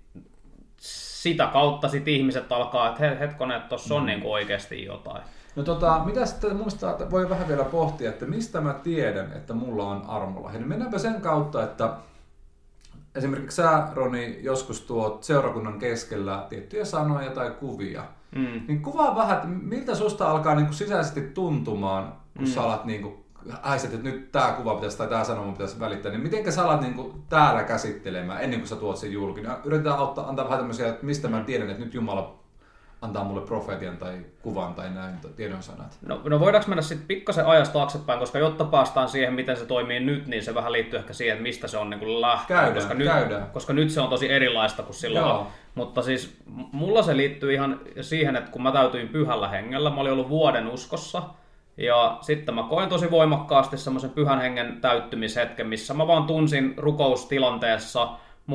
sitä 0.77 1.47
kautta 1.53 1.89
sit 1.89 2.07
ihmiset 2.07 2.51
alkaa, 2.51 2.89
että 2.89 3.15
hetkonen, 3.19 3.57
että 3.57 3.69
tuossa 3.69 3.95
on 3.95 4.01
mm. 4.01 4.05
niin 4.05 4.21
oikeasti 4.23 4.85
jotain. 4.85 5.23
No 5.55 5.63
tota, 5.63 6.01
mitä 6.05 6.25
sitten 6.25 6.55
muista 6.55 6.97
voi 7.11 7.29
vähän 7.29 7.47
vielä 7.47 7.63
pohtia, 7.63 8.09
että 8.09 8.25
mistä 8.25 8.61
mä 8.61 8.73
tiedän, 8.73 9.33
että 9.33 9.53
mulla 9.53 9.83
on 9.83 10.05
armolla. 10.07 10.51
Niin 10.51 10.67
mennäänpä 10.67 10.97
sen 10.97 11.21
kautta, 11.21 11.63
että 11.63 11.89
esimerkiksi 13.15 13.55
sä, 13.55 13.87
Roni, 13.93 14.39
joskus 14.41 14.81
tuot 14.81 15.23
seurakunnan 15.23 15.79
keskellä 15.79 16.45
tiettyjä 16.49 16.85
sanoja 16.85 17.31
tai 17.31 17.51
kuvia. 17.51 18.03
Mm. 18.35 18.61
Niin 18.67 18.81
kuvaa 18.81 19.15
vähän, 19.15 19.35
että 19.35 19.47
miltä 19.47 19.95
susta 19.95 20.31
alkaa 20.31 20.55
niin 20.55 20.65
kuin 20.65 20.75
sisäisesti 20.75 21.21
tuntumaan, 21.21 22.13
kun 22.37 22.45
mm. 22.45 22.51
sä 22.51 22.61
alat 22.61 22.85
niin 22.85 23.01
kuin 23.01 23.21
äiset, 23.63 23.93
että 23.93 24.09
nyt 24.09 24.31
tämä 24.31 24.51
kuva 24.51 24.75
pitäisi 24.75 24.97
tai 24.97 25.07
tämä 25.07 25.23
sanoma 25.23 25.51
pitäisi 25.51 25.79
välittää, 25.79 26.11
niin 26.11 26.21
miten 26.21 26.51
sä 26.51 26.63
alat 26.63 26.81
niin 26.81 26.93
kuin 26.93 27.13
täällä 27.29 27.63
käsittelemään 27.63 28.41
ennen 28.41 28.59
kuin 28.59 28.67
sä 28.67 28.75
tuot 28.75 28.97
sen 28.97 29.11
julki? 29.11 29.41
No, 29.41 29.59
yritetään 29.63 29.99
ottaa, 29.99 30.29
antaa 30.29 30.45
vähän 30.45 30.59
tämmöisiä, 30.59 30.89
että 30.89 31.05
mistä 31.05 31.27
mä 31.27 31.43
tiedän, 31.43 31.69
että 31.69 31.83
nyt 31.83 31.93
Jumala 31.93 32.40
antaa 33.01 33.23
mulle 33.23 33.41
profetian 33.41 33.97
tai 33.97 34.17
kuvan 34.41 34.73
tai 34.73 34.89
näin 34.89 35.15
tiedon 35.35 35.63
sanat. 35.63 35.97
No, 36.01 36.21
no 36.25 36.39
voidaanko 36.39 36.69
mennä 36.69 36.81
sitten 36.81 37.07
pikkasen 37.07 37.45
ajasta 37.45 37.73
taaksepäin, 37.73 38.19
koska 38.19 38.39
jotta 38.39 38.65
päästään 38.65 39.09
siihen, 39.09 39.33
miten 39.33 39.57
se 39.57 39.65
toimii 39.65 39.99
nyt, 39.99 40.27
niin 40.27 40.43
se 40.43 40.55
vähän 40.55 40.71
liittyy 40.71 40.99
ehkä 40.99 41.13
siihen, 41.13 41.33
että 41.33 41.43
mistä 41.43 41.67
se 41.67 41.77
on 41.77 41.89
niin 41.89 41.99
kuin 41.99 42.21
lähtenyt. 42.21 42.61
Käydään, 42.61 42.87
koska, 42.87 42.95
käydään. 42.95 43.41
Nyt, 43.41 43.51
koska 43.51 43.73
nyt 43.73 43.89
se 43.89 44.01
on 44.01 44.09
tosi 44.09 44.31
erilaista 44.31 44.83
kuin 44.83 44.95
silloin. 44.95 45.25
Joo. 45.25 45.47
Mutta 45.75 46.01
siis 46.01 46.41
mulla 46.71 47.03
se 47.03 47.17
liittyy 47.17 47.53
ihan 47.53 47.79
siihen, 48.01 48.35
että 48.35 48.51
kun 48.51 48.63
mä 48.63 48.71
täytyin 48.71 49.09
pyhällä 49.09 49.47
hengellä, 49.47 49.89
mä 49.89 50.01
olin 50.01 50.13
ollut 50.13 50.29
vuoden 50.29 50.67
uskossa, 50.67 51.23
ja 51.77 52.17
sitten 52.21 52.55
mä 52.55 52.63
koin 52.63 52.89
tosi 52.89 53.11
voimakkaasti 53.11 53.77
semmoisen 53.77 54.09
pyhän 54.09 54.41
hengen 54.41 54.81
täyttymishetken, 54.81 55.67
missä 55.67 55.93
mä 55.93 56.07
vaan 56.07 56.23
tunsin 56.23 56.73
rukoustilanteessa 56.77 58.09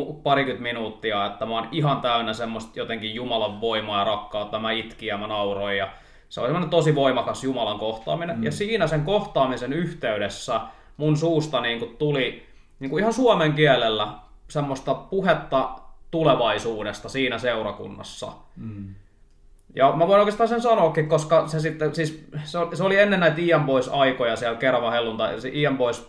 parikymmentä 0.05 0.63
minuuttia, 0.63 1.27
että 1.27 1.47
mä 1.47 1.55
oon 1.55 1.69
ihan 1.73 2.01
täynnä 2.01 2.33
semmoista 2.33 2.79
jotenkin 2.79 3.15
Jumalan 3.15 3.61
voimaa 3.61 3.99
ja 3.99 4.05
rakkautta. 4.05 4.59
Mä 4.59 4.73
itkin 4.73 5.07
ja 5.07 5.19
mä 5.19 5.27
nauroin 5.27 5.79
ja 5.79 5.89
se 6.29 6.41
oli 6.41 6.49
semmoinen 6.49 6.71
tosi 6.71 6.95
voimakas 6.95 7.45
Jumalan 7.45 7.79
kohtaaminen. 7.79 8.37
Mm. 8.37 8.45
Ja 8.45 8.53
siinä 8.53 8.87
sen 8.87 9.05
kohtaamisen 9.05 9.73
yhteydessä 9.73 10.61
mun 10.97 11.17
suusta 11.17 11.61
niin 11.61 11.79
kuin 11.79 11.97
tuli 11.97 12.47
niin 12.81 12.91
kuin 12.91 13.01
ihan 13.01 13.13
suomen 13.13 13.53
kielellä 13.53 14.09
semmoista 14.49 14.95
puhetta 14.95 15.71
tulevaisuudesta 16.11 17.09
siinä 17.09 17.39
seurakunnassa. 17.39 18.33
Mm. 18.57 18.95
Ja 19.75 19.93
mä 19.93 20.09
voin 20.09 20.21
oikeastaan 20.21 20.49
sen 20.49 20.63
sanoakin, 20.63 21.09
koska 21.09 21.49
se 21.49 21.61
sitten, 21.61 21.95
siis 21.95 22.29
se 22.75 22.83
oli 22.83 22.99
ennen 22.99 23.21
näitä 23.21 23.41
Ian 23.41 23.67
Boys-aikoja 23.67 24.37
siellä 24.37 24.59
Kerava 24.59 24.91
hellunta. 24.91 25.41
Se 25.41 25.51
Ian 25.53 25.79
Boys 25.79 26.09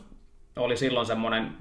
oli 0.56 0.78
silloin 0.78 1.06
semmoinen, 1.06 1.58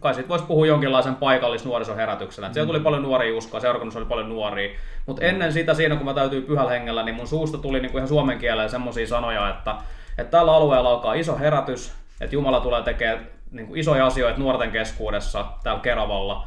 kai 0.00 0.14
siitä 0.14 0.28
voisi 0.28 0.44
puhua 0.44 0.66
jonkinlaisen 0.66 1.14
paikallisnuorisoherätyksenä. 1.14 2.52
Siellä 2.52 2.66
tuli 2.66 2.80
paljon 2.80 3.02
nuoria 3.02 3.36
uskoa, 3.36 3.60
seurakunnassa 3.60 3.98
oli 3.98 4.06
paljon 4.06 4.28
nuoria. 4.28 4.78
Mutta 5.06 5.22
ennen 5.22 5.52
sitä 5.52 5.74
siinä, 5.74 5.96
kun 5.96 6.04
mä 6.04 6.14
täytyy 6.14 6.42
pyhällä 6.42 6.70
hengellä, 6.70 7.02
niin 7.02 7.14
mun 7.14 7.26
suusta 7.26 7.58
tuli 7.58 7.80
niinku 7.80 7.98
ihan 7.98 8.08
suomen 8.08 8.38
kielellä 8.38 8.68
semmoisia 8.68 9.06
sanoja, 9.06 9.50
että, 9.50 9.74
että 10.18 10.30
tällä 10.30 10.54
alueella 10.54 10.90
alkaa 10.90 11.14
iso 11.14 11.38
herätys, 11.38 11.94
että 12.20 12.34
Jumala 12.34 12.60
tulee 12.60 12.82
tekemään 12.82 13.26
niinku 13.50 13.74
isoja 13.74 14.06
asioita 14.06 14.40
nuorten 14.40 14.70
keskuudessa 14.70 15.46
täällä 15.62 15.80
Keravalla. 15.80 16.46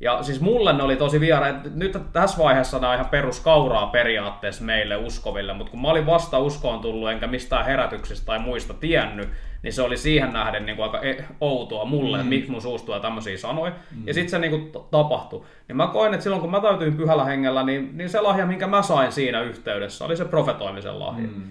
Ja 0.00 0.22
siis 0.22 0.40
mulle 0.40 0.72
ne 0.72 0.82
oli 0.82 0.96
tosi 0.96 1.20
viera, 1.20 1.48
että 1.48 1.68
nyt 1.74 1.98
tässä 2.12 2.42
vaiheessa 2.42 2.78
nämä 2.78 2.90
on 2.90 2.94
ihan 2.94 3.10
peruskauraa 3.10 3.86
periaatteessa 3.86 4.64
meille 4.64 4.96
uskoville, 4.96 5.52
mutta 5.52 5.70
kun 5.70 5.82
mä 5.82 5.88
olin 5.88 6.06
vasta 6.06 6.38
uskoon 6.38 6.80
tullut 6.80 7.10
enkä 7.10 7.26
mistään 7.26 7.64
herätyksistä 7.64 8.26
tai 8.26 8.38
muista 8.38 8.74
tiennyt, 8.74 9.28
niin 9.62 9.72
se 9.72 9.82
oli 9.82 9.96
siihen 9.96 10.32
nähden 10.32 10.66
niin 10.66 10.76
kuin 10.76 10.84
aika 10.84 11.00
e- 11.00 11.24
outoa 11.40 11.84
mulle, 11.84 12.16
mm. 12.16 12.20
että 12.20 12.28
miksi 12.28 12.50
mun 12.50 12.62
suustuu 12.62 12.94
ja 12.94 13.00
tämmöisiä 13.00 13.38
sanoi. 13.38 13.70
Mm. 13.70 14.06
Ja 14.06 14.14
sitten 14.14 14.30
se 14.30 14.38
niin 14.38 14.50
kuin 14.50 14.72
tapahtui. 14.90 15.42
Niin 15.68 15.76
mä 15.76 15.86
koin, 15.86 16.14
että 16.14 16.24
silloin 16.24 16.42
kun 16.42 16.50
mä 16.50 16.60
täytyin 16.60 16.96
pyhällä 16.96 17.24
hengellä, 17.24 17.62
niin, 17.62 17.90
niin 17.98 18.10
se 18.10 18.20
lahja, 18.20 18.46
minkä 18.46 18.66
mä 18.66 18.82
sain 18.82 19.12
siinä 19.12 19.40
yhteydessä, 19.40 20.04
oli 20.04 20.16
se 20.16 20.24
profetoimisen 20.24 20.98
lahja. 20.98 21.28
Mm. 21.28 21.42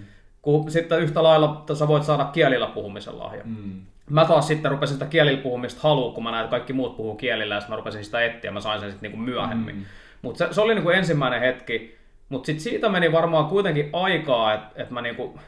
Kun 0.42 0.70
sitten 0.70 1.00
yhtä 1.00 1.22
lailla 1.22 1.64
sä 1.74 1.88
voit 1.88 2.04
saada 2.04 2.24
kielillä 2.24 2.66
puhumisen 2.66 3.18
lahja. 3.18 3.42
Mm 3.44 3.80
mä 4.10 4.24
taas 4.24 4.46
sitten 4.46 4.70
rupesin 4.70 4.94
sitä 4.94 5.06
kielillä 5.06 5.42
puhumista 5.42 5.80
halua, 5.82 6.12
kun 6.12 6.24
mä 6.24 6.30
näin, 6.30 6.44
että 6.44 6.50
kaikki 6.50 6.72
muut 6.72 6.96
puhuu 6.96 7.14
kielillä, 7.14 7.54
ja 7.54 7.60
sitten 7.60 7.72
mä 7.72 7.76
rupesin 7.76 8.04
sitä 8.04 8.24
etsiä, 8.24 8.50
mä 8.50 8.60
sain 8.60 8.80
sen 8.80 8.90
sitten 8.90 9.10
niinku 9.10 9.30
myöhemmin. 9.30 9.76
Mm. 9.76 9.84
Mutta 10.22 10.38
se, 10.38 10.54
se, 10.54 10.60
oli 10.60 10.74
niinku 10.74 10.90
ensimmäinen 10.90 11.40
hetki, 11.40 11.98
mutta 12.28 12.46
sitten 12.46 12.62
siitä 12.62 12.88
meni 12.88 13.12
varmaan 13.12 13.46
kuitenkin 13.46 13.90
aikaa, 13.92 14.54
että 14.54 14.82
et 14.82 14.90
mä 14.90 15.02
niinku, 15.02 15.38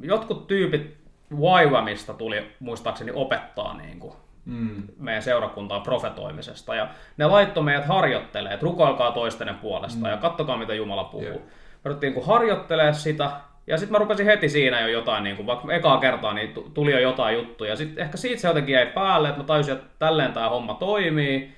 jotkut 0.00 0.46
tyypit 0.46 0.96
Waivamista 1.40 2.14
tuli 2.14 2.50
muistaakseni 2.60 3.12
opettaa 3.14 3.76
niinku 3.76 4.16
mm. 4.44 4.82
meidän 4.98 5.22
seurakuntaan 5.22 5.82
profetoimisesta. 5.82 6.74
Ja 6.74 6.88
ne 7.16 7.26
laittoi 7.26 7.62
meidät 7.62 7.86
harjoittelemaan, 7.86 8.54
että 8.54 8.64
rukoilkaa 8.64 9.12
toistenne 9.12 9.54
puolesta 9.62 10.00
mm. 10.00 10.10
ja 10.10 10.16
kattokaa 10.16 10.56
mitä 10.56 10.74
Jumala 10.74 11.04
puhuu. 11.04 11.26
Yeah. 11.26 11.38
Me 11.84 11.88
ruvettiin 11.88 12.14
niin 12.14 12.26
harjoittelemaan 12.26 12.94
sitä, 12.94 13.30
ja 13.66 13.78
sitten 13.78 13.92
mä 13.92 13.98
rupesin 13.98 14.26
heti 14.26 14.48
siinä 14.48 14.80
jo 14.80 14.88
jotain, 14.88 15.24
niin 15.24 15.36
kuin, 15.36 15.46
vaikka 15.46 15.72
ekaa 15.72 16.00
kertaa 16.00 16.34
niin 16.34 16.54
tuli 16.74 16.92
jo 16.92 16.98
jotain 16.98 17.36
juttuja. 17.36 17.76
Sitten 17.76 18.04
ehkä 18.04 18.16
siitä 18.16 18.40
se 18.40 18.48
jotenkin 18.48 18.72
jäi 18.72 18.86
päälle, 18.86 19.28
että 19.28 19.40
mä 19.40 19.46
tajusin, 19.46 19.74
että 19.74 19.86
tälleen 19.98 20.32
tämä 20.32 20.48
homma 20.48 20.74
toimii. 20.74 21.54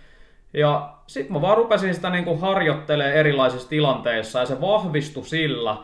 Ja 0.55 0.95
sitten 1.07 1.33
mä 1.33 1.41
vaan 1.41 1.57
rupesin 1.57 1.95
sitä 1.95 2.11
niin 2.11 2.25
kuin 2.25 2.41
harjoittelemaan 2.41 3.17
erilaisissa 3.17 3.69
tilanteissa 3.69 4.39
ja 4.39 4.47
se 4.47 4.61
vahvistui 4.61 5.25
sillä, 5.25 5.77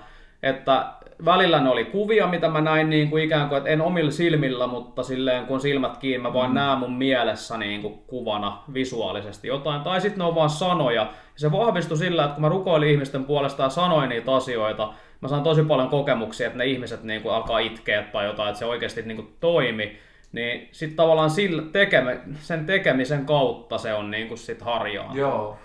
että 0.42 0.92
välillä 1.24 1.60
ne 1.60 1.70
oli 1.70 1.84
kuvia, 1.84 2.26
mitä 2.26 2.48
mä 2.48 2.60
näin 2.60 2.90
niin 2.90 3.10
kuin 3.10 3.24
ikään 3.24 3.48
kuin, 3.48 3.58
että 3.58 3.70
en 3.70 3.80
omilla 3.80 4.10
silmillä, 4.10 4.66
mutta 4.66 5.02
silleen 5.02 5.46
kun 5.46 5.60
silmät 5.60 5.96
kiinni, 5.96 6.22
mä 6.22 6.34
vaan 6.34 6.50
mm. 6.50 6.54
näen 6.54 6.78
mun 6.78 6.92
mielessä 6.92 7.58
niin 7.58 7.82
kuin 7.82 7.98
kuvana 8.06 8.62
visuaalisesti 8.74 9.48
jotain. 9.48 9.82
Tai 9.82 10.00
sitten 10.00 10.18
ne 10.18 10.24
on 10.24 10.34
vaan 10.34 10.50
sanoja. 10.50 11.02
Ja 11.02 11.10
se 11.36 11.52
vahvistui 11.52 11.98
sillä, 11.98 12.24
että 12.24 12.34
kun 12.34 12.42
mä 12.42 12.48
rukoilin 12.48 12.90
ihmisten 12.90 13.24
puolesta 13.24 13.62
ja 13.62 13.68
sanoin 13.68 14.08
niitä 14.08 14.34
asioita, 14.34 14.92
mä 15.20 15.28
saan 15.28 15.42
tosi 15.42 15.62
paljon 15.62 15.88
kokemuksia, 15.88 16.46
että 16.46 16.58
ne 16.58 16.66
ihmiset 16.66 17.02
niin 17.02 17.22
kuin 17.22 17.34
alkaa 17.34 17.58
itkeä 17.58 18.02
tai 18.02 18.26
jotain, 18.26 18.48
että 18.48 18.58
se 18.58 18.64
oikeasti 18.64 19.02
niin 19.02 19.16
kuin 19.16 19.36
toimi. 19.40 19.98
Niin 20.32 20.68
sitten 20.72 20.96
tavallaan 20.96 21.30
sillä 21.30 21.62
tekeme, 21.72 22.20
sen 22.40 22.66
tekemisen 22.66 23.26
kautta 23.26 23.78
se 23.78 23.94
on 23.94 24.10
niin 24.10 24.28
kuin 24.28 24.38
sit 24.38 24.62
harjaa. 24.62 25.12
Joo. 25.14 25.58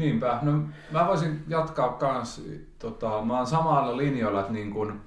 Niinpä. 0.00 0.38
No, 0.42 0.52
mä 0.90 1.06
voisin 1.06 1.44
jatkaa 1.48 1.88
kans, 1.88 2.42
tota, 2.78 3.22
mä 3.22 3.36
oon 3.36 3.46
samalla 3.46 3.96
linjoilla, 3.96 4.40
että 4.40 4.52
niin 4.52 4.70
kun, 4.70 5.00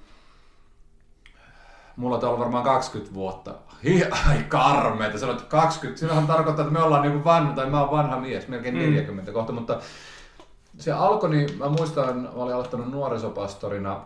mulla 1.96 2.18
on 2.18 2.24
ollut 2.24 2.40
varmaan 2.40 2.64
20 2.64 3.14
vuotta. 3.14 3.56
Hi, 3.84 4.04
ai 4.04 4.44
karmeita, 4.48 5.20
sanoit 5.20 5.42
20, 5.42 6.00
silloinhan 6.00 6.28
tarkoittaa, 6.28 6.66
että 6.66 6.80
me 6.80 6.84
ollaan 6.84 7.02
niin 7.02 7.24
vanha, 7.24 7.54
tai 7.54 7.70
mä 7.70 7.82
oon 7.82 7.92
vanha 7.92 8.20
mies, 8.20 8.48
melkein 8.48 8.76
40 8.76 9.32
mm. 9.32 9.34
kohta, 9.34 9.54
mutta 9.54 9.80
se 10.78 10.92
alkoi, 10.92 11.30
niin 11.30 11.58
mä 11.58 11.70
muistan, 11.70 12.18
mä 12.18 12.30
olin 12.36 12.56
aloittanut 12.56 12.92
nuorisopastorina. 12.92 14.02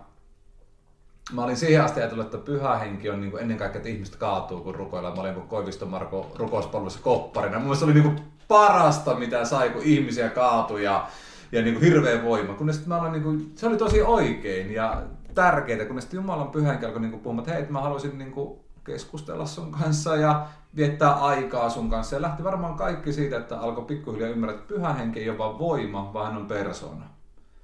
Mä 1.34 1.44
olin 1.44 1.58
siihen 1.58 1.84
asti 1.84 2.00
ajatellut, 2.00 2.26
että 2.26 2.38
pyhä 2.38 2.78
henki 2.78 3.10
on 3.10 3.22
niin 3.22 3.32
kuin 3.32 3.42
ennen 3.42 3.58
kaikkea, 3.58 3.80
että 3.80 3.90
ihmiset 3.90 4.16
kaatuu, 4.16 4.62
kun 4.62 4.76
rukoillaan. 4.76 5.16
Mä 5.16 5.22
olin 5.22 5.42
Koiviston 5.42 5.90
Marko 5.90 6.32
rukouspalvelussa 6.36 7.00
kopparina. 7.04 7.60
Mun 7.60 7.76
se 7.76 7.86
oli 7.86 7.94
niin 7.94 8.04
kuin 8.04 8.37
parasta, 8.48 9.16
mitä 9.16 9.46
sai, 9.46 9.70
kun 9.70 9.84
ihmisiä 9.84 10.30
kaatui 10.30 10.84
ja, 10.84 11.08
ja 11.52 11.62
niin 11.62 11.74
kuin 11.74 11.84
hirveä 11.86 12.24
voima. 12.24 12.54
Kun 12.54 12.74
sitten 12.74 12.90
mä 12.90 13.02
olin, 13.02 13.12
niin 13.12 13.24
kuin, 13.24 13.52
se 13.56 13.68
oli 13.68 13.78
tosi 13.78 14.02
oikein 14.02 14.74
ja 14.74 15.02
tärkeää, 15.36 15.86
kun 15.86 16.02
sitten 16.02 16.18
Jumalan 16.18 16.48
pyhä 16.48 16.70
henki 16.70 16.86
alkoi 16.86 17.02
niin 17.02 17.20
puhumaan, 17.20 17.48
että 17.48 17.54
hei, 17.54 17.70
mä 17.70 17.82
haluaisin 17.82 18.18
niin 18.18 18.32
kuin 18.32 18.60
keskustella 18.84 19.46
sun 19.46 19.72
kanssa 19.72 20.16
ja 20.16 20.48
viettää 20.76 21.14
aikaa 21.14 21.70
sun 21.70 21.90
kanssa. 21.90 22.16
Ja 22.16 22.22
lähti 22.22 22.44
varmaan 22.44 22.76
kaikki 22.76 23.14
siitä, 23.14 23.38
että 23.38 23.60
alkoi 23.60 23.86
pikkuhiljaa 23.86 24.30
ymmärtää, 24.30 24.60
että 24.60 24.74
pyhä 24.74 24.94
henki 24.94 25.20
ei 25.20 25.30
ole 25.30 25.38
vaan 25.38 25.60
voima, 25.60 26.14
vaan 26.14 26.28
hän 26.28 26.42
on 26.42 26.48
persona. 26.48 27.06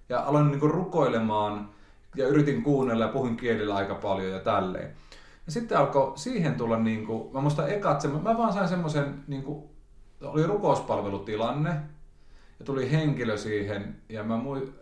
Ja 0.09 0.19
aloin 0.19 0.51
niin 0.51 0.71
rukoilemaan 0.71 1.69
ja 2.15 2.27
yritin 2.27 2.63
kuunnella 2.63 3.05
ja 3.05 3.11
puhuin 3.11 3.37
kielillä 3.37 3.75
aika 3.75 3.95
paljon 3.95 4.31
ja 4.31 4.39
tälleen. 4.39 4.91
Ja 5.45 5.51
sitten 5.51 5.77
alkoi 5.77 6.11
siihen 6.15 6.55
tulla, 6.55 6.79
niin 6.79 7.05
kuin, 7.05 7.33
mä 7.33 7.41
muistan 7.41 7.69
ekat, 7.69 8.23
mä 8.23 8.37
vaan 8.37 8.53
sain 8.53 8.67
semmoisen, 8.67 9.23
niin 9.27 9.43
kuin, 9.43 9.63
oli 10.29 10.47
rukouspalvelutilanne 10.47 11.69
ja 12.59 12.65
tuli 12.65 12.91
henkilö 12.91 13.37
siihen 13.37 13.95
ja 14.09 14.23
mä 14.23 14.37
mui, 14.37 14.73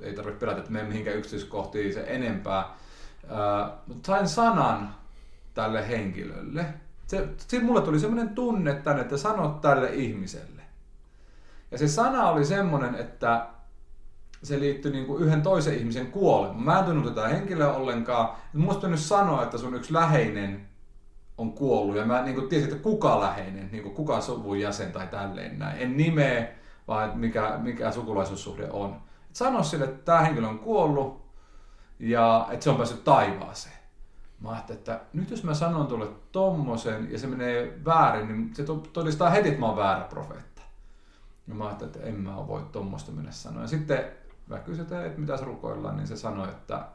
ei 0.00 0.14
tarvitse 0.14 0.40
pelätä, 0.40 0.58
että 0.58 0.72
menen 0.72 0.88
mihinkään 0.88 1.16
yksityiskohtiin 1.16 1.94
se 1.94 2.04
enempää, 2.06 2.76
mutta 3.86 4.06
sain 4.06 4.28
sanan 4.28 4.94
tälle 5.54 5.88
henkilölle 5.88 6.66
se, 7.10 7.28
se, 7.36 7.60
mulle 7.60 7.80
tuli 7.80 8.00
semmoinen 8.00 8.34
tunne 8.34 8.74
tänne, 8.74 9.02
että 9.02 9.16
sanot 9.16 9.60
tälle 9.60 9.94
ihmiselle. 9.94 10.62
Ja 11.70 11.78
se 11.78 11.88
sana 11.88 12.30
oli 12.30 12.44
semmoinen, 12.44 12.94
että 12.94 13.46
se 14.42 14.60
liittyi 14.60 14.92
niin 14.92 15.06
kuin 15.06 15.22
yhden 15.22 15.42
toisen 15.42 15.74
ihmisen 15.74 16.06
kuolemaan. 16.06 16.62
Mä 16.62 16.78
en 16.78 16.84
tunnu 16.84 17.10
tätä 17.10 17.28
henkilöä 17.28 17.72
ollenkaan. 17.72 18.36
Musta 18.52 18.88
nyt 18.88 19.00
sanoa, 19.00 19.42
että 19.42 19.58
sun 19.58 19.74
yksi 19.74 19.92
läheinen 19.92 20.68
on 21.40 21.52
kuollut. 21.52 21.96
Ja 21.96 22.04
mä 22.04 22.22
niin 22.22 22.34
kuin 22.34 22.48
tiesin, 22.48 22.70
että 22.70 22.82
kuka 22.82 23.20
läheinen, 23.20 23.68
niin 23.72 23.82
kuin 23.82 23.94
kuka 23.94 24.20
suvun 24.20 24.60
jäsen 24.60 24.92
tai 24.92 25.06
tälleen 25.06 25.58
näin. 25.58 25.78
En 25.78 25.96
nimeä, 25.96 26.48
vaan 26.88 27.18
mikä, 27.18 27.58
mikä 27.62 27.92
sukulaisuussuhde 27.92 28.70
on. 28.70 28.94
Et 29.30 29.36
sano 29.36 29.62
sille, 29.62 29.84
että 29.84 30.04
tämä 30.04 30.20
henkilö 30.20 30.46
on 30.48 30.58
kuollut 30.58 31.30
ja 31.98 32.48
että 32.50 32.64
se 32.64 32.70
on 32.70 32.76
päässyt 32.76 33.04
taivaaseen. 33.04 33.76
Mä 34.40 34.50
ajattelin, 34.50 34.78
että 34.78 35.00
nyt 35.12 35.30
jos 35.30 35.44
mä 35.44 35.54
sanon 35.54 35.86
tulle 35.86 36.08
tommosen 36.32 37.12
ja 37.12 37.18
se 37.18 37.26
menee 37.26 37.78
väärin, 37.84 38.28
niin 38.28 38.54
se 38.54 38.64
todistaa 38.92 39.30
heti, 39.30 39.48
että 39.48 39.60
mä 39.60 39.66
oon 39.66 39.76
väärä 39.76 40.04
profeetta. 40.04 40.62
Ja 41.48 41.54
mä 41.54 41.66
ajattelin, 41.66 41.94
että 41.94 42.08
en 42.08 42.20
mä 42.20 42.46
voi 42.46 42.62
tommosta 42.72 43.12
mennä 43.12 43.30
sanoa. 43.30 43.62
Ja 43.62 43.68
sitten 43.68 44.04
mä 44.46 44.58
kysyin, 44.58 44.94
että 44.94 45.20
mitä 45.20 45.36
rukoillaan, 45.36 45.96
niin 45.96 46.06
se 46.06 46.16
sanoi, 46.16 46.48
että 46.48 46.88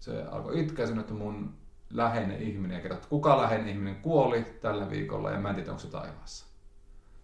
se 0.00 0.22
alkoi 0.30 0.60
itkeä 0.60 0.86
sinne, 0.86 1.00
että 1.00 1.14
mun 1.14 1.59
läheinen 1.92 2.42
ihminen 2.42 2.74
ja 2.74 2.80
kertoi, 2.80 2.96
että 2.96 3.08
kuka 3.08 3.36
läheinen 3.36 3.68
ihminen 3.68 3.96
kuoli 3.96 4.46
tällä 4.60 4.90
viikolla 4.90 5.30
ja 5.30 5.38
mä 5.38 5.48
en 5.48 5.54
tiedä, 5.54 5.70
onko 5.70 5.82
se 5.82 5.90
taivaassa. 5.90 6.46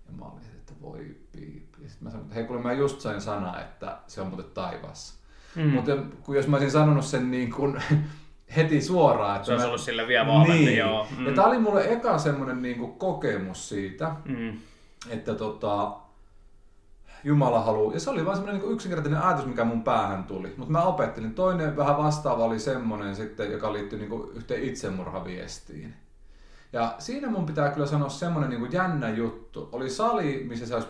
Ja 0.06 0.12
mä 0.12 0.24
olin, 0.24 0.44
että 0.56 0.72
voi 0.82 1.16
piipi. 1.32 1.82
Ja 1.82 1.88
sitten 1.88 2.04
mä 2.04 2.10
sanoin, 2.10 2.24
että 2.24 2.34
hei 2.34 2.44
kuule 2.44 2.62
mä 2.62 2.72
just 2.72 3.00
sain 3.00 3.20
sana, 3.20 3.60
että 3.60 3.98
se 4.06 4.20
on 4.20 4.26
muuten 4.26 4.50
taivaassa. 4.54 5.14
Mm. 5.56 5.70
Mutta 5.70 5.92
kun 6.22 6.36
jos 6.36 6.48
mä 6.48 6.56
olisin 6.56 6.70
sanonut 6.70 7.04
sen 7.04 7.30
niin 7.30 7.52
kuin 7.52 7.82
heti 8.56 8.82
suoraan. 8.82 9.36
Että 9.36 9.46
se 9.46 9.52
olisi 9.52 9.64
mä... 9.64 9.68
ollut 9.68 9.80
sille 9.80 10.08
vielä 10.08 10.26
vahvempi, 10.26 10.64
niin. 10.64 10.78
joo. 10.78 11.06
Mm. 11.18 11.26
Ja 11.26 11.32
tämä 11.32 11.46
oli 11.46 11.58
mulle 11.58 11.92
eka 11.92 12.18
semmoinen 12.18 12.62
niin 12.62 12.78
kuin 12.78 12.92
kokemus 12.92 13.68
siitä, 13.68 14.16
mm. 14.24 14.58
että 15.10 15.34
tota, 15.34 15.96
Jumala 17.26 17.60
haluaa. 17.60 17.94
Ja 17.94 18.00
se 18.00 18.10
oli 18.10 18.24
vain 18.24 18.36
semmoinen 18.36 18.62
niin 18.62 18.72
yksinkertainen 18.72 19.22
ajatus, 19.22 19.46
mikä 19.46 19.64
mun 19.64 19.84
päähän 19.84 20.24
tuli. 20.24 20.54
Mutta 20.56 20.72
mä 20.72 20.82
opettelin. 20.82 21.34
Toinen 21.34 21.76
vähän 21.76 21.96
vastaava 21.96 22.44
oli 22.44 22.58
semmoinen 22.58 23.16
sitten, 23.16 23.52
joka 23.52 23.72
liittyi 23.72 23.98
niin 23.98 24.30
yhteen 24.34 24.62
itsemurhaviestiin. 24.62 25.94
Ja 26.72 26.94
siinä 26.98 27.30
mun 27.30 27.46
pitää 27.46 27.70
kyllä 27.70 27.86
sanoa 27.86 28.08
semmoinen 28.08 28.50
niin 28.50 28.72
jännä 28.72 29.10
juttu. 29.10 29.68
Oli 29.72 29.90
sali, 29.90 30.44
missä 30.48 30.76
olisi, 30.76 30.88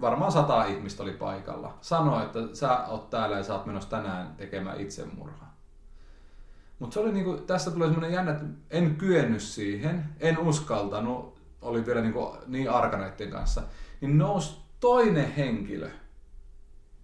varmaan 0.00 0.32
sata 0.32 0.64
ihmistä 0.64 1.02
oli 1.02 1.12
paikalla. 1.12 1.78
Sanoi, 1.80 2.22
että 2.22 2.40
sä 2.52 2.86
oot 2.86 3.10
täällä 3.10 3.36
ja 3.36 3.42
sä 3.42 3.54
oot 3.54 3.66
menossa 3.66 3.90
tänään 3.90 4.34
tekemään 4.36 4.80
itsemurhaa. 4.80 5.56
Mutta 6.78 6.94
se 6.94 7.00
oli 7.00 7.12
niinku, 7.12 7.36
tästä 7.36 7.70
tulee 7.70 7.88
semmoinen 7.88 8.12
jännä, 8.12 8.32
että 8.32 8.44
en 8.70 8.96
kyennyt 8.96 9.42
siihen, 9.42 10.04
en 10.20 10.38
uskaltanut, 10.38 11.40
oli 11.62 11.86
vielä 11.86 12.00
niinku 12.00 12.36
niin 12.46 12.70
arkaneiden 12.70 13.30
kanssa. 13.30 13.62
Niin 14.00 14.18
nousi 14.18 14.59
toinen 14.80 15.32
henkilö, 15.32 15.90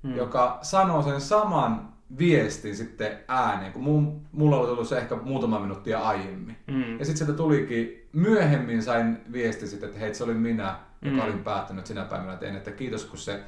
hmm. 0.02 0.16
joka 0.16 0.58
sanoo 0.62 1.02
sen 1.02 1.20
saman 1.20 1.92
viestin 2.18 2.76
sitten 2.76 3.18
ääneen, 3.28 3.72
kun 3.72 3.82
mun, 3.82 4.26
mulla 4.32 4.56
oli 4.56 4.66
tullut 4.66 4.88
se 4.88 4.98
ehkä 4.98 5.16
muutama 5.16 5.60
minuuttia 5.60 6.00
aiemmin. 6.00 6.56
Hmm. 6.72 6.98
Ja 6.98 7.04
sitten 7.04 7.16
sieltä 7.16 7.32
tulikin, 7.32 8.08
myöhemmin 8.12 8.82
sain 8.82 9.18
viesti 9.32 9.66
sitten, 9.66 9.88
että 9.88 10.00
hei, 10.00 10.14
se 10.14 10.24
oli 10.24 10.34
minä, 10.34 10.76
joka 11.02 11.16
hmm. 11.16 11.24
olin 11.24 11.44
päättänyt 11.44 11.86
sinä 11.86 12.04
päivänä 12.04 12.36
tein, 12.36 12.56
että 12.56 12.70
kiitos 12.70 13.04
kun 13.04 13.18
se 13.18 13.44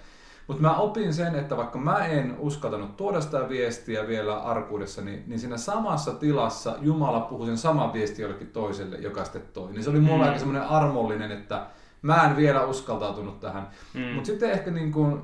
mutta 0.48 0.62
mä 0.62 0.76
opin 0.76 1.14
sen, 1.14 1.34
että 1.34 1.56
vaikka 1.56 1.78
mä 1.78 2.06
en 2.06 2.36
uskaltanut 2.38 2.96
tuoda 2.96 3.20
sitä 3.20 3.48
viestiä 3.48 4.08
vielä 4.08 4.38
arkuudessa, 4.38 5.02
niin, 5.02 5.24
niin 5.26 5.38
siinä 5.38 5.56
samassa 5.56 6.14
tilassa 6.14 6.76
Jumala 6.80 7.20
puhui 7.20 7.46
sen 7.46 7.58
saman 7.58 7.92
viestin 7.92 8.22
jollekin 8.22 8.46
toiselle, 8.46 8.96
joka 8.96 9.24
sitten 9.24 9.42
toi. 9.52 9.72
Niin 9.72 9.84
se 9.84 9.90
oli 9.90 10.00
mulla 10.00 10.22
mm. 10.22 10.28
aika 10.28 10.38
semmoinen 10.38 10.68
armollinen, 10.68 11.32
että 11.32 11.66
mä 12.02 12.24
en 12.30 12.36
vielä 12.36 12.64
uskaltautunut 12.64 13.40
tähän. 13.40 13.68
Mm. 13.94 14.00
Mutta 14.00 14.26
sitten 14.26 14.50
ehkä 14.50 14.70
niin 14.70 14.92
kuin, 14.92 15.22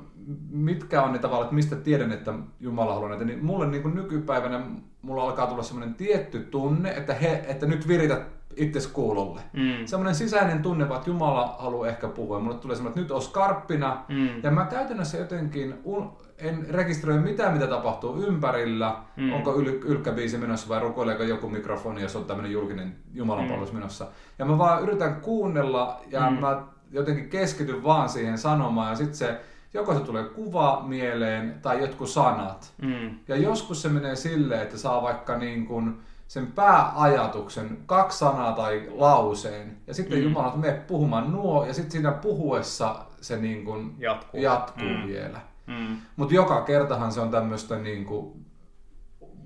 mitkä 0.49 1.01
on 1.01 1.11
ne 1.11 1.19
tavallaan, 1.19 1.45
että 1.45 1.55
mistä 1.55 1.75
tiedän, 1.75 2.11
että 2.11 2.33
Jumala 2.59 2.93
haluaa 2.93 3.09
näitä, 3.09 3.25
niin 3.25 3.45
mulle 3.45 3.67
niin 3.67 3.83
kuin 3.83 3.95
nykypäivänä 3.95 4.61
mulla 5.01 5.23
alkaa 5.23 5.47
tulla 5.47 5.63
semmoinen 5.63 5.95
tietty 5.95 6.39
tunne, 6.39 6.89
että, 6.89 7.13
he, 7.13 7.45
että 7.47 7.65
nyt 7.65 7.87
virität 7.87 8.35
itse 8.55 8.89
kuulolle. 8.93 9.41
Mm. 9.53 9.85
Semmoinen 9.85 10.15
sisäinen 10.15 10.61
tunne, 10.61 10.83
että 10.83 11.09
Jumala 11.09 11.55
haluaa 11.59 11.87
ehkä 11.87 12.07
puhua. 12.07 12.39
Mulle 12.39 12.57
tulee 12.57 12.75
semmoinen, 12.75 12.91
että 12.91 13.01
nyt 13.01 13.11
on 13.11 13.21
skarppina. 13.21 14.05
Mm. 14.07 14.29
Ja 14.43 14.51
mä 14.51 14.65
käytännössä 14.65 15.17
jotenkin 15.17 15.75
un, 15.83 16.17
en 16.37 16.65
rekisteröi 16.69 17.19
mitään, 17.19 17.53
mitä 17.53 17.67
tapahtuu 17.67 18.21
ympärillä. 18.21 18.95
Mm. 19.15 19.33
Onko 19.33 19.55
yl, 19.55 19.67
ylkkäbiisi 19.67 20.37
menossa 20.37 20.69
vai 20.69 20.79
rukoileeko 20.79 21.23
joku 21.23 21.49
mikrofoni, 21.49 22.01
jos 22.01 22.15
on 22.15 22.25
tämmöinen 22.25 22.51
julkinen 22.51 22.95
Jumalan 23.13 23.45
mm. 23.45 23.75
menossa. 23.75 24.07
Ja 24.39 24.45
mä 24.45 24.57
vaan 24.57 24.83
yritän 24.83 25.15
kuunnella 25.15 26.01
ja 26.11 26.29
mm. 26.29 26.37
mä 26.39 26.63
jotenkin 26.91 27.29
keskityn 27.29 27.83
vaan 27.83 28.09
siihen 28.09 28.37
sanomaan. 28.37 28.89
Ja 28.89 28.95
sitten 28.95 29.15
se 29.15 29.41
joko 29.73 29.93
se 29.93 29.99
tulee 29.99 30.23
kuva 30.23 30.83
mieleen 30.85 31.59
tai 31.61 31.81
jotkut 31.81 32.09
sanat. 32.09 32.73
Mm. 32.81 33.19
Ja 33.27 33.35
joskus 33.35 33.81
se 33.81 33.89
menee 33.89 34.15
silleen, 34.15 34.61
että 34.61 34.77
saa 34.77 35.01
vaikka 35.01 35.37
niin 35.37 35.65
kuin 35.65 35.99
sen 36.27 36.51
pääajatuksen, 36.51 37.77
kaksi 37.85 38.17
sanaa 38.17 38.51
tai 38.51 38.89
lauseen, 38.91 39.77
ja 39.87 39.93
sitten 39.93 40.17
mm. 40.17 40.23
Jumala, 40.23 40.47
että 40.47 40.59
me 40.59 40.83
puhumaan 40.87 41.31
nuo, 41.31 41.65
ja 41.65 41.73
sitten 41.73 41.91
siinä 41.91 42.11
puhuessa 42.11 43.05
se 43.21 43.37
niin 43.37 43.65
kuin 43.65 43.95
jatkuu, 43.97 44.39
jatkuu 44.39 44.87
mm. 44.87 45.07
vielä. 45.07 45.41
Mm. 45.67 45.97
Mutta 46.15 46.35
joka 46.35 46.61
kertahan 46.61 47.11
se 47.11 47.19
on 47.19 47.31
tämmöistä 47.31 47.75
niin 47.75 48.05
kuin 48.05 48.45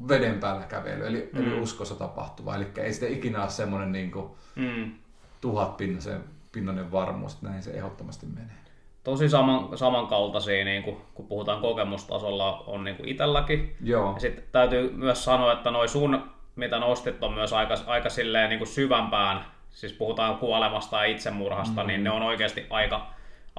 veden 0.07 0.39
päällä 0.39 0.63
kävely, 0.63 1.07
eli, 1.07 1.29
mm. 1.33 1.39
eli 1.39 1.61
uskossa 1.61 1.95
tapahtuvaa, 1.95 2.55
eli 2.55 2.67
ei 2.77 2.93
sitten 2.93 3.13
ikinä 3.13 3.41
ole 3.41 3.49
semmoinen 3.49 3.91
niin 3.91 4.11
kuin 4.11 4.31
mm. 4.55 4.91
tuhat 5.41 5.77
pinnanen 6.51 6.91
varmuus, 6.91 7.33
että 7.33 7.47
näin 7.47 7.63
se 7.63 7.71
ehdottomasti 7.71 8.25
menee 8.25 8.58
tosi 9.03 9.29
saman, 9.29 9.77
samankaltaisia, 9.77 10.65
niin 10.65 10.83
kuin, 10.83 10.97
kun 11.13 11.27
puhutaan 11.27 11.61
kokemustasolla, 11.61 12.63
on 12.67 12.83
niin 12.83 12.95
kuin 12.95 13.09
itselläkin. 13.09 13.75
Joo. 13.83 14.13
Ja 14.13 14.19
sitten 14.19 14.43
täytyy 14.51 14.91
myös 14.95 15.25
sanoa, 15.25 15.53
että 15.53 15.71
noi 15.71 15.87
sun, 15.87 16.23
mitä 16.55 16.79
nostit, 16.79 17.23
on 17.23 17.33
myös 17.33 17.53
aika, 17.53 17.75
aika 17.85 18.09
silleen, 18.09 18.49
niin 18.49 18.59
kuin 18.59 18.67
syvämpään, 18.67 19.45
siis 19.69 19.93
puhutaan 19.93 20.37
kuolemasta 20.37 20.97
ja 20.97 21.03
itsemurhasta, 21.03 21.81
mm. 21.81 21.87
niin 21.87 22.03
ne 22.03 22.11
on 22.11 22.21
oikeasti 22.21 22.65
aika, 22.69 23.07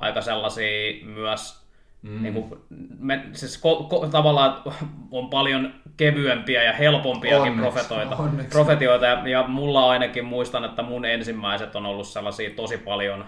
aika 0.01 0.21
sellaisia 0.21 1.05
myös, 1.05 1.67
mm. 2.03 2.23
niin 2.23 2.35
kuin, 2.35 2.61
me, 2.99 3.25
siis 3.33 3.59
ko, 3.59 3.83
ko, 3.83 4.07
tavallaan 4.07 4.63
on 5.11 5.31
paljon 5.31 5.75
kevyempiä 5.97 6.63
ja 6.63 6.73
helpompiakin 6.73 7.41
onneksi, 7.41 7.61
profetoita, 7.61 8.17
onneksi. 8.17 8.51
profetioita, 8.51 9.07
ja, 9.07 9.29
ja 9.29 9.45
mulla 9.49 9.91
ainakin 9.91 10.25
muistan, 10.25 10.65
että 10.65 10.83
mun 10.83 11.05
ensimmäiset 11.05 11.77
on 11.77 11.87
ollut 11.87 12.07
sellaisia 12.07 12.51
tosi 12.51 12.79
paljon 12.79 13.25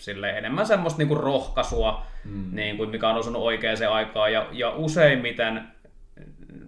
sille 0.00 0.30
enemmän 0.30 0.66
semmoista 0.66 0.98
niinku 0.98 1.14
rohkaisua, 1.14 2.06
mm. 2.24 2.48
niin 2.52 2.76
kuin 2.76 2.90
mikä 2.90 3.08
on 3.08 3.16
osunut 3.16 3.42
oikeaan 3.42 3.76
aikaan. 3.90 4.32
Ja, 4.32 4.46
ja 4.52 4.70
useimmiten 4.70 5.62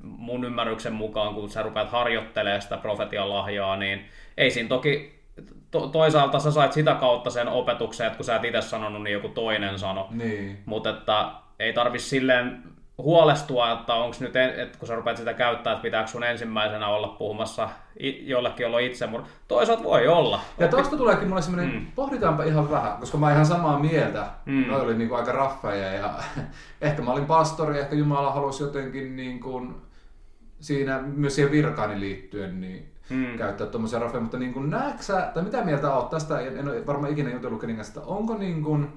mun 0.03 0.45
ymmärryksen 0.45 0.93
mukaan, 0.93 1.35
kun 1.35 1.51
sä 1.51 1.63
rupeat 1.63 1.91
harjoittelemaan 1.91 2.63
sitä 2.63 2.77
profetian 2.77 3.31
lahjaa, 3.31 3.77
niin 3.77 4.05
ei 4.37 4.51
siinä 4.51 4.69
toki 4.69 5.21
to, 5.71 5.87
toisaalta 5.87 6.41
sä 6.41 6.51
sait 6.51 6.73
sitä 6.73 6.95
kautta 6.95 7.31
sen 7.31 7.49
opetuksen, 7.49 8.07
että 8.07 8.17
kun 8.17 8.25
sä 8.25 8.37
et 8.37 8.45
itse 8.45 8.63
sanonut, 8.63 9.03
niin 9.03 9.13
joku 9.13 9.29
toinen 9.29 9.79
sano. 9.79 10.09
Niin. 10.11 10.59
Mutta 10.67 10.91
että 10.91 11.31
ei 11.59 11.73
tarvi 11.73 11.99
silleen 11.99 12.63
huolestua, 12.99 13.73
että 13.73 13.95
onko 13.95 14.17
nyt, 14.21 14.37
että 14.37 14.79
kun 14.79 14.89
sä 14.89 14.95
rupeat 14.95 15.17
sitä 15.17 15.35
käyttää, 15.35 15.73
että 15.73 15.83
pitääkö 15.83 16.09
sun 16.09 16.25
ensimmäisenä 16.25 16.89
olla 16.89 17.09
puhumassa 17.09 17.69
jollekin 18.21 18.67
olla 18.67 18.79
itsemurha. 18.79 19.27
Toisaalta 19.49 19.83
voi 19.83 20.09
olla. 20.09 20.41
Ja 20.59 20.69
tuosta 20.69 20.97
tuleekin 20.97 21.29
mulle 21.29 21.43
semmoinen, 21.43 21.75
mm. 21.75 21.87
pohditaanpa 21.95 22.43
ihan 22.43 22.71
vähän, 22.71 22.97
koska 23.01 23.19
mä 23.19 23.33
ihan 23.33 23.47
samaa 23.47 23.79
mieltä. 23.79 24.27
Mm. 24.47 24.67
Noi 24.67 24.81
oli 24.81 24.95
niinku 24.95 25.15
aika 25.15 25.33
raffeja 25.33 25.93
ja 25.93 26.15
ehkä 26.81 27.03
mä 27.03 27.13
olin 27.13 27.27
pastori, 27.27 27.79
ehkä 27.79 27.97
Jumala 27.97 28.33
halusi 28.33 28.63
jotenkin 28.63 29.17
niin 29.17 29.41
kuin 29.41 29.75
siinä 30.61 30.99
myös 30.99 31.35
siihen 31.35 31.53
virkaani 31.53 32.01
liittyen 32.01 32.61
niin 32.61 32.93
mm. 33.11 33.39
käyttää 33.39 33.67
tuommoisia 33.67 33.99
raffeja, 33.99 34.23
mutta 34.23 34.39
niin 34.39 34.53
kuin 34.53 34.71
näetkö 34.71 35.03
tai 35.35 35.43
mitä 35.43 35.65
mieltä 35.65 35.95
oot 35.95 36.11
tästä, 36.11 36.41
en 36.41 36.69
ole 36.69 36.87
varmaan 36.87 37.13
ikinä 37.13 37.31
jutellut 37.31 37.61
kenenkään 37.61 37.87
onko 38.07 38.39
niin 38.39 38.63
kuin, 38.63 38.89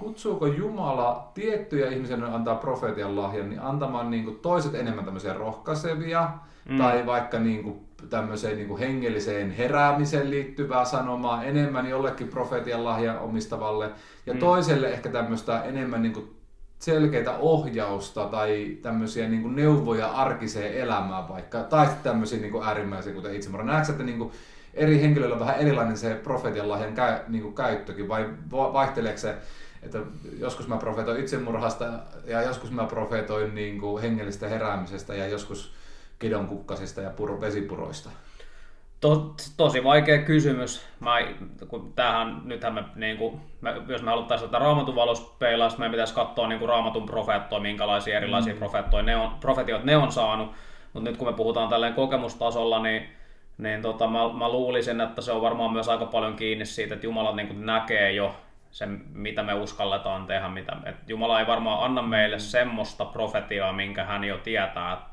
kutsuuko 0.00 0.46
Jumala 0.46 1.30
tiettyjä 1.34 1.90
ihmisiä, 1.90 2.16
joille 2.16 2.34
antaa 2.34 2.54
profeetian 2.54 3.16
lahjan, 3.16 3.50
niin 3.50 3.60
antamaan 3.60 4.10
niin 4.10 4.24
kuin 4.24 4.38
toiset 4.38 4.74
enemmän 4.74 5.04
tämmöisiä 5.04 5.34
rohkaisevia 5.34 6.28
mm. 6.68 6.78
tai 6.78 7.06
vaikka 7.06 7.38
niin 7.38 7.62
kuin 7.62 7.80
tämmöiseen 8.10 8.56
niin 8.56 8.68
kuin 8.68 8.80
hengelliseen 8.80 9.50
heräämiseen 9.50 10.30
liittyvää 10.30 10.84
sanomaa 10.84 11.44
enemmän 11.44 11.90
jollekin 11.90 12.28
profeetian 12.28 12.84
lahjan 12.84 13.18
omistavalle 13.18 13.90
ja 14.26 14.34
mm. 14.34 14.40
toiselle 14.40 14.88
ehkä 14.88 15.08
tämmöistä 15.08 15.62
enemmän 15.62 16.02
niin 16.02 16.12
kuin 16.12 16.30
selkeitä 16.78 17.36
ohjausta 17.38 18.24
tai 18.24 18.78
tämmöisiä 18.82 19.28
niin 19.28 19.42
kuin 19.42 19.56
neuvoja 19.56 20.08
arkiseen 20.08 20.74
elämään 20.74 21.28
vaikka, 21.28 21.62
tai 21.62 21.88
tämmöisiä 22.02 22.40
niin 22.40 22.52
kuin 22.52 22.64
äärimmäisiä, 22.64 23.12
kuten 23.12 23.34
itsemurha. 23.34 23.66
Näetkö, 23.66 23.92
että 23.92 24.04
niin 24.04 24.18
kuin 24.18 24.32
eri 24.74 25.00
henkilöillä 25.00 25.34
on 25.34 25.40
vähän 25.40 25.56
erilainen 25.56 25.96
se 25.96 26.14
profeetian 26.14 26.68
lahjan 26.68 26.94
käy, 26.94 27.18
niin 27.28 27.42
kuin 27.42 27.54
käyttökin, 27.54 28.08
vai 28.08 28.28
vaihteleeko 28.50 29.18
se 29.18 29.34
että 29.82 29.98
joskus 30.38 30.68
mä 30.68 30.76
profetoin 30.76 31.20
itsemurhasta 31.20 31.84
ja 32.26 32.42
joskus 32.42 32.70
mä 32.70 32.84
profetoin 32.84 33.54
niin 33.54 33.80
kuin 33.80 34.02
hengellistä 34.02 34.48
heräämisestä 34.48 35.14
ja 35.14 35.28
joskus 35.28 35.74
kidon 36.18 36.46
kukkasista 36.46 37.00
ja 37.00 37.10
puro, 37.10 37.40
vesipuroista. 37.40 38.10
To, 39.00 39.34
tosi 39.56 39.84
vaikea 39.84 40.18
kysymys. 40.18 40.86
Mä, 41.00 41.16
kun 41.68 41.92
tämähän, 41.92 42.42
nythän 42.44 42.74
me, 42.74 42.84
niin 42.94 43.16
kuin, 43.16 43.40
me, 43.60 43.74
jos 43.88 44.02
me 44.02 44.10
haluttaisiin 44.10 44.50
tätä 44.50 44.58
raamatun 44.58 44.94
valossa 44.94 45.32
peilaa, 45.38 45.70
meidän 45.78 45.90
pitäisi 45.90 46.14
katsoa 46.14 46.48
niin 46.48 46.58
kuin 46.58 46.68
raamatun 46.68 47.06
profeettoja, 47.06 47.60
minkälaisia 47.62 48.16
erilaisia 48.16 48.52
mm. 48.54 48.58
profeettoja 48.58 49.02
ne 49.02 49.16
on, 49.16 49.30
profetioita 49.40 49.86
ne 49.86 49.96
on 49.96 50.12
saanut. 50.12 50.52
Mutta 50.92 51.10
nyt 51.10 51.18
kun 51.18 51.28
me 51.28 51.32
puhutaan 51.32 51.68
tälleen 51.68 51.94
kokemustasolla, 51.94 52.82
niin, 52.82 53.02
niin 53.58 53.82
tota, 53.82 54.06
mä, 54.06 54.32
mä 54.32 54.48
luulisin, 54.48 55.00
että 55.00 55.22
se 55.22 55.32
on 55.32 55.42
varmaan 55.42 55.72
myös 55.72 55.88
aika 55.88 56.06
paljon 56.06 56.36
kiinni 56.36 56.66
siitä, 56.66 56.94
että 56.94 57.06
Jumala 57.06 57.36
niin 57.36 57.48
kuin 57.48 57.66
näkee 57.66 58.12
jo 58.12 58.34
se, 58.70 58.86
mitä 59.12 59.42
me 59.42 59.54
uskalletaan 59.54 60.26
tehdä. 60.26 60.48
Mitä, 60.48 60.76
et 60.86 60.96
Jumala 61.08 61.40
ei 61.40 61.46
varmaan 61.46 61.84
anna 61.84 62.02
meille 62.02 62.38
semmoista 62.38 63.04
profetiaa, 63.04 63.72
minkä 63.72 64.04
hän 64.04 64.24
jo 64.24 64.38
tietää, 64.38 65.10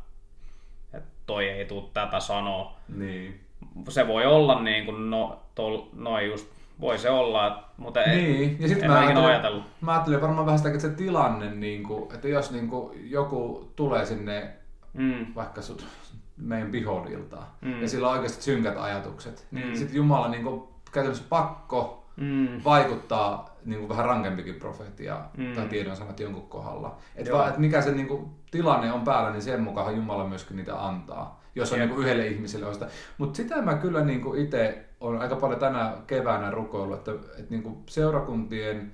että 0.94 1.10
toi 1.26 1.50
ei 1.50 1.66
tule 1.66 1.84
tätä 1.94 2.20
sanoa. 2.20 2.74
Niin. 2.98 3.40
Se 3.90 4.08
voi 4.08 4.26
olla 4.26 4.62
niin 4.62 4.86
kuin, 4.86 5.10
no, 5.10 5.40
tol, 5.56 5.82
noin 5.94 6.28
just, 6.28 6.48
voi 6.82 6.98
se 6.98 7.10
olla, 7.10 7.64
mutta 7.78 8.04
ei, 8.04 8.16
Niin, 8.22 8.58
ja 8.62 8.68
sitten 8.68 8.86
en 8.86 8.92
mä, 8.92 9.00
ajattelin, 9.00 9.30
ajatellut. 9.30 9.64
mä 9.82 9.92
ajattelin 9.92 10.22
varmaan 10.22 10.46
vähän 10.46 10.58
sitä, 10.60 10.70
että 10.70 10.82
se 10.82 10.90
tilanne, 10.90 11.52
niin 11.52 11.84
kuin, 11.84 12.14
että 12.16 12.28
jos 12.28 12.52
niin 12.52 12.68
kuin, 12.70 13.12
joku 13.12 13.72
tulee 13.76 14.06
sinne 14.06 14.54
Mm, 14.94 15.26
vaikka 15.36 15.62
sut 15.62 15.86
meidän 16.38 16.72
vihollilta 16.72 17.38
Mm. 17.62 17.70
mm. 17.72 17.82
ja 17.82 17.88
sillä 17.88 18.08
on 18.08 18.14
oikeasti 18.14 18.44
synkät 18.44 18.78
ajatukset, 18.78 19.48
niin 19.52 19.66
Mm. 19.66 19.72
mm. 19.72 19.76
sitten 19.78 19.96
Jumala 19.98 20.28
niin 20.28 20.44
kuin, 20.44 20.64
käytännössä 20.92 21.26
pakko 21.30 22.06
mm, 22.18 22.62
vaikuttaa 22.64 23.58
niin 23.66 23.80
kuin 23.80 23.90
vähän 23.90 24.06
rankempikin 24.06 24.56
profeetia 24.56 25.22
Mm. 25.38 25.54
tai 25.56 25.68
tiedon 25.68 25.96
sanat 25.96 26.20
jonkun 26.20 26.50
kohdalla. 26.50 26.98
Että 27.16 27.30
Joo. 27.30 27.48
et 27.48 27.58
mikä 27.58 27.82
se 27.82 27.92
niin 27.92 28.08
kuin, 28.08 28.30
tilanne 28.52 28.92
on 28.94 29.02
päällä, 29.02 29.32
niin 29.32 29.42
sen 29.42 29.62
mukaan 29.62 29.96
Jumala 29.96 30.28
myöskin 30.28 30.58
niitä 30.58 30.86
antaa. 30.86 31.44
Jos 31.56 31.74
on 31.74 31.80
Jep. 31.80 31.88
niin 31.88 31.96
kuin, 31.96 32.06
yhdelle 32.06 32.28
ihmiselle 32.28 32.66
on 32.66 32.74
sitä. 32.74 32.88
Mutta 33.18 33.38
sitä 33.38 33.62
mä 33.62 33.74
kyllä 33.76 34.02
niin 34.06 34.22
kuin 34.22 34.42
itse 34.42 34.86
on 35.02 35.18
aika 35.22 35.36
paljon 35.36 35.60
tänä 35.60 35.94
keväänä 36.08 36.52
rukoillut, 36.52 36.98
että, 36.98 37.12
että 37.12 37.50
niin 37.50 37.64
kuin 37.64 37.78
seurakuntien 37.90 38.92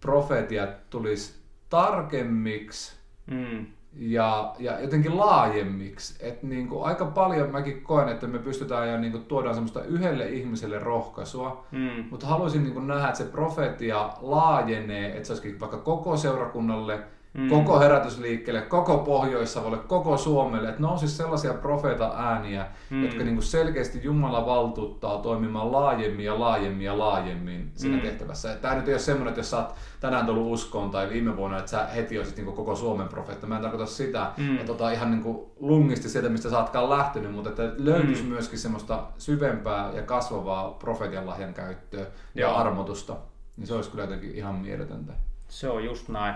profetiat 0.00 0.90
tulisi 0.90 1.34
tarkemmiksi 1.70 2.96
mm, 3.26 3.66
ja, 3.96 4.54
ja 4.58 4.80
jotenkin 4.80 5.16
laajemmiksi. 5.16 6.26
Et 6.26 6.42
niin 6.42 6.68
kuin 6.68 6.84
aika 6.84 7.04
paljon 7.04 7.50
mäkin 7.50 7.82
koen, 7.82 8.08
että 8.08 8.26
me 8.26 8.38
pystytään 8.38 8.88
ja 8.88 8.98
niin 8.98 9.12
kuin 9.12 9.24
tuodaan 9.24 9.54
semmoista 9.54 9.82
yhdelle 9.82 10.28
ihmiselle 10.28 10.78
rohkaisua, 10.78 11.66
mm, 11.70 12.04
mutta 12.10 12.26
haluaisin 12.26 12.62
niin 12.62 12.74
kuin 12.74 12.86
nähdä, 12.86 13.08
että 13.08 13.18
se 13.18 13.24
profetia 13.24 14.10
laajenee, 14.20 15.16
että 15.16 15.26
se 15.26 15.32
olisikin 15.32 15.60
vaikka 15.60 15.78
koko 15.78 16.16
seurakunnalle, 16.16 17.00
Mm. 17.34 17.48
koko 17.48 17.80
herätysliikkeelle, 17.80 18.60
koko 18.62 18.98
Pohjois-Savolle, 18.98 19.76
koko 19.76 20.16
Suomelle, 20.16 20.68
että 20.68 20.82
nousisi 20.82 21.16
sellaisia 21.16 21.54
profeeta 21.54 22.12
ääniä, 22.16 22.66
Mm. 22.90 23.02
jotka 23.04 23.24
niin 23.24 23.34
kuin 23.34 23.42
selkeästi 23.44 24.00
Jumala 24.02 24.46
valtuuttaa 24.46 25.18
toimimaan 25.18 25.72
laajemmin 25.72 26.24
ja 26.24 26.40
laajemmin 26.40 26.84
ja 26.86 26.98
laajemmin 26.98 27.72
siinä 27.74 27.96
Mm. 27.96 28.02
tehtävässä. 28.02 28.54
Tämä 28.54 28.74
nyt 28.74 28.88
ei 28.88 28.94
ole 28.94 28.98
semmoinen, 29.00 29.28
että 29.28 29.38
jos 29.40 29.50
sä 29.50 29.56
oot 29.56 29.74
tänään 30.00 30.26
tullut 30.26 30.52
uskoon 30.52 30.90
tai 30.90 31.08
viime 31.10 31.36
vuonna, 31.36 31.58
että 31.58 31.70
sä 31.70 31.84
heti 31.86 32.18
olisit 32.18 32.36
niin 32.36 32.44
kuin 32.44 32.56
koko 32.56 32.76
Suomen 32.76 33.08
profeetta. 33.08 33.46
Mä 33.46 33.56
en 33.56 33.62
tarkoita 33.62 33.86
sitä, 33.86 34.30
Mm. 34.36 34.56
että 34.58 34.72
ota 34.72 34.90
ihan 34.90 35.10
niin 35.10 35.22
kuin 35.22 35.38
lungisti 35.60 36.08
sieltä, 36.08 36.28
mistä 36.28 36.50
sä 36.50 36.58
ootkaan 36.58 36.90
lähtenyt, 36.90 37.32
mutta 37.34 37.50
että 37.50 37.70
löytyisi 37.78 38.22
Mm. 38.22 38.28
myöskin 38.28 38.58
semmoista 38.58 39.02
syvempää 39.18 39.90
ja 39.92 40.02
kasvavaa 40.02 40.70
profetian 40.70 41.26
lahjan 41.26 41.54
käyttöä 41.54 42.00
ja 42.00 42.06
Joo. 42.34 42.54
armotusta. 42.56 43.16
Niin 43.56 43.66
se 43.66 43.74
olisi 43.74 43.90
kyllä 43.90 44.04
jotenkin 44.04 44.34
ihan 44.34 44.54
mieletöntä. 44.54 45.12
se 45.48 45.68
on 45.68 45.84
just 45.84 46.08
näin. 46.08 46.34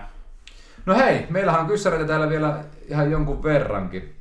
No 0.85 0.95
hei, 0.95 1.25
meillähän 1.29 1.61
on 1.61 1.67
kyssäreitä 1.67 2.05
täällä 2.05 2.29
vielä 2.29 2.63
ihan 2.89 3.11
jonkun 3.11 3.43
verrankin. 3.43 4.15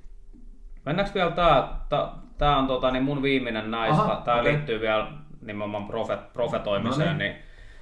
Mennäänkö 0.84 1.14
vielä 1.14 1.30
tää, 1.30 1.68
tää, 1.88 2.08
tää 2.38 2.56
on 2.56 2.66
tota, 2.66 2.90
niin 2.90 3.02
mun 3.02 3.22
viimeinen 3.22 3.70
näistä, 3.70 4.02
Aha, 4.02 4.22
tää 4.24 4.40
okei. 4.40 4.52
liittyy 4.52 4.80
vielä 4.80 5.06
nimenomaan 5.42 5.86
profet, 5.86 6.32
profetoimiseen, 6.32 7.12
No 7.12 7.18
niin. 7.18 7.36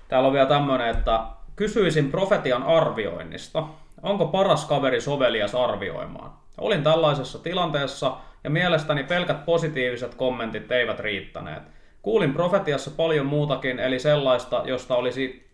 täällä 0.09 0.27
on 0.27 0.33
vielä 0.33 0.49
tämmönen, 0.49 0.89
että 0.89 1.21
kysyisin 1.57 2.11
profetian 2.11 2.63
arvioinnista. 2.63 3.63
Onko 4.03 4.27
paras 4.27 4.65
kaveri 4.65 5.01
sovelias 5.01 5.55
arvioimaan? 5.55 6.31
Olin 6.59 6.83
tällaisessa 6.83 7.39
tilanteessa 7.39 8.17
ja 8.45 8.51
mielestäni 8.51 9.05
pelkät 9.05 9.45
positiiviset 9.45 10.15
kommentit 10.15 10.73
eivät 10.73 11.01
riittäneet. 11.01 11.63
Kuulin 12.03 12.33
profetiassa 12.33 12.91
paljon 12.91 13.27
muutakin, 13.27 13.79
eli 13.79 13.99
sellaista, 13.99 14.63
josta 14.65 14.95
olisi, 14.95 15.46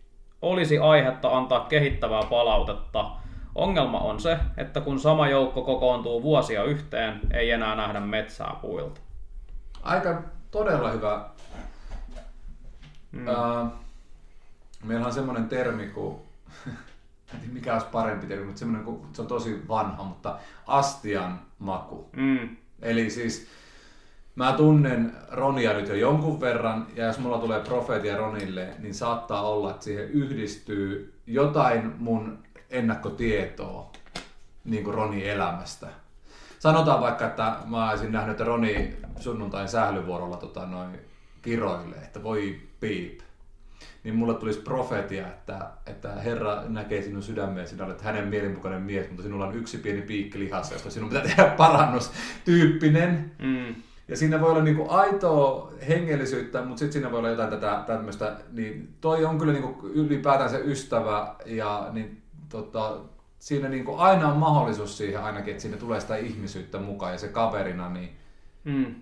olisi 0.43 0.79
aihetta 0.79 1.37
antaa 1.37 1.59
kehittävää 1.59 2.23
palautetta. 2.29 3.11
Ongelma 3.55 3.99
on 3.99 4.19
se, 4.19 4.37
että 4.57 4.81
kun 4.81 4.99
sama 4.99 5.27
joukko 5.27 5.61
kokoontuu 5.61 6.23
vuosia 6.23 6.63
yhteen, 6.63 7.19
ei 7.31 7.51
enää 7.51 7.75
nähdä 7.75 7.99
metsää 7.99 8.55
puilta. 8.61 9.01
Aika 9.83 10.21
todella 10.51 10.91
hyvä. 10.91 11.25
Mm. 13.11 13.27
Uh, 13.27 13.67
meillä 14.83 15.05
on 15.05 15.13
semmoinen 15.13 15.49
termi 15.49 15.87
kuin, 15.87 16.15
en 17.33 17.39
tiedä 17.39 17.53
mikä 17.53 17.73
olisi 17.73 17.87
parempi 17.91 18.27
termi, 18.27 18.45
mutta 18.45 18.59
semmoinen, 18.59 18.85
kuin, 18.85 19.01
se 19.13 19.21
on 19.21 19.27
tosi 19.27 19.67
vanha, 19.67 20.03
mutta 20.03 20.37
astian 20.67 21.39
maku. 21.59 22.09
Mm, 22.15 22.55
Eli 22.81 23.09
siis 23.09 23.47
mä 24.35 24.53
tunnen 24.53 25.13
Ronia 25.31 25.73
nyt 25.73 25.87
jo 25.87 25.95
jonkun 25.95 26.41
verran, 26.41 26.87
ja 26.95 27.05
jos 27.05 27.19
mulla 27.19 27.37
tulee 27.37 27.59
profeetia 27.59 28.17
Ronille, 28.17 28.67
niin 28.79 28.93
saattaa 28.93 29.41
olla, 29.41 29.71
että 29.71 29.83
siihen 29.83 30.09
yhdistyy 30.09 31.13
jotain 31.27 31.93
mun 31.99 32.39
ennakkotietoa 32.69 33.91
niin 34.65 34.83
kuin 34.83 34.93
Ronin 34.93 35.25
elämästä. 35.25 35.87
Sanotaan 36.59 37.01
vaikka, 37.01 37.25
että 37.25 37.57
mä 37.65 37.89
olisin 37.89 38.11
nähnyt, 38.11 38.31
että 38.31 38.43
Roni 38.43 38.97
sunnuntain 39.19 39.67
sählyvuorolla 39.67 40.37
tota, 40.37 40.65
noin 40.65 40.99
kiroille, 41.41 41.95
että 41.95 42.23
voi 42.23 42.61
piip. 42.79 43.19
Niin 44.03 44.15
mulle 44.15 44.33
tulisi 44.33 44.59
profetia, 44.59 45.27
että, 45.27 45.67
että 45.85 46.11
Herra 46.11 46.63
näkee 46.67 47.01
sinun 47.01 47.23
sydämeen, 47.23 47.67
sinä 47.67 47.85
olet 47.85 48.01
hänen 48.01 48.27
mielenmukainen 48.27 48.81
mies, 48.81 49.07
mutta 49.07 49.23
sinulla 49.23 49.45
on 49.45 49.55
yksi 49.55 49.77
pieni 49.77 50.01
piikki 50.01 50.39
lihassa, 50.39 50.73
josta 50.73 50.89
sinun 50.89 51.09
pitää 51.09 51.23
tehdä 51.23 51.45
parannus 51.57 52.11
tyyppinen. 52.45 53.31
mm, 53.39 53.75
Ja 54.07 54.17
siinä 54.17 54.41
voi 54.41 54.51
olla 54.51 54.63
niinku 54.63 54.85
aitoa 54.89 55.71
hengellisyyttä, 55.87 56.61
mutta 56.61 56.79
sitten 56.79 56.93
siinä 56.93 57.11
voi 57.11 57.19
olla 57.19 57.29
jotain 57.29 57.49
tätä 57.49 57.83
tämmöistä, 57.87 58.35
niin 58.51 58.95
toi 59.01 59.25
on 59.25 59.37
kyllä 59.37 59.53
niinku 59.53 59.87
ylipäätään 59.87 60.49
se 60.49 60.61
ystävä 60.65 61.35
ja 61.45 61.87
niin, 61.91 62.21
tota, 62.49 62.97
siinä 63.39 63.69
niinku 63.69 63.95
aina 63.97 64.27
on 64.27 64.37
mahdollisuus 64.37 64.97
siihen 64.97 65.23
ainakin, 65.23 65.51
että 65.51 65.61
siinä 65.61 65.77
tulee 65.77 65.99
sitä 65.99 66.15
ihmisyyttä 66.15 66.79
mukaan 66.79 67.11
ja 67.11 67.17
se 67.17 67.27
kaverina 67.27 67.89
niin 67.89 68.17
mm. 68.63 68.95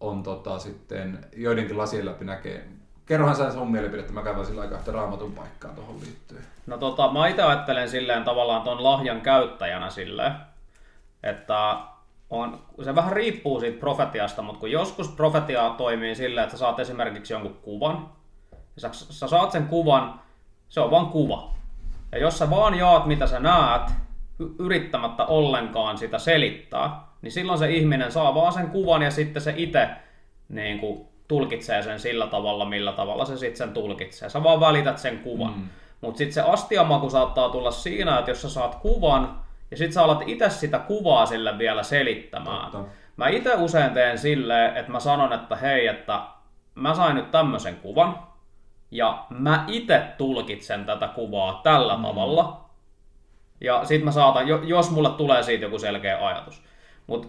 on 0.00 0.22
tota, 0.22 0.58
sitten 0.58 1.26
joidenkin 1.36 1.78
lasien 1.78 2.06
läpi 2.06 2.24
näkee. 2.24 2.68
Kerrohan 3.06 3.36
sä 3.36 3.52
sun 3.52 3.70
mielipidettä, 3.70 4.12
mä 4.12 4.22
käyn 4.22 4.46
sillä 4.46 4.60
aika 4.60 4.76
yhtä 4.76 4.92
raamatun 4.92 5.32
paikkaa 5.32 5.72
tuohon 5.72 6.00
liittyen. 6.00 6.42
No 6.66 6.78
tota, 6.78 7.12
mä 7.12 7.28
itse 7.28 7.42
ajattelen 7.42 7.90
silleen 7.90 8.24
tavallaan 8.24 8.62
ton 8.62 8.84
lahjan 8.84 9.20
käyttäjänä 9.20 9.90
silleen, 9.90 10.32
että 11.22 11.76
on, 12.30 12.62
se 12.82 12.94
vähän 12.94 13.12
riippuu 13.12 13.60
siitä 13.60 13.80
profetiasta, 13.80 14.42
mutta 14.42 14.60
kun 14.60 14.70
joskus 14.70 15.08
profetia 15.08 15.74
toimii 15.78 16.14
silleen, 16.14 16.44
että 16.44 16.56
sä 16.56 16.60
saat 16.60 16.80
esimerkiksi 16.80 17.32
jonkun 17.32 17.58
kuvan, 17.62 18.08
ja 18.52 18.80
sä, 18.80 18.90
sä 18.92 19.28
saat 19.28 19.52
sen 19.52 19.66
kuvan, 19.66 20.20
se 20.68 20.80
on 20.80 20.90
vaan 20.90 21.06
kuva. 21.06 21.54
Ja 22.12 22.18
jos 22.18 22.38
sä 22.38 22.50
vaan 22.50 22.78
jaat, 22.78 23.06
mitä 23.06 23.26
sä 23.26 23.40
näet, 23.40 23.82
yrittämättä 24.58 25.24
ollenkaan 25.24 25.98
sitä 25.98 26.18
selittää, 26.18 27.00
niin 27.22 27.32
silloin 27.32 27.58
se 27.58 27.70
ihminen 27.70 28.12
saa 28.12 28.34
vaan 28.34 28.52
sen 28.52 28.70
kuvan 28.70 29.02
ja 29.02 29.10
sitten 29.10 29.42
se 29.42 29.54
itse 29.56 29.88
niin 30.48 30.78
kuin, 30.78 31.06
tulkitsee 31.28 31.82
sen 31.82 32.00
sillä 32.00 32.26
tavalla, 32.26 32.64
millä 32.64 32.92
tavalla 32.92 33.24
se 33.24 33.36
sitten 33.36 33.56
sen 33.56 33.74
tulkitsee. 33.74 34.28
Sä 34.28 34.42
vaan 34.42 34.60
välität 34.60 34.98
sen 34.98 35.18
kuvan. 35.18 35.52
Mm. 35.56 35.68
Mutta 36.00 36.18
sitten 36.18 36.34
se 36.34 36.40
astiamaku 36.40 37.10
saattaa 37.10 37.48
tulla 37.48 37.70
siinä, 37.70 38.18
että 38.18 38.30
jos 38.30 38.42
sä 38.42 38.48
saat 38.48 38.74
kuvan 38.74 39.40
ja 39.70 39.76
sitten 39.76 39.92
sä 39.92 40.02
alat 40.02 40.22
itse 40.26 40.50
sitä 40.50 40.78
kuvaa 40.78 41.26
sille 41.26 41.58
vielä 41.58 41.82
selittämään. 41.82 42.70
Totta. 42.70 42.90
Mä 43.16 43.28
itse 43.28 43.54
usein 43.54 43.90
teen 43.90 44.18
silleen, 44.18 44.76
että 44.76 44.92
mä 44.92 45.00
sanon, 45.00 45.32
että 45.32 45.56
hei, 45.56 45.86
että 45.86 46.20
mä 46.74 46.94
sain 46.94 47.16
nyt 47.16 47.30
tämmöisen 47.30 47.76
kuvan 47.76 48.18
ja 48.90 49.26
mä 49.30 49.64
itse 49.68 50.02
tulkitsen 50.18 50.84
tätä 50.84 51.08
kuvaa 51.08 51.60
tällä 51.62 51.96
mm. 51.96 52.02
tavalla. 52.02 52.64
Ja 53.60 53.84
sit 53.84 54.04
mä 54.04 54.10
saatan, 54.10 54.48
jo- 54.48 54.62
jos 54.62 54.90
mulle 54.90 55.10
tulee 55.10 55.42
siitä 55.42 55.64
joku 55.64 55.78
selkeä 55.78 56.26
ajatus. 56.26 56.62
Mutta 57.06 57.28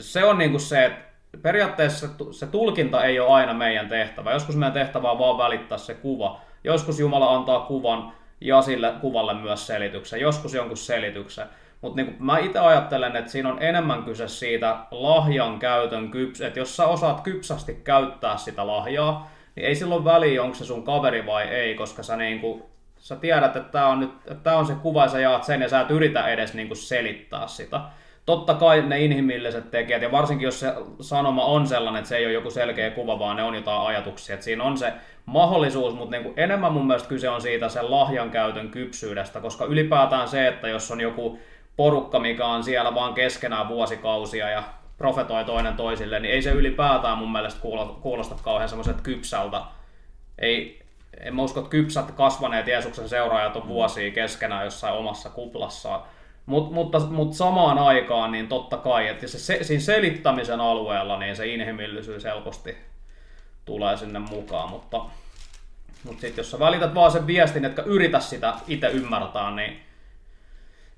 se 0.00 0.24
on 0.24 0.38
niinku 0.38 0.58
se, 0.58 0.84
että 0.84 1.14
periaatteessa 1.42 2.08
se 2.30 2.46
tulkinta 2.46 3.04
ei 3.04 3.20
ole 3.20 3.30
aina 3.30 3.54
meidän 3.54 3.88
tehtävä. 3.88 4.32
Joskus 4.32 4.56
meidän 4.56 4.72
tehtävä 4.72 5.10
on 5.10 5.18
vaan 5.18 5.38
välittää 5.38 5.78
se 5.78 5.94
kuva. 5.94 6.40
Joskus 6.64 7.00
Jumala 7.00 7.34
antaa 7.34 7.60
kuvan 7.60 8.12
ja 8.40 8.62
sille 8.62 8.92
kuvalle 9.00 9.34
myös 9.34 9.66
selityksen. 9.66 10.20
Joskus 10.20 10.54
jonkun 10.54 10.76
selityksen. 10.76 11.46
Mutta 11.84 12.02
niin 12.02 12.16
mä 12.18 12.38
itse 12.38 12.58
ajattelen, 12.58 13.16
että 13.16 13.30
siinä 13.30 13.48
on 13.48 13.62
enemmän 13.62 14.02
kyse 14.02 14.28
siitä 14.28 14.76
lahjan 14.90 15.58
käytön 15.58 16.10
kyps, 16.10 16.40
että 16.40 16.58
jos 16.58 16.76
sä 16.76 16.86
osaat 16.86 17.20
kypsästi 17.20 17.74
käyttää 17.74 18.36
sitä 18.36 18.66
lahjaa, 18.66 19.30
niin 19.56 19.66
ei 19.66 19.74
silloin 19.74 20.04
väliä, 20.04 20.42
onko 20.42 20.54
se 20.54 20.64
sun 20.64 20.84
kaveri 20.84 21.26
vai 21.26 21.42
ei, 21.42 21.74
koska 21.74 22.02
sä, 22.02 22.16
niinku, 22.16 22.70
sä 22.98 23.16
tiedät, 23.16 23.56
että 23.56 23.72
tämä 23.72 23.86
on, 23.86 24.00
nyt, 24.00 24.10
että 24.26 24.42
tää 24.42 24.56
on 24.56 24.66
se 24.66 24.74
kuva 24.74 25.02
ja 25.02 25.08
sä 25.08 25.20
jaat 25.20 25.44
sen 25.44 25.62
ja 25.62 25.68
sä 25.68 25.80
et 25.80 25.90
yritä 25.90 26.28
edes 26.28 26.54
niinku 26.54 26.74
selittää 26.74 27.46
sitä. 27.46 27.80
Totta 28.26 28.54
kai 28.54 28.82
ne 28.82 29.00
inhimilliset 29.00 29.70
tekijät, 29.70 30.02
ja 30.02 30.12
varsinkin 30.12 30.44
jos 30.44 30.60
se 30.60 30.74
sanoma 31.00 31.44
on 31.44 31.66
sellainen, 31.66 31.98
että 31.98 32.08
se 32.08 32.16
ei 32.16 32.26
ole 32.26 32.34
joku 32.34 32.50
selkeä 32.50 32.90
kuva, 32.90 33.18
vaan 33.18 33.36
ne 33.36 33.42
on 33.42 33.54
jotain 33.54 33.86
ajatuksia, 33.86 34.34
että 34.34 34.44
siinä 34.44 34.64
on 34.64 34.76
se 34.76 34.92
mahdollisuus, 35.26 35.94
mutta 35.94 36.10
niinku 36.10 36.32
enemmän 36.36 36.72
mun 36.72 36.86
mielestä 36.86 37.08
kyse 37.08 37.28
on 37.28 37.40
siitä 37.40 37.68
sen 37.68 37.90
lahjan 37.90 38.30
käytön 38.30 38.70
kypsyydestä, 38.70 39.40
koska 39.40 39.64
ylipäätään 39.64 40.28
se, 40.28 40.48
että 40.48 40.68
jos 40.68 40.90
on 40.90 41.00
joku 41.00 41.38
porukka, 41.76 42.20
mikä 42.20 42.46
on 42.46 42.64
siellä 42.64 42.94
vaan 42.94 43.14
keskenään 43.14 43.68
vuosikausia 43.68 44.50
ja 44.50 44.62
profetoi 44.98 45.44
toinen 45.44 45.76
toisille, 45.76 46.20
niin 46.20 46.34
ei 46.34 46.42
se 46.42 46.50
ylipäätään 46.50 47.18
mun 47.18 47.32
mielestä 47.32 47.60
kuulosta, 48.00 48.34
kauhean 48.42 48.68
semmoiset 48.68 49.00
kypsältä. 49.00 49.60
Ei, 50.38 50.82
en 51.20 51.34
mä 51.36 51.42
usko, 51.42 51.60
että 51.60 51.70
kypsät 51.70 52.10
kasvaneet 52.10 52.66
Jeesuksen 52.66 53.08
seuraajat 53.08 53.56
on 53.56 53.68
vuosia 53.68 54.12
keskenään 54.12 54.64
jossain 54.64 54.94
omassa 54.94 55.30
kuplassaan, 55.30 56.02
Mut, 56.46 56.72
mutta, 56.72 57.00
mutta 57.00 57.36
samaan 57.36 57.78
aikaan 57.78 58.32
niin 58.32 58.48
totta 58.48 58.76
kai, 58.76 59.08
että 59.08 59.26
se, 59.26 59.38
se, 59.38 59.64
siinä 59.64 59.82
selittämisen 59.82 60.60
alueella 60.60 61.18
niin 61.18 61.36
se 61.36 61.46
inhimillisyys 61.46 62.24
helposti 62.24 62.76
tulee 63.64 63.96
sinne 63.96 64.18
mukaan, 64.18 64.70
mutta, 64.70 65.04
mutta 66.04 66.20
sitten 66.20 66.42
jos 66.42 66.50
sä 66.50 66.58
välität 66.58 66.94
vaan 66.94 67.10
sen 67.10 67.26
viestin, 67.26 67.64
että 67.64 67.82
yritä 67.82 68.20
sitä 68.20 68.54
itse 68.68 68.88
ymmärtää, 68.88 69.50
niin 69.50 69.80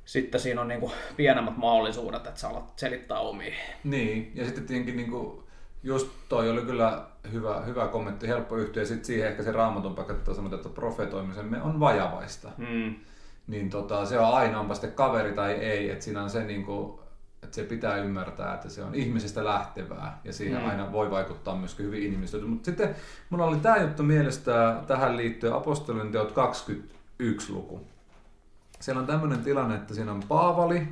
sitten 0.06 0.40
siinä 0.40 0.60
on 0.60 0.68
niinku 0.68 0.92
pienemmät 1.16 1.56
mahdollisuudet, 1.56 2.26
että 2.26 2.40
sä 2.40 2.48
alat 2.48 2.72
selittää 2.76 3.18
omiin. 3.18 3.54
Niin, 3.84 4.32
ja 4.34 4.44
sitten 4.44 4.66
tietenkin 4.66 4.96
niinku, 4.96 5.44
just 5.82 6.08
toi 6.28 6.50
oli 6.50 6.62
kyllä 6.62 7.04
hyvä, 7.32 7.60
hyvä 7.60 7.86
kommentti, 7.86 8.28
helppo 8.28 8.56
yhtyä, 8.56 8.82
ja 8.82 8.86
sitten 8.86 9.04
siihen 9.04 9.28
ehkä 9.28 9.42
se 9.42 9.52
raamatun 9.52 9.94
paikka, 9.94 10.12
että 10.12 10.34
sanotaan, 10.34 10.60
että 10.60 10.74
profetoimisemme 10.74 11.62
on 11.62 11.80
vajavaista. 11.80 12.50
Mm. 12.56 12.94
Niin 13.46 13.70
tota, 13.70 14.06
se 14.06 14.18
on 14.18 14.34
aina, 14.34 14.60
onpa 14.60 14.74
sitten 14.74 14.92
kaveri 14.92 15.32
tai 15.32 15.52
ei, 15.52 15.90
että 15.90 16.04
siinä 16.04 16.22
on 16.22 16.30
se 16.30 16.44
niinku, 16.44 17.00
että 17.42 17.56
se 17.56 17.62
pitää 17.62 17.96
ymmärtää, 17.96 18.54
että 18.54 18.68
se 18.68 18.84
on 18.84 18.94
ihmisestä 18.94 19.44
lähtevää 19.44 20.20
ja 20.24 20.32
siihen 20.32 20.62
mm. 20.62 20.68
aina 20.68 20.92
voi 20.92 21.10
vaikuttaa 21.10 21.56
myöskin 21.56 21.86
hyvin 21.86 22.02
inhimillistä. 22.02 22.38
Mutta 22.38 22.64
sitten 22.64 22.94
mulla 23.30 23.44
oli 23.44 23.56
tämä 23.56 23.76
juttu 23.76 24.02
mielestä 24.02 24.82
tähän 24.86 25.16
liittyen 25.16 25.52
apostolien 25.52 26.12
teot 26.12 26.32
21 26.32 27.52
luku. 27.52 27.95
Siellä 28.80 29.00
on 29.00 29.06
tämmöinen 29.06 29.44
tilanne, 29.44 29.74
että 29.74 29.94
siinä 29.94 30.12
on 30.12 30.22
Paavali, 30.28 30.88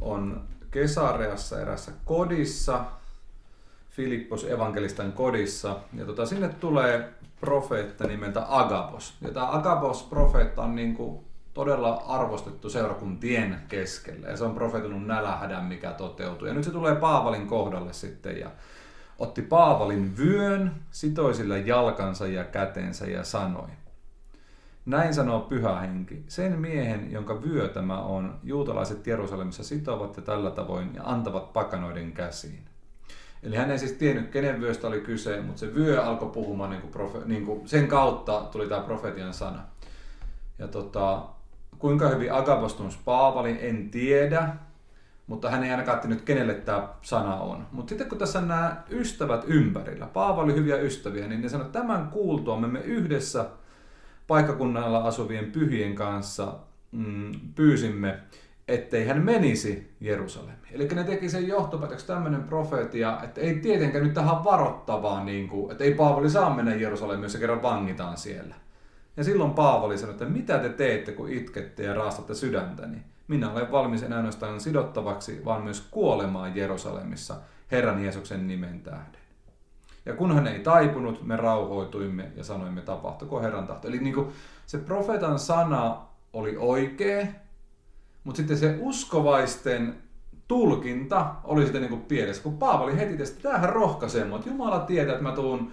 on 0.00 0.40
Kesareassa 0.70 1.60
erässä 1.60 1.92
kodissa, 2.04 2.84
Filippos 3.90 4.44
evankelistan 4.44 5.12
kodissa, 5.12 5.76
ja 5.94 6.04
tota, 6.04 6.26
sinne 6.26 6.48
tulee 6.48 7.14
profeetta 7.40 8.06
nimeltä 8.06 8.44
Agabos. 8.48 9.14
Ja 9.20 9.30
tämä 9.30 9.50
Agabos-profeetta 9.50 10.62
on 10.62 10.76
niin 10.76 10.94
kuin 10.94 11.24
todella 11.54 12.04
arvostettu 12.06 12.70
seurakuntien 12.70 13.60
keskellä, 13.68 14.28
ja 14.28 14.36
se 14.36 14.44
on 14.44 14.54
profetunut 14.54 15.06
nälähädän, 15.06 15.64
mikä 15.64 15.90
toteutuu. 15.90 16.48
Ja 16.48 16.54
nyt 16.54 16.64
se 16.64 16.70
tulee 16.70 16.94
Paavalin 16.94 17.46
kohdalle 17.46 17.92
sitten, 17.92 18.40
ja 18.40 18.50
otti 19.18 19.42
Paavalin 19.42 20.16
vyön, 20.16 20.74
sitoi 20.90 21.34
sillä 21.34 21.58
jalkansa 21.58 22.26
ja 22.26 22.44
kätensä 22.44 23.06
ja 23.06 23.24
sanoi, 23.24 23.68
näin 24.86 25.14
sanoo 25.14 25.40
pyhä 25.40 25.80
henki. 25.80 26.24
Sen 26.28 26.58
miehen, 26.58 27.12
jonka 27.12 27.42
vyö 27.42 27.68
tämä 27.68 28.00
on, 28.00 28.38
juutalaiset 28.42 29.06
Jerusalemissa 29.06 29.64
sitovat 29.64 30.16
ja 30.16 30.22
tällä 30.22 30.50
tavoin 30.50 30.94
ja 30.94 31.02
antavat 31.04 31.52
pakanoiden 31.52 32.12
käsiin. 32.12 32.64
Eli 33.42 33.56
hän 33.56 33.70
ei 33.70 33.78
siis 33.78 33.92
tiennyt, 33.92 34.30
kenen 34.30 34.60
vyöstä 34.60 34.86
oli 34.86 35.00
kyse, 35.00 35.40
mutta 35.40 35.60
se 35.60 35.74
vyö 35.74 36.04
alkoi 36.04 36.30
puhumaan, 36.30 36.70
niin 36.70 36.82
kuin 36.82 36.92
profe, 36.92 37.18
niin 37.24 37.46
kuin 37.46 37.68
sen 37.68 37.88
kautta 37.88 38.40
tuli 38.52 38.68
tämä 38.68 38.80
profetian 38.80 39.34
sana. 39.34 39.62
Ja 40.58 40.68
tota, 40.68 41.22
kuinka 41.78 42.08
hyvin 42.08 42.32
Agabostunus 42.32 42.96
Paavali, 43.04 43.58
en 43.60 43.90
tiedä, 43.90 44.48
mutta 45.26 45.50
hän 45.50 45.64
ei 45.64 45.70
ainakaan 45.70 46.00
tiennyt, 46.00 46.22
kenelle 46.22 46.54
tämä 46.54 46.88
sana 47.02 47.36
on. 47.36 47.66
Mutta 47.72 47.88
sitten 47.88 48.08
kun 48.08 48.18
tässä 48.18 48.38
on 48.38 48.48
nämä 48.48 48.82
ystävät 48.90 49.44
ympärillä, 49.46 50.06
Paavali 50.06 50.54
hyviä 50.54 50.76
ystäviä, 50.76 51.28
niin 51.28 51.42
ne 51.42 51.48
sanoo, 51.48 51.66
että 51.66 51.78
tämän 51.78 52.08
kuultua 52.08 52.60
me 52.60 52.80
yhdessä 52.80 53.44
paikkakunnalla 54.26 54.98
asuvien 54.98 55.52
pyhien 55.52 55.94
kanssa 55.94 56.54
mm, 56.92 57.32
pyysimme, 57.54 58.18
ettei 58.68 59.06
hän 59.06 59.24
menisi 59.24 59.96
Jerusalemiin. 60.00 60.56
Eli 60.72 60.88
ne 60.88 61.04
teki 61.04 61.28
sen 61.28 61.48
johtopäätöksen 61.48 62.06
tämmöinen 62.06 62.42
profeetia, 62.42 63.20
että 63.22 63.40
ei 63.40 63.54
tietenkään 63.54 64.04
nyt 64.04 64.14
tähän 64.14 64.44
varoittavaa, 64.44 65.24
niin 65.24 65.48
kuin, 65.48 65.72
että 65.72 65.84
ei 65.84 65.94
Paavali 65.94 66.30
saa 66.30 66.54
mennä 66.54 66.74
Jerusalemiin, 66.74 67.22
jos 67.22 67.32
se 67.32 67.38
kerran 67.38 67.62
vangitaan 67.62 68.16
siellä. 68.16 68.54
Ja 69.16 69.24
silloin 69.24 69.54
Paavali 69.54 69.98
sanoi, 69.98 70.12
että 70.12 70.24
mitä 70.24 70.58
te 70.58 70.68
teette, 70.68 71.12
kun 71.12 71.30
itkette 71.30 71.82
ja 71.82 71.94
raastatte 71.94 72.34
sydäntäni? 72.34 72.98
Minä 73.28 73.50
olen 73.50 73.72
valmis 73.72 74.02
en 74.02 74.12
ainoastaan 74.12 74.60
sidottavaksi, 74.60 75.44
vaan 75.44 75.62
myös 75.62 75.88
kuolemaan 75.90 76.56
Jerusalemissa 76.56 77.36
Herran 77.70 78.04
Jeesuksen 78.04 78.46
nimen 78.46 78.80
tähden. 78.80 79.25
Ja 80.06 80.14
kun 80.14 80.34
hän 80.34 80.46
ei 80.46 80.58
taipunut, 80.58 81.22
me 81.22 81.36
rauhoituimme 81.36 82.32
ja 82.36 82.44
sanoimme, 82.44 82.80
tapahtuko 82.80 83.40
Herran 83.40 83.66
tahto. 83.66 83.88
Eli 83.88 83.98
niin 83.98 84.14
kuin 84.14 84.28
se 84.66 84.78
profeetan 84.78 85.38
sana 85.38 85.96
oli 86.32 86.56
oikea, 86.58 87.26
mutta 88.24 88.36
sitten 88.36 88.58
se 88.58 88.78
uskovaisten 88.80 89.94
tulkinta 90.48 91.34
oli 91.44 91.62
sitten 91.62 91.80
niin 91.80 91.90
kuin 91.90 92.02
pielessä. 92.02 92.42
Kun 92.42 92.58
Paavali 92.58 92.96
heti 92.96 93.16
tästä, 93.16 93.42
tämähän 93.42 93.68
rohkaisee 93.68 94.24
mua, 94.24 94.38
että 94.38 94.50
Jumala 94.50 94.80
tietää, 94.80 95.12
että 95.12 95.22
mä 95.22 95.32
tuun 95.32 95.72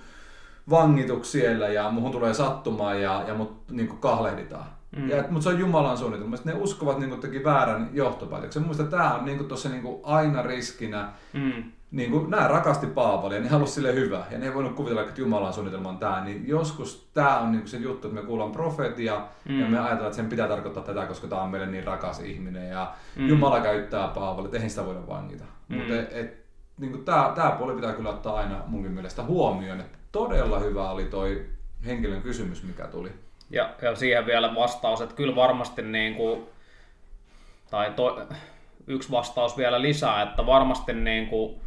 vangituksi 0.69 1.31
siellä 1.31 1.67
ja 1.67 1.91
muhun 1.91 2.11
tulee 2.11 2.33
sattumaan 2.33 3.01
ja, 3.01 3.23
ja 3.27 3.33
mut 3.33 3.71
niin 3.71 3.87
kuin 3.87 3.99
kahlehditaan. 3.99 4.65
Mm. 4.95 5.09
Ja, 5.09 5.23
mutta 5.29 5.43
se 5.43 5.49
on 5.49 5.59
Jumalan 5.59 5.97
suunnitelma. 5.97 6.35
Sitten 6.35 6.55
ne 6.55 6.61
uskovat 6.61 6.99
niin 6.99 7.09
kuin, 7.09 7.21
teki 7.21 7.43
väärän 7.43 7.89
johtopäätöksen. 7.93 8.61
Mielestäni 8.61 8.89
tämä 8.89 9.15
on 9.15 9.25
niin 9.25 9.47
tuossa 9.47 9.69
niin 9.69 9.99
aina 10.03 10.41
riskinä. 10.41 11.09
Mm 11.33 11.63
niin 11.93 12.11
kuin, 12.11 12.29
nämä 12.29 12.47
rakasti 12.47 12.87
Paavalia, 12.87 13.39
ne 13.39 13.47
halusi 13.47 13.73
sille 13.73 13.93
hyvää, 13.93 14.25
ja 14.31 14.37
ne 14.37 14.45
ei 14.45 14.53
voinut 14.53 14.75
kuvitella, 14.75 15.01
että 15.01 15.21
Jumalan 15.21 15.53
suunnitelma 15.53 15.89
on 15.89 15.97
tämä, 15.97 16.23
niin 16.23 16.47
joskus 16.47 17.09
tämä 17.13 17.39
on 17.39 17.51
niin 17.51 17.67
se 17.67 17.77
juttu, 17.77 18.07
että 18.07 18.21
me 18.21 18.27
kuullaan 18.27 18.51
profetia, 18.51 19.21
mm. 19.49 19.59
ja 19.59 19.67
me 19.67 19.79
ajatellaan, 19.79 20.07
että 20.07 20.15
sen 20.15 20.29
pitää 20.29 20.47
tarkoittaa 20.47 20.83
tätä, 20.83 21.05
koska 21.05 21.27
tämä 21.27 21.41
on 21.41 21.49
meille 21.49 21.67
niin 21.67 21.83
rakas 21.83 22.19
ihminen, 22.19 22.69
ja 22.69 22.91
mm. 23.15 23.27
Jumala 23.27 23.59
käyttää 23.59 24.07
Paavalia, 24.07 24.45
että 24.45 24.57
eihän 24.57 24.69
sitä 24.69 24.85
voida 24.85 25.07
vangita. 25.07 25.43
Mm. 25.67 25.77
Mutta 25.77 25.93
niin 26.77 27.05
tämä, 27.05 27.31
tämä 27.35 27.51
puoli 27.51 27.75
pitää 27.75 27.93
kyllä 27.93 28.09
ottaa 28.09 28.35
aina 28.35 28.63
munkin 28.67 28.91
mielestä 28.91 29.23
huomioon, 29.23 29.79
että 29.79 29.97
todella 30.11 30.59
hyvä 30.59 30.91
oli 30.91 31.05
toi 31.05 31.45
henkilön 31.85 32.21
kysymys, 32.21 32.63
mikä 32.63 32.87
tuli. 32.87 33.11
Ja, 33.49 33.69
ja 33.81 33.95
siihen 33.95 34.25
vielä 34.25 34.55
vastaus, 34.55 35.01
että 35.01 35.15
kyllä 35.15 35.35
varmasti 35.35 35.81
niin 35.81 36.15
kuin, 36.15 36.43
tai 37.71 37.91
to, 37.91 38.27
yksi 38.87 39.11
vastaus 39.11 39.57
vielä 39.57 39.81
lisää, 39.81 40.21
että 40.21 40.45
varmasti 40.45 40.93
niin 40.93 41.27
kuin, 41.27 41.62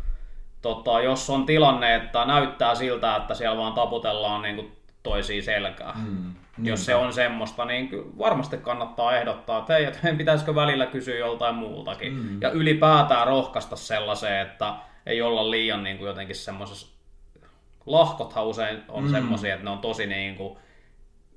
tota, 0.66 1.00
jos 1.00 1.30
on 1.30 1.46
tilanne, 1.46 1.94
että 1.94 2.24
näyttää 2.24 2.74
siltä, 2.74 3.16
että 3.16 3.34
siellä 3.34 3.56
vaan 3.56 3.72
taputellaan 3.72 4.42
niin 4.42 4.56
kuin 4.56 4.72
toisiin 5.02 5.42
selkää. 5.42 5.94
Mm, 6.06 6.34
jos 6.62 6.86
se 6.86 6.94
on 6.94 7.12
semmoista, 7.12 7.64
niin 7.64 7.90
varmasti 8.18 8.58
kannattaa 8.58 9.16
ehdottaa, 9.16 9.58
että 9.58 9.72
hei, 9.72 9.84
että 9.84 10.14
pitäisikö 10.18 10.54
välillä 10.54 10.86
kysyä 10.86 11.16
joltain 11.16 11.54
muultakin. 11.54 12.12
Mm. 12.12 12.40
Ja 12.40 12.50
ylipäätään 12.50 13.26
rohkaista 13.26 13.76
sellaiseen, 13.76 14.46
että 14.46 14.74
ei 15.06 15.22
olla 15.22 15.50
liian 15.50 15.82
niin 15.82 15.98
kuin 15.98 16.08
jotenkin 16.08 16.36
semmoisessa... 16.36 16.96
Lahkothan 17.86 18.46
usein 18.46 18.82
on 18.88 19.04
mm. 19.04 19.10
semmoisia, 19.10 19.54
että 19.54 19.64
ne 19.64 19.70
on 19.70 19.78
tosi 19.78 20.06
niin 20.06 20.36
kuin, 20.36 20.58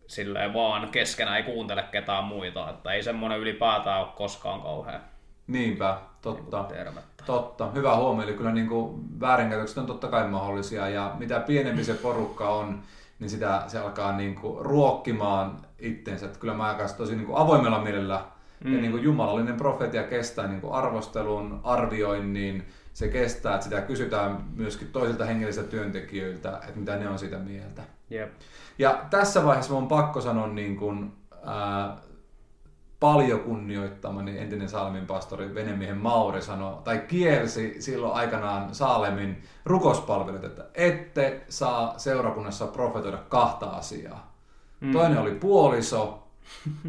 silleen 0.08 0.54
vaan 0.54 0.90
keskenään 0.90 1.38
ei 1.38 1.44
kuuntele 1.44 1.84
ketään 1.84 2.24
muita, 2.24 2.70
että 2.70 2.92
ei 2.92 3.04
semmoinen 3.04 3.40
ylipäätään 3.40 4.00
ole 4.00 4.08
koskaan 4.16 4.62
kauhean 4.62 5.02
Niinpä, 5.48 5.98
totta. 6.22 6.66
Niin 6.70 6.96
totta, 7.30 7.72
hyvä 7.72 7.96
huomio. 7.96 8.24
Eli 8.24 8.34
kyllä 8.34 8.52
niin 8.52 8.68
kuin 8.68 9.20
väärinkäytökset 9.20 9.78
on 9.78 9.86
totta 9.86 10.08
kai 10.08 10.28
mahdollisia 10.28 10.90
ja 10.90 11.16
mitä 11.20 11.40
pienempi 11.40 11.84
se 11.84 11.94
porukka 11.94 12.50
on, 12.50 12.80
niin 13.20 13.30
sitä 13.30 13.64
se 13.68 13.80
alkaa 13.80 14.18
niin 14.18 14.36
kuin 14.36 14.66
ruokkimaan 14.66 15.58
itsensä. 15.80 16.26
Että 16.26 16.40
kyllä 16.40 16.54
mä 16.54 16.74
kanssa 16.74 16.98
tosi 16.98 17.16
niin 17.16 17.26
kuin 17.26 17.38
avoimella 17.38 17.84
mielellä 17.84 18.26
mm. 18.64 18.74
ja 18.74 18.82
niin 18.82 18.92
kuin 18.92 19.04
jumalallinen 19.04 19.58
profetia 19.58 20.04
kestää 20.04 20.48
niin 20.48 20.62
kuin 20.62 20.74
arvostelun, 20.74 21.60
arvioinnin, 21.64 22.66
se 22.94 23.08
kestää, 23.08 23.54
että 23.54 23.64
sitä 23.64 23.82
kysytään 23.82 24.38
myöskin 24.56 24.88
toisilta 24.88 25.26
hengellisiltä 25.26 25.70
työntekijöiltä, 25.70 26.60
että 26.68 26.80
mitä 26.80 26.96
ne 26.96 27.10
on 27.10 27.20
siitä 27.20 27.38
mieltä. 27.38 27.82
Yep. 28.12 28.32
Ja 28.80 29.02
tässä 29.10 29.46
vaiheessa 29.46 29.74
on 29.74 29.88
pakko 29.88 30.22
sanoa 30.22 30.48
niin 30.48 30.78
kuin, 30.78 31.12
ää, 31.46 31.98
paljon 33.00 33.40
kunnioittamani 33.40 34.40
entinen 34.40 34.70
Saalemin 34.70 35.06
pastori 35.06 35.56
Venemiehen 35.56 35.98
Mauri 35.98 36.42
sanoi, 36.42 36.78
tai 36.84 37.00
kielsi 37.00 37.76
silloin 37.80 38.14
aikanaan 38.14 38.76
Saalemin 38.76 39.44
rukospalvelut, 39.66 40.44
että 40.44 40.66
ette 40.74 41.42
saa 41.50 41.94
seurakunnassa 41.98 42.68
profetoida 42.68 43.18
kahta 43.18 43.66
asiaa. 43.66 44.34
Mm. 44.80 44.92
Toinen 44.92 45.18
oli 45.18 45.32
puoliso 45.32 46.28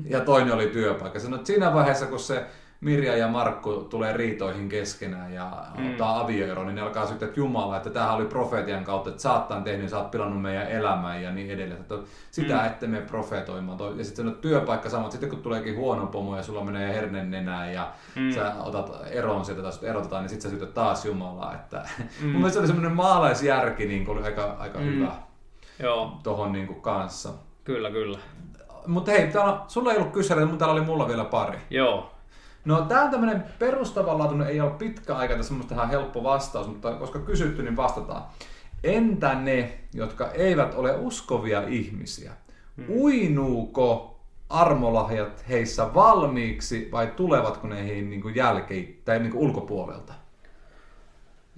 ja 0.09 0.21
toinen 0.21 0.55
oli 0.55 0.67
työpaikka. 0.67 1.21
Sanoit, 1.21 1.47
siinä 1.47 1.75
vaiheessa, 1.75 2.07
kun 2.07 2.21
se 2.21 2.47
Mirja 2.81 3.17
ja 3.17 3.29
Markku 3.29 3.73
tulee 3.73 4.17
riitoihin 4.17 4.69
keskenään 4.69 5.33
ja 5.33 5.51
mm. 5.79 5.91
ottaa 5.91 6.21
avioero, 6.21 6.65
niin 6.65 6.75
ne 6.75 6.81
alkaa 6.81 7.07
syyttää, 7.07 7.29
että 7.29 7.41
Jumala, 7.41 7.77
että 7.77 7.91
tämähän 7.91 8.17
oli 8.17 8.25
profetian 8.25 8.85
kautta, 8.85 9.11
että 9.11 9.23
saattaan 9.23 9.65
tehnyt, 9.65 9.91
sä 9.91 9.99
oot 9.99 10.11
pilannut 10.11 10.43
meidän 10.43 10.69
elämää 10.69 11.21
ja 11.21 11.31
niin 11.31 11.51
edelleen. 11.51 11.81
Että 11.81 11.95
sitä 12.31 12.55
mm. 12.55 12.67
ette 12.67 12.87
me 12.87 13.01
profetoimaan. 13.01 13.99
Ja 13.99 14.05
sitten 14.05 14.29
on 14.29 14.35
työpaikka 14.35 14.91
sama, 14.91 15.11
sitten 15.11 15.31
kun 15.31 15.43
tuleekin 15.43 15.77
huono 15.77 16.07
pomo 16.07 16.37
ja 16.37 16.43
sulla 16.43 16.65
menee 16.65 16.95
hernen 16.95 17.31
nenään 17.31 17.73
ja 17.73 17.93
mm. 18.17 18.31
sä 18.31 18.55
otat 18.61 18.91
eroon 19.11 19.45
sieltä 19.45 19.63
tai 19.63 19.89
erotetaan, 19.89 20.23
niin 20.23 20.31
sitten 20.31 20.51
sä 20.51 20.57
syytät 20.57 20.75
taas 20.75 21.05
Jumalaa. 21.05 21.55
Että 21.55 21.77
mm. 21.99 22.27
mun 22.27 22.37
mielestä 22.37 22.53
se 22.53 22.59
oli 22.59 22.67
semmoinen 22.67 22.97
maalaisjärki 22.97 23.87
niin 23.87 24.09
oli 24.09 24.23
aika, 24.23 24.57
aika 24.59 24.79
mm. 24.79 24.85
hyvä 24.85 25.13
Joo. 25.79 26.19
tohon 26.23 26.53
niin 26.53 26.81
kanssa. 26.81 27.29
Kyllä, 27.65 27.91
kyllä. 27.91 28.19
Mutta 28.87 29.11
hei, 29.11 29.27
täällä, 29.27 29.61
sulla 29.69 29.93
ei 29.93 29.99
ollut 29.99 30.13
kyselyä, 30.13 30.47
mutta 30.47 30.59
täällä 30.59 30.73
oli 30.73 30.87
mulla 30.87 31.09
vielä 31.09 31.25
pari. 31.25 31.59
Joo. 31.71 32.11
No 32.65 32.81
tämä 32.81 33.03
on 33.03 33.11
tämmöinen 33.11 33.45
perustavanlaatuinen, 33.59 34.49
ei 34.49 34.61
ole 34.61 34.71
pitkä 34.71 35.15
aika 35.15 35.35
tässä 35.35 35.49
semmoista 35.49 35.75
ihan 35.75 35.91
helppo 35.91 36.23
vastaus, 36.23 36.67
mutta 36.67 36.93
koska 36.93 37.19
kysytty, 37.19 37.63
niin 37.63 37.77
vastataan. 37.77 38.23
Entä 38.85 39.35
ne, 39.35 39.79
jotka 39.95 40.31
eivät 40.31 40.75
ole 40.75 40.97
uskovia 40.97 41.63
ihmisiä? 41.69 42.33
Hmm. 42.77 42.85
Uinuuko 42.89 44.21
armolahjat 44.51 45.49
heissä 45.49 45.95
valmiiksi 45.95 46.89
vai 46.93 47.07
tulevatko 47.07 47.69
ne 47.69 47.87
heihin 47.87 48.11
niin 48.11 48.23
kuin 48.23 48.35
jälkeen 48.35 48.95
tai 49.05 49.19
niin 49.19 49.33
kuin 49.33 49.43
ulkopuolelta? 49.43 50.13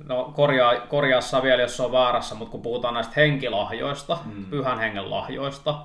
No 0.05 0.33
korjaa, 0.35 0.81
korjaa 0.81 1.21
vielä, 1.43 1.63
jos 1.63 1.77
se 1.77 1.83
on 1.83 1.93
väärässä, 1.93 2.35
mutta 2.35 2.53
kun 2.53 2.63
puhutaan 2.63 2.95
näistä 2.95 3.13
henkilahjoista, 3.17 4.19
mm. 4.25 4.45
pyhän 4.45 4.79
hengen 4.79 5.11
lahjoista, 5.11 5.83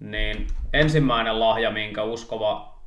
niin 0.00 0.46
ensimmäinen 0.72 1.40
lahja, 1.40 1.70
minkä 1.70 2.02
uskova 2.02 2.77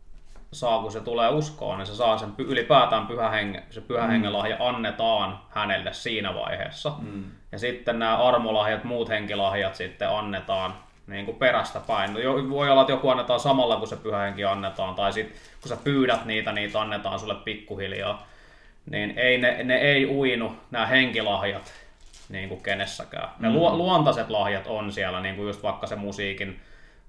saa, 0.52 0.82
kun 0.82 0.92
se 0.92 1.00
tulee 1.00 1.30
uskoon, 1.30 1.78
niin 1.78 1.86
se 1.86 1.96
saa 1.96 2.18
sen 2.18 2.34
ylipäätään 2.38 3.08
pyhä 3.08 3.30
hengen, 3.30 3.64
se 3.70 3.82
pyhä 3.82 4.04
mm. 4.04 4.10
hengen 4.10 4.34
lahja 4.34 4.56
annetaan 4.60 5.40
hänelle 5.50 5.94
siinä 5.94 6.34
vaiheessa. 6.34 6.94
Mm. 7.00 7.24
Ja 7.52 7.60
sitten 7.60 8.00
nämä 8.00 8.18
armolahjat, 8.18 8.84
muut 8.84 9.10
henkilahjat 9.10 9.76
sitten 9.76 10.10
annetaan 10.10 10.74
niin 11.08 11.26
kuin 11.26 11.38
perästä 11.38 11.80
päin. 11.88 12.14
No, 12.14 12.20
voi 12.50 12.70
olla, 12.70 12.82
että 12.82 12.94
joku 12.94 13.10
annetaan 13.10 13.40
samalla, 13.40 13.78
kun 13.78 13.88
se 13.88 13.96
pyhä 13.96 14.20
henki 14.20 14.44
annetaan, 14.44 14.96
tai 14.96 15.14
sitten 15.14 15.38
kun 15.62 15.70
sä 15.70 15.78
pyydät 15.84 16.26
niitä, 16.26 16.52
niitä 16.52 16.82
annetaan 16.82 17.20
sulle 17.20 17.36
pikkuhiljaa. 17.36 18.28
Niin 18.86 19.14
ei, 19.18 19.38
ne, 19.38 19.64
ne 19.64 19.76
ei 19.76 20.06
uinu, 20.06 20.56
nämä 20.72 20.86
henkilahjat, 20.86 21.74
niin 22.30 22.50
kuin 22.50 22.64
kenessäkään. 22.64 23.30
Ne 23.40 23.50
mm. 23.50 23.56
lu, 23.56 23.78
luontaiset 23.78 24.30
lahjat 24.30 24.68
on 24.68 24.92
siellä, 24.92 25.22
niin 25.22 25.36
kuin 25.36 25.48
just 25.48 25.64
vaikka 25.64 25.88
se 25.88 25.96
musiikin 25.96 26.60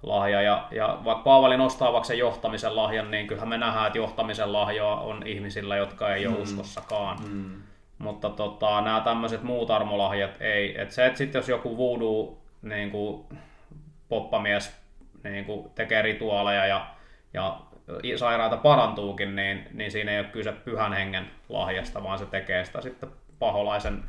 lahja. 0.03 0.43
Ja, 0.43 0.69
ja 0.71 0.99
vaikka 1.05 1.23
Paavali 1.23 1.57
nostaa 1.57 1.93
vaikka 1.93 2.07
sen 2.07 2.19
johtamisen 2.19 2.77
lahjan, 2.77 3.11
niin 3.11 3.27
kyllähän 3.27 3.49
me 3.49 3.59
nähdään, 3.59 3.87
että 3.87 3.99
johtamisen 3.99 4.53
lahjoa 4.53 5.01
on 5.01 5.27
ihmisillä, 5.27 5.77
jotka 5.77 6.15
ei 6.15 6.27
mm. 6.27 6.33
ole 6.33 6.43
uskossakaan. 6.43 7.19
Mm. 7.29 7.63
Mutta 7.99 8.31
tota, 8.31 8.81
nämä 8.81 9.01
tämmöiset 9.01 9.43
muut 9.43 9.71
armolahjat 9.71 10.41
ei. 10.41 10.81
Et 10.81 10.91
se, 10.91 11.07
että 11.07 11.19
sitten 11.19 11.39
jos 11.39 11.49
joku 11.49 11.77
voodoo 11.77 12.39
niin 12.63 12.91
kuin 12.91 13.25
poppamies 14.09 14.83
niin 15.25 15.45
kuin 15.45 15.71
tekee 15.75 16.03
rituaaleja 16.03 16.67
ja, 16.67 16.87
ja 17.35 17.61
sairaata 18.17 18.57
parantuukin, 18.57 19.37
niin, 19.37 19.69
niin 19.73 19.91
siinä 19.91 20.13
ei 20.13 20.19
ole 20.19 20.27
kyse 20.27 20.53
pyhän 20.53 20.93
hengen 20.93 21.31
lahjasta, 21.49 22.03
vaan 22.03 22.19
se 22.19 22.27
tekee 22.27 22.65
sitä 22.65 22.81
sitten 22.81 23.09
paholaisen 23.39 24.05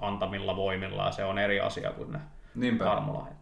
antamilla 0.00 0.56
voimilla 0.56 1.04
ja 1.04 1.12
se 1.12 1.24
on 1.24 1.38
eri 1.38 1.60
asia 1.60 1.90
kuin 1.90 2.12
ne 2.12 2.18
Niinpä. 2.54 2.92
armolahjat. 2.92 3.36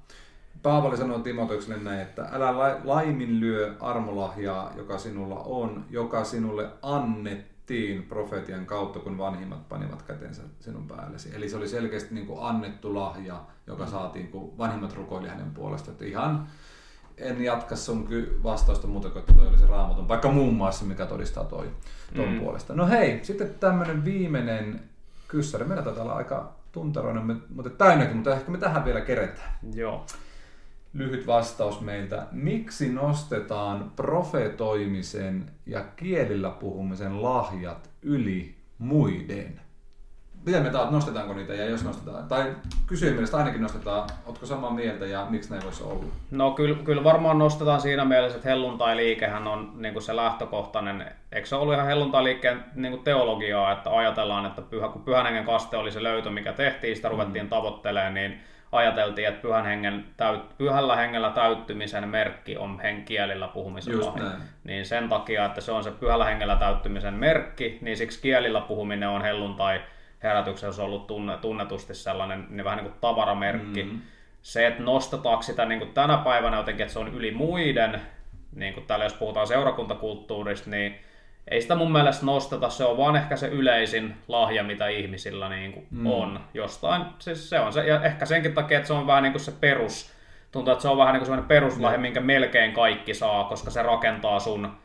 Paavali 0.65 0.97
sanoo 0.97 1.19
Timoteokselle 1.19 1.83
näin, 1.83 2.01
että 2.01 2.29
älä 2.33 2.81
laiminlyö 2.85 3.75
armolahjaa, 3.81 4.73
joka 4.77 4.99
sinulla 4.99 5.41
on, 5.41 5.85
joka 5.91 6.25
sinulle 6.25 6.69
annettiin 6.83 8.03
profetian 8.03 8.67
kautta, 8.67 8.99
kun 8.99 9.19
vanhimmat 9.19 9.69
panivat 9.69 10.03
kätensä 10.03 10.43
sinun 10.61 10.89
päällesi. 10.89 11.37
Eli 11.37 11.49
se 11.49 11.57
oli 11.57 11.69
selkeästi 11.69 12.15
niin 12.15 12.27
kuin 12.27 12.39
annettu 12.43 12.95
lahja, 12.95 13.41
joka 13.67 13.87
saatiin, 13.87 14.29
kun 14.29 14.59
vanhimmat 14.59 14.95
rukoili 14.95 15.29
hänen 15.29 15.51
puolesta. 15.51 15.91
Että 15.91 16.05
ihan 16.05 16.47
en 17.17 17.45
jatka 17.45 17.77
sun 17.77 18.09
vastausta 18.43 18.87
muuta 18.87 19.11
kuin, 19.11 19.21
että 19.21 19.33
toi 19.33 19.49
oli 19.49 19.59
se 19.59 19.67
raamatun, 19.67 20.09
vaikka 20.09 20.31
muun 20.31 20.55
muassa, 20.55 20.85
mikä 20.85 21.07
todistaa 21.07 21.45
toi 21.45 21.71
ton 22.17 22.29
mm. 22.29 22.41
puolesta. 22.41 22.75
No 22.75 22.87
hei, 22.87 23.21
sitten 23.23 23.55
tämmönen 23.61 24.05
viimeinen 24.05 24.81
kyssäri. 25.29 25.65
Meillä 25.65 25.83
taitaa 25.83 26.03
olla 26.03 26.15
aika 26.15 26.53
tunteroinen, 26.73 27.43
mutta 27.55 27.71
täynnäkin, 27.71 28.17
mutta 28.17 28.35
ehkä 28.35 28.51
me 28.51 28.59
tähän 28.59 28.85
vielä 28.85 29.01
keretään. 29.01 29.59
Joo 29.75 30.07
lyhyt 30.95 31.27
vastaus 31.27 31.81
meiltä. 31.81 32.27
Miksi 32.33 32.93
nostetaan 32.93 33.93
profetoimisen 33.97 35.51
ja 35.67 35.85
kielillä 35.97 36.51
puhumisen 36.51 37.23
lahjat 37.23 37.91
yli 38.03 38.55
muiden? 38.79 39.61
Miten 40.47 40.63
me 40.63 40.71
taat, 40.71 40.91
nostetaanko 40.91 41.35
niitä 41.35 41.55
ja 41.55 41.65
jos 41.65 41.85
nostetaan? 41.85 42.29
Tai 42.29 42.57
kysyjen 42.87 43.15
mielestä 43.15 43.37
ainakin 43.37 43.63
nostetaan, 43.63 44.09
ootko 44.27 44.47
samaa 44.47 44.71
mieltä 44.71 45.07
ja 45.07 45.27
miksi 45.31 45.51
näin 45.51 45.63
voisi 45.65 45.83
olla? 45.83 46.05
No 46.31 46.51
kyllä, 46.51 46.77
kyllä 46.85 47.05
varmaan 47.05 47.39
nostetaan 47.39 47.81
siinä 47.81 48.05
mielessä, 48.05 48.37
että 48.37 48.49
helluntai-liikehän 48.49 49.47
on 49.47 49.73
niin 49.75 49.93
kuin 49.93 50.03
se 50.03 50.17
lähtökohtainen. 50.17 51.07
Eikö 51.33 51.47
se 51.47 51.57
ollut 51.57 51.75
ihan 51.75 51.87
helluntai-liikkeen 51.87 52.65
niin 52.75 52.93
kuin 52.93 53.05
teologiaa, 53.05 53.73
että 53.73 53.97
ajatellaan, 53.97 54.47
että 54.47 54.63
pyhä, 54.63 54.89
kun 54.89 55.03
pyhän 55.03 55.27
hengen 55.27 55.45
kaste 55.45 55.77
oli 55.77 55.93
se 55.93 56.03
löytö, 56.03 56.31
mikä 56.31 56.53
tehtiin, 56.53 56.97
sitä 56.97 57.09
ruvettiin 57.09 57.45
mm. 57.45 57.49
tavoittelemaan, 57.49 58.15
niin 58.15 58.41
ajateltiin, 58.75 59.29
että 59.29 59.43
pyhän 59.43 59.65
hengen 59.65 60.05
täyt, 60.17 60.59
pyhällä 60.59 60.97
hengellä 60.97 61.31
täyttymisen 61.31 62.09
merkki 62.09 62.57
on 62.57 62.81
henkielillä 62.81 63.49
puhumisen 63.49 63.95
Niin 64.65 64.87
sen 64.87 65.09
takia, 65.09 65.45
että 65.45 65.61
se 65.61 65.73
on 65.73 65.85
se 65.85 65.91
pyhällä 65.91 66.25
hengellä 66.25 66.57
täyttymisen 66.57 67.15
merkki, 67.15 67.79
niin 67.81 67.97
siksi 67.97 68.23
kielillä 68.23 68.61
puhuminen 68.61 69.09
on 69.09 69.23
helluntai 69.23 69.81
herätyksessä 70.23 70.83
ollut 70.83 71.07
tunne, 71.07 71.37
tunnetusti 71.37 71.95
sellainen 71.95 72.47
niin 72.51 72.65
vähän 72.65 72.77
niin 72.77 72.91
kuin 72.91 73.01
tavaramerkki. 73.01 73.83
Mm-hmm. 73.83 74.01
Se, 74.43 74.67
että 74.67 74.83
nostetaanko 74.83 75.43
sitä 75.43 75.65
niin 75.65 75.79
kuin 75.79 75.93
tänä 75.93 76.17
päivänä 76.17 76.57
jotenkin, 76.57 76.83
että 76.83 76.93
se 76.93 76.99
on 76.99 77.15
yli 77.15 77.31
muiden, 77.31 78.01
niin 78.55 78.75
kuin 78.75 78.87
täällä 78.87 79.05
jos 79.05 79.15
puhutaan 79.15 79.47
seurakuntakulttuurista, 79.47 80.71
niin 80.71 81.01
ei 81.49 81.63
sitä 81.63 81.75
mun 81.75 81.93
mielestä 81.93 82.27
nosteta, 82.27 82.71
se 82.71 82.85
on 82.85 82.97
vaan 82.97 83.17
ehkä 83.17 83.37
se 83.37 83.49
yleisin 83.49 84.17
lahja, 84.29 84.65
mitä 84.65 84.89
ihmisillä 84.89 85.49
niin 85.49 85.73
kuin 85.73 85.87
mm. 85.91 86.07
on 86.07 86.41
jostain. 86.55 87.03
Siis 87.19 87.51
se 87.51 87.61
on 87.61 87.73
se, 87.73 87.87
ja 87.87 88.03
ehkä 88.03 88.27
senkin 88.27 88.55
takia, 88.55 88.77
että 88.77 88.87
se 88.87 88.93
on 88.93 89.07
vähän 89.07 89.23
niin 89.23 89.33
kuin 89.33 89.41
se 89.41 89.53
perus, 89.61 90.13
tuntuu, 90.53 90.73
että 90.73 90.83
se 90.83 90.89
on 90.89 90.99
vähän 90.99 91.13
niin 91.13 91.21
kuin 91.21 91.27
sellainen 91.27 91.49
peruslahja, 91.49 91.99
mm. 91.99 92.03
minkä 92.03 92.21
melkein 92.21 92.73
kaikki 92.73 93.15
saa, 93.15 93.45
koska 93.45 93.71
se 93.71 93.83
rakentaa 93.83 94.41
sun 94.41 94.77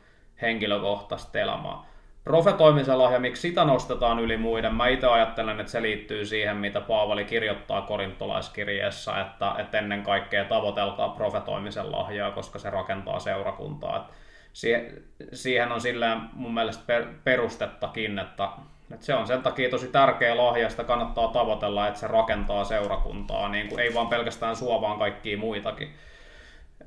henkilökohtaista 0.41 1.39
elämää. 1.39 1.89
Profetoimisen 2.23 2.97
lahja, 2.99 3.19
miksi 3.19 3.41
sitä 3.41 3.65
nostetaan 3.65 4.19
yli 4.19 4.37
muiden? 4.37 4.75
Mä 4.75 4.87
itse 4.87 5.07
ajattelen, 5.07 5.59
että 5.59 5.71
se 5.71 5.81
liittyy 5.81 6.25
siihen, 6.25 6.57
mitä 6.57 6.81
Paavali 6.81 7.25
kirjoittaa 7.25 7.81
korintolaiskirjeessä, 7.81 9.21
että, 9.21 9.55
että 9.57 9.77
ennen 9.77 10.03
kaikkea 10.03 10.45
tavoitelkaa 10.45 11.09
profetoimisen 11.09 11.91
lahjaa, 11.91 12.31
koska 12.31 12.59
se 12.59 12.69
rakentaa 12.69 13.19
seurakuntaa. 13.19 13.97
Että 13.97 14.13
siihen, 14.53 15.71
on 15.71 15.81
sillä 15.81 16.21
mun 16.33 16.53
mielestä 16.53 16.83
per, 16.87 17.05
perustettakin, 17.23 18.19
että, 18.19 18.49
että 18.91 19.05
se 19.05 19.13
on 19.13 19.27
sen 19.27 19.41
takia 19.41 19.69
tosi 19.69 19.87
tärkeä 19.87 20.37
lahja, 20.37 20.69
sitä 20.69 20.83
kannattaa 20.83 21.27
tavoitella, 21.27 21.87
että 21.87 21.99
se 21.99 22.07
rakentaa 22.07 22.63
seurakuntaa, 22.63 23.49
niin 23.49 23.67
kuin 23.69 23.79
ei 23.79 23.93
vaan 23.93 24.07
pelkästään 24.07 24.55
sua, 24.55 24.81
vaan 24.81 24.99
kaikkia 24.99 25.37
muitakin. 25.37 25.93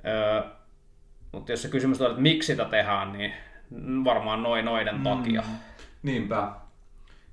Öö, 0.06 0.42
mutta 1.32 1.52
jos 1.52 1.62
se 1.62 1.68
kysymys 1.68 2.00
on, 2.00 2.10
että 2.10 2.22
miksi 2.22 2.46
sitä 2.46 2.64
tehdään, 2.64 3.12
niin 3.12 3.32
varmaan 4.04 4.42
noin 4.42 4.64
noiden 4.64 4.96
mm. 4.96 5.02
takia. 5.02 5.42
Niinpä. 6.02 6.48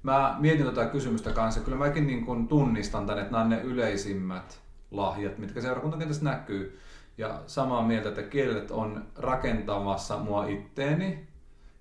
Mä 0.03 0.35
mietin 0.39 0.65
tätä 0.65 0.85
kysymystä 0.85 1.31
kanssa. 1.31 1.61
Kyllä 1.61 1.77
mäkin 1.77 2.07
niin 2.07 2.25
kun 2.25 2.47
tunnistan 2.47 3.05
tänne, 3.05 3.21
että 3.21 3.31
nämä 3.31 3.43
on 3.43 3.49
ne 3.49 3.61
yleisimmät 3.61 4.59
lahjat, 4.91 5.37
mitkä 5.37 5.61
seurakuntakentässä 5.61 6.25
näkyy. 6.25 6.79
Ja 7.19 7.41
samaa 7.47 7.81
mieltä, 7.81 8.09
että 8.09 8.23
kielet 8.23 8.71
on 8.71 9.05
rakentamassa 9.15 10.17
mua 10.17 10.45
itteeni. 10.45 11.27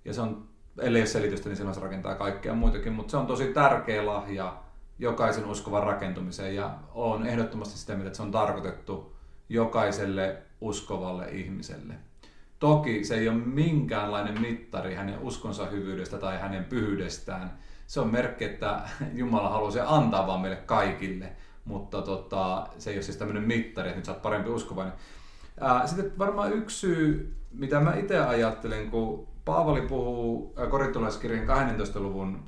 Ja 0.04 0.14
se 0.14 0.20
on, 0.20 0.48
ellei 0.80 1.02
ole 1.02 1.06
selitystä, 1.06 1.48
niin 1.48 1.56
silloin 1.56 1.74
se 1.74 1.80
rakentaa 1.80 2.14
kaikkea 2.14 2.54
muitakin. 2.54 2.92
Mutta 2.92 3.10
se 3.10 3.16
on 3.16 3.26
tosi 3.26 3.46
tärkeä 3.46 4.06
lahja 4.06 4.56
jokaisen 4.98 5.46
uskovan 5.46 5.82
rakentumiseen. 5.82 6.54
Ja 6.54 6.74
on 6.94 7.26
ehdottomasti 7.26 7.78
sitä 7.78 7.92
mieltä, 7.92 8.06
että 8.06 8.16
se 8.16 8.22
on 8.22 8.30
tarkoitettu 8.30 9.16
jokaiselle 9.48 10.36
uskovalle 10.60 11.28
ihmiselle. 11.30 11.94
Toki 12.58 13.04
se 13.04 13.14
ei 13.14 13.28
ole 13.28 13.38
minkäänlainen 13.38 14.40
mittari 14.40 14.94
hänen 14.94 15.18
uskonsa 15.18 15.66
hyvyydestä 15.66 16.18
tai 16.18 16.38
hänen 16.38 16.64
pyhyydestään. 16.64 17.58
Se 17.86 18.00
on 18.00 18.12
merkki, 18.12 18.44
että 18.44 18.80
Jumala 19.14 19.50
haluaa 19.50 19.70
se 19.70 19.80
antaa 19.86 20.26
vaan 20.26 20.40
meille 20.40 20.56
kaikille, 20.56 21.32
mutta 21.64 22.02
tota, 22.02 22.68
se 22.78 22.90
ei 22.90 22.96
ole 22.96 23.02
siis 23.02 23.16
tämmöinen 23.16 23.42
mittari, 23.42 23.88
että 23.88 23.98
nyt 23.98 24.04
sä 24.04 24.12
oot 24.12 24.22
parempi 24.22 24.50
uskovainen. 24.50 24.94
Sitten 25.86 26.12
varmaan 26.18 26.52
yksi 26.52 26.78
syy, 26.78 27.34
mitä 27.52 27.80
mä 27.80 27.94
itse 27.94 28.18
ajattelen, 28.18 28.90
kun 28.90 29.28
Paavali 29.44 29.80
puhuu 29.80 30.54
korintolaiskirjan 30.70 31.46
12. 31.46 32.00
luvun 32.00 32.40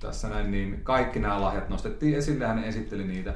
tässä 0.00 0.28
näin, 0.28 0.50
niin 0.50 0.80
kaikki 0.82 1.18
nämä 1.18 1.40
lahjat 1.40 1.68
nostettiin 1.68 2.14
esille, 2.14 2.46
hän 2.46 2.64
esitteli 2.64 3.04
niitä. 3.04 3.34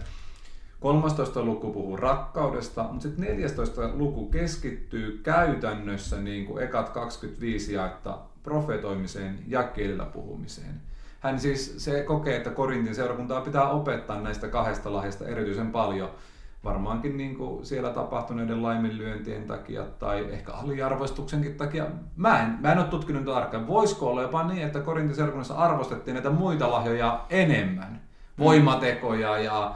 13. 0.81 1.45
luku 1.45 1.73
puhuu 1.73 1.97
rakkaudesta, 1.97 2.83
mutta 2.83 3.03
sitten 3.03 3.25
14. 3.25 3.91
luku 3.95 4.27
keskittyy 4.27 5.21
käytännössä 5.23 6.21
niin 6.21 6.47
kuin 6.47 6.65
ekat 6.65 6.89
25 6.89 7.73
jaetta 7.73 8.19
profetoimiseen 8.43 9.39
ja 9.47 9.63
kielillä 9.63 10.05
puhumiseen. 10.05 10.81
Hän 11.21 11.41
siis 11.41 11.85
se 11.85 12.03
kokee, 12.03 12.37
että 12.37 12.51
Korintin 12.51 12.95
seurakuntaa 12.95 13.41
pitää 13.41 13.71
opettaa 13.71 14.21
näistä 14.21 14.49
kahdesta 14.49 14.93
lahjasta 14.93 15.27
erityisen 15.27 15.73
paljon– 15.73 16.11
varmaankin 16.67 17.17
niin 17.17 17.37
kuin 17.37 17.67
siellä 17.67 17.91
tapahtuneiden 17.91 18.63
laiminlyöntien 18.63 19.47
takia 19.47 19.85
tai 19.99 20.27
ehkä 20.31 20.53
aliarvostuksenkin 20.53 21.55
takia. 21.55 21.87
Mä 22.17 22.43
en, 22.43 22.59
mä 22.61 22.73
en 22.73 22.79
ole 22.79 22.87
tutkinut 22.87 23.25
tarkkaan. 23.25 23.67
Voisiko 23.67 24.11
olla 24.11 24.23
jopa 24.23 24.43
niin, 24.43 24.63
että 24.63 24.81
Korintin 24.81 25.25
arvostettiin 25.57 26.15
näitä 26.15 26.31
muita 26.31 26.71
lahjoja 26.71 27.25
enemmän? 27.31 28.01
Voimatekoja 28.39 29.39
ja 29.39 29.75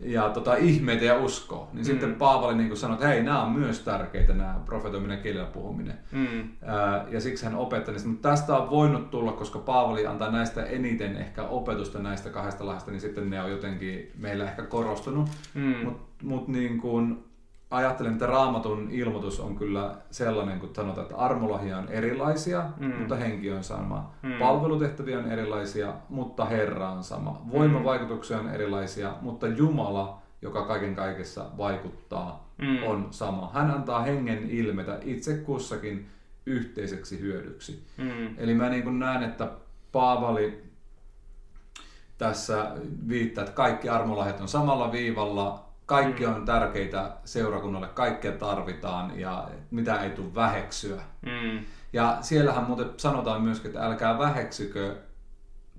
ja 0.00 0.30
tota, 0.30 0.56
ihmeitä 0.56 1.04
ja 1.04 1.18
uskoa. 1.18 1.68
Niin 1.72 1.82
mm. 1.82 1.84
sitten 1.84 2.14
Paavali 2.14 2.56
niin 2.56 2.76
sanoi, 2.76 2.94
että 2.94 3.08
hei, 3.08 3.22
nämä 3.22 3.42
on 3.42 3.52
myös 3.52 3.80
tärkeitä, 3.80 4.34
nämä 4.34 4.60
profetoiminen, 4.64 5.22
kielellä 5.22 5.50
puhuminen. 5.50 5.98
Mm. 6.12 6.48
Ää, 6.62 7.06
ja 7.10 7.20
siksi 7.20 7.44
hän 7.44 7.54
opetti 7.54 7.90
niistä. 7.90 8.08
Mutta 8.08 8.28
tästä 8.28 8.56
on 8.56 8.70
voinut 8.70 9.10
tulla, 9.10 9.32
koska 9.32 9.58
Paavali 9.58 10.06
antaa 10.06 10.30
näistä 10.30 10.64
eniten 10.64 11.16
ehkä 11.16 11.42
opetusta 11.42 11.98
näistä 11.98 12.30
kahdesta 12.30 12.66
lahdesta, 12.66 12.90
niin 12.90 13.00
sitten 13.00 13.30
ne 13.30 13.42
on 13.42 13.50
jotenkin 13.50 14.12
meillä 14.18 14.44
ehkä 14.44 14.62
korostunut. 14.62 15.28
Mm. 15.54 15.74
Mutta 15.84 16.02
mut 16.22 16.48
niin 16.48 16.80
kuin, 16.80 17.24
ajattelen, 17.70 18.12
että 18.12 18.26
raamatun 18.26 18.88
ilmoitus 18.90 19.40
on 19.40 19.56
kyllä 19.56 19.94
sellainen, 20.10 20.60
kun 20.60 20.74
sanotaan, 20.74 21.04
että 21.04 21.16
armolahja 21.16 21.78
on 21.78 21.88
erilaisia, 21.88 22.64
mm. 22.76 22.94
mutta 22.94 23.16
henki 23.16 23.52
on 23.52 23.64
sama. 23.64 24.14
Mm. 24.22 24.32
Palvelutehtäviä 24.38 25.18
on 25.18 25.30
erilaisia, 25.30 25.94
mutta 26.08 26.44
Herra 26.44 26.90
on 26.90 27.04
sama. 27.04 27.42
Voimavaikutuksia 27.52 28.38
on 28.38 28.48
erilaisia, 28.48 29.14
mutta 29.20 29.46
Jumala, 29.46 30.22
joka 30.42 30.66
kaiken 30.66 30.94
kaikessa 30.94 31.46
vaikuttaa, 31.56 32.50
mm. 32.58 32.82
on 32.82 33.06
sama. 33.10 33.50
Hän 33.54 33.70
antaa 33.70 34.02
hengen 34.02 34.50
ilmetä 34.50 34.98
itse 35.02 35.34
kussakin 35.34 36.08
yhteiseksi 36.46 37.20
hyödyksi. 37.20 37.86
Mm. 37.96 38.34
Eli 38.38 38.54
mä 38.54 38.68
niin 38.68 38.82
kuin 38.82 38.98
näen, 38.98 39.22
että 39.22 39.50
Paavali 39.92 40.62
tässä 42.18 42.72
viittaa, 43.08 43.44
että 43.44 43.56
kaikki 43.56 43.88
armolahjat 43.88 44.40
on 44.40 44.48
samalla 44.48 44.92
viivalla, 44.92 45.65
kaikki 45.86 46.26
mm. 46.26 46.34
on 46.34 46.44
tärkeitä 46.44 47.16
seurakunnalle, 47.24 47.88
kaikkea 47.88 48.32
tarvitaan 48.32 49.20
ja 49.20 49.48
mitä 49.70 50.02
ei 50.02 50.10
tule 50.10 50.34
väheksyä. 50.34 51.00
Mm. 51.22 51.64
Ja 51.92 52.18
siellähän 52.20 52.64
muuten 52.64 52.90
sanotaan 52.96 53.42
myöskin, 53.42 53.68
että 53.68 53.86
älkää 53.86 54.18
väheksykö 54.18 54.96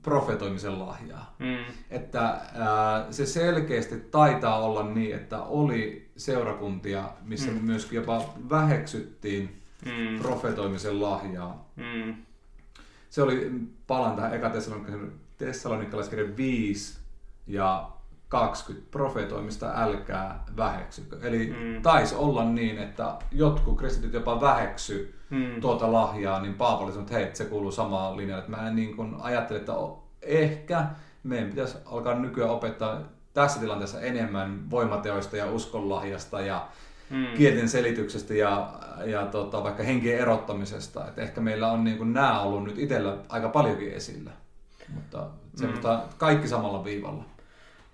profetoimisen 0.02 0.80
lahjaa. 0.80 1.36
Mm. 1.40 1.74
Että 1.90 2.22
ää, 2.24 3.12
se 3.12 3.26
selkeästi 3.26 4.00
taitaa 4.00 4.60
olla 4.60 4.84
niin, 4.84 5.16
että 5.16 5.42
oli 5.42 6.12
seurakuntia, 6.18 7.10
missä 7.22 7.52
mm. 7.52 7.64
myöskin 7.64 7.96
jopa 7.96 8.34
väheksyttiin 8.50 9.62
mm. 9.86 10.20
profetoimisen 10.22 11.02
lahjaa. 11.02 11.70
Mm. 11.76 12.16
Se 13.10 13.22
oli, 13.22 13.52
palan 13.88 14.16
tähän 14.16 14.34
eka 14.34 14.52
Tessalonikalaiskirjan 15.38 16.38
5 16.38 17.00
ja 17.48 17.90
20 18.30 18.92
profetoimista 18.92 19.72
älkää 19.76 20.44
väheksykö. 20.58 21.18
Eli 21.22 21.56
mm. 21.60 21.82
taisi 21.82 22.16
olla 22.16 22.46
niin, 22.46 22.78
että 22.78 23.16
jotkut 23.32 23.78
kristityt 23.78 24.14
jopa 24.14 24.42
väheksy 24.42 25.20
mm. 25.30 25.62
tuota 25.62 25.92
lahjaa, 25.92 26.42
niin 26.42 26.54
Paavali 26.54 26.92
sanoi, 26.92 27.04
että 27.04 27.14
hei, 27.14 27.30
se 27.34 27.46
kuuluu 27.46 27.72
samaan 27.72 28.18
linjaan. 28.18 28.40
Että 28.40 28.52
mä 28.52 28.68
en 28.68 28.76
niin 28.76 28.96
kuin 28.96 29.16
ajattele, 29.20 29.60
että 29.60 29.74
ehkä 30.22 30.86
meidän 31.24 31.50
pitäisi 31.50 31.78
alkaa 31.86 32.14
nykyään 32.14 32.52
opettaa 32.52 33.02
tässä 33.34 33.60
tilanteessa 33.60 34.02
enemmän 34.02 34.72
voimateoista 34.72 35.38
ja 35.38 35.52
uskonlahjasta 35.52 36.42
ja 36.42 36.68
mm. 37.10 37.28
kielten 37.38 37.70
selityksestä 37.70 38.34
ja, 38.34 38.74
ja 39.06 39.26
tota, 39.26 39.64
vaikka 39.64 39.84
henkien 39.84 40.20
erottamisesta. 40.20 41.08
Että 41.08 41.22
ehkä 41.22 41.42
meillä 41.42 41.72
on 41.72 41.84
niin 41.84 41.98
kuin 41.98 42.14
nämä 42.14 42.42
ollut 42.42 42.64
nyt 42.64 42.80
itsellä 42.80 43.18
aika 43.30 43.50
paljonkin 43.50 43.94
esillä. 43.94 44.32
Mutta 44.94 45.30
mm. 45.62 46.10
kaikki 46.18 46.48
samalla 46.48 46.84
viivalla. 46.84 47.24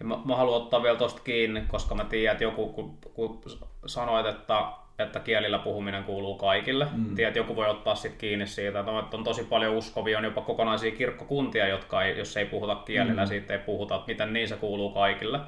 Ja 0.03 0.07
mä, 0.07 0.17
mä 0.25 0.35
haluan 0.35 0.61
ottaa 0.61 0.83
vielä 0.83 0.97
tuosta 0.97 1.21
kiinni, 1.23 1.63
koska 1.67 1.95
mä 1.95 2.05
tiedän, 2.05 2.31
että 2.31 2.43
joku, 2.43 2.69
kun, 2.69 2.97
kun 3.13 3.41
sanoit, 3.85 4.25
että, 4.25 4.63
että 4.99 5.19
kielillä 5.19 5.59
puhuminen 5.59 6.03
kuuluu 6.03 6.35
kaikille, 6.37 6.87
mm. 6.93 7.15
tiedät, 7.15 7.35
joku 7.35 7.55
voi 7.55 7.69
ottaa 7.69 7.95
sit 7.95 8.15
kiinni 8.17 8.47
siitä, 8.47 8.79
että 8.79 9.17
on 9.17 9.23
tosi 9.23 9.43
paljon 9.43 9.75
uskovia, 9.75 10.17
on 10.17 10.23
jopa 10.23 10.41
kokonaisia 10.41 10.91
kirkkokuntia, 10.91 11.67
jotka 11.67 12.03
ei, 12.03 12.17
jos 12.17 12.37
ei 12.37 12.45
puhuta 12.45 12.75
kielillä, 12.75 13.21
mm. 13.21 13.27
siitä 13.27 13.53
ei 13.53 13.59
puhuta, 13.59 13.95
että 13.95 14.07
miten 14.07 14.33
niin 14.33 14.47
se 14.47 14.55
kuuluu 14.55 14.89
kaikille. 14.89 15.39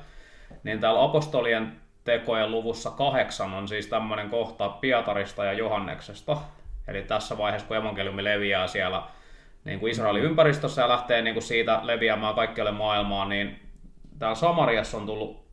Niin 0.63 0.79
täällä 0.79 1.03
apostolien 1.03 1.71
tekojen 2.03 2.51
luvussa 2.51 2.89
kahdeksan 2.89 3.53
on 3.53 3.67
siis 3.67 3.87
tämmöinen 3.87 4.29
kohta 4.29 4.69
Pietarista 4.69 5.45
ja 5.45 5.53
Johanneksesta. 5.53 6.37
Eli 6.87 7.01
tässä 7.01 7.37
vaiheessa, 7.37 7.67
kun 7.67 7.77
evankeliumi 7.77 8.23
leviää 8.23 8.67
siellä 8.67 9.03
niin 9.65 9.79
kuin 9.79 9.91
Israelin 9.91 10.23
ympäristössä 10.23 10.81
ja 10.81 10.89
lähtee 10.89 11.21
niin 11.21 11.33
kuin 11.33 11.43
siitä 11.43 11.79
leviämään 11.83 12.35
kaikkialle 12.35 12.71
maailmaan, 12.71 13.29
niin 13.29 13.64
täällä 14.19 14.35
Samariassa 14.35 14.97
on 14.97 15.05
tullut 15.05 15.45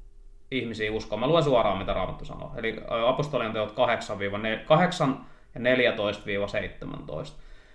ihmisiä 0.51 0.93
uskoon. 0.93 1.21
Mä 1.21 1.27
luen 1.27 1.45
suoraan, 1.45 1.79
mitä 1.79 1.93
Raamattu 1.93 2.25
sanoo. 2.25 2.53
Eli 2.57 2.83
apostolien 3.07 3.53
teot 3.53 3.73
8, 3.73 4.19
8 4.67 5.27
ja 5.55 5.61
14-17. 5.61 7.33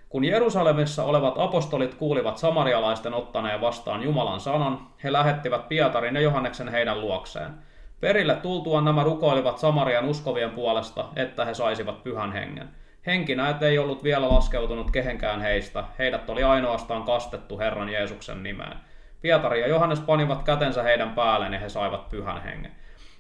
Kun 0.09 0.25
Jerusalemissa 0.25 1.03
olevat 1.03 1.33
apostolit 1.38 1.95
kuulivat 1.95 2.38
samarialaisten 2.38 3.13
ottaneen 3.13 3.61
vastaan 3.61 4.03
Jumalan 4.03 4.39
sanan, 4.39 4.88
he 5.03 5.13
lähettivät 5.13 5.69
Pietarin 5.69 6.15
ja 6.15 6.21
Johanneksen 6.21 6.67
heidän 6.67 7.01
luokseen. 7.01 7.51
Perille 7.99 8.35
tultuaan 8.35 8.85
nämä 8.85 9.03
rukoilivat 9.03 9.57
Samarian 9.57 10.05
uskovien 10.05 10.51
puolesta, 10.51 11.05
että 11.15 11.45
he 11.45 11.53
saisivat 11.53 12.03
pyhän 12.03 12.31
hengen. 12.31 12.69
Henki 13.05 13.35
näet 13.35 13.63
ei 13.63 13.77
ollut 13.77 14.03
vielä 14.03 14.29
laskeutunut 14.29 14.91
kehenkään 14.91 15.41
heistä, 15.41 15.83
heidät 15.99 16.29
oli 16.29 16.43
ainoastaan 16.43 17.03
kastettu 17.03 17.59
Herran 17.59 17.89
Jeesuksen 17.89 18.43
nimeen. 18.43 18.77
Pietari 19.22 19.61
ja 19.61 19.68
Johannes 19.68 19.99
panivat 19.99 20.43
kätensä 20.43 20.84
heidän 20.84 21.13
päälleen 21.13 21.53
ja 21.53 21.59
he 21.59 21.70
saivat 21.70 22.09
pyhän 22.09 22.43
hengen. 22.43 22.72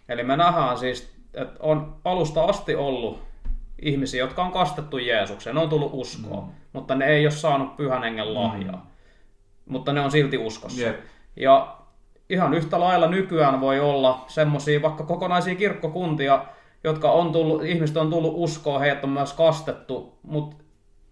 Eli 0.09 0.23
me 0.23 0.37
nähdään 0.37 0.77
siis, 0.77 1.17
että 1.33 1.59
on 1.59 1.95
alusta 2.05 2.43
asti 2.43 2.75
ollut 2.75 3.23
ihmisiä, 3.81 4.19
jotka 4.19 4.43
on 4.43 4.51
kastettu 4.51 4.97
Jeesukseen, 4.97 5.55
ne 5.55 5.61
on 5.61 5.69
tullut 5.69 5.91
uskoon, 5.93 6.43
mm. 6.43 6.51
mutta 6.73 6.95
ne 6.95 7.05
ei 7.05 7.25
ole 7.25 7.31
saanut 7.31 7.77
pyhän 7.77 8.03
hengen 8.03 8.33
lahjaa. 8.33 8.75
Mm. 8.75 9.73
Mutta 9.73 9.93
ne 9.93 10.01
on 10.01 10.11
silti 10.11 10.37
uskossa. 10.37 10.81
Yep. 10.81 10.99
Ja 11.35 11.77
ihan 12.29 12.53
yhtä 12.53 12.79
lailla 12.79 13.07
nykyään 13.07 13.61
voi 13.61 13.79
olla 13.79 14.25
semmoisia 14.27 14.81
vaikka 14.81 15.03
kokonaisia 15.03 15.55
kirkkokuntia, 15.55 16.45
jotka 16.83 17.11
on 17.11 17.31
tullut, 17.31 17.63
ihmiset 17.63 17.97
on 17.97 18.09
tullut 18.09 18.33
uskoon, 18.35 18.81
heidät 18.81 19.03
on 19.03 19.09
myös 19.09 19.33
kastettu, 19.33 20.19
mutta 20.23 20.63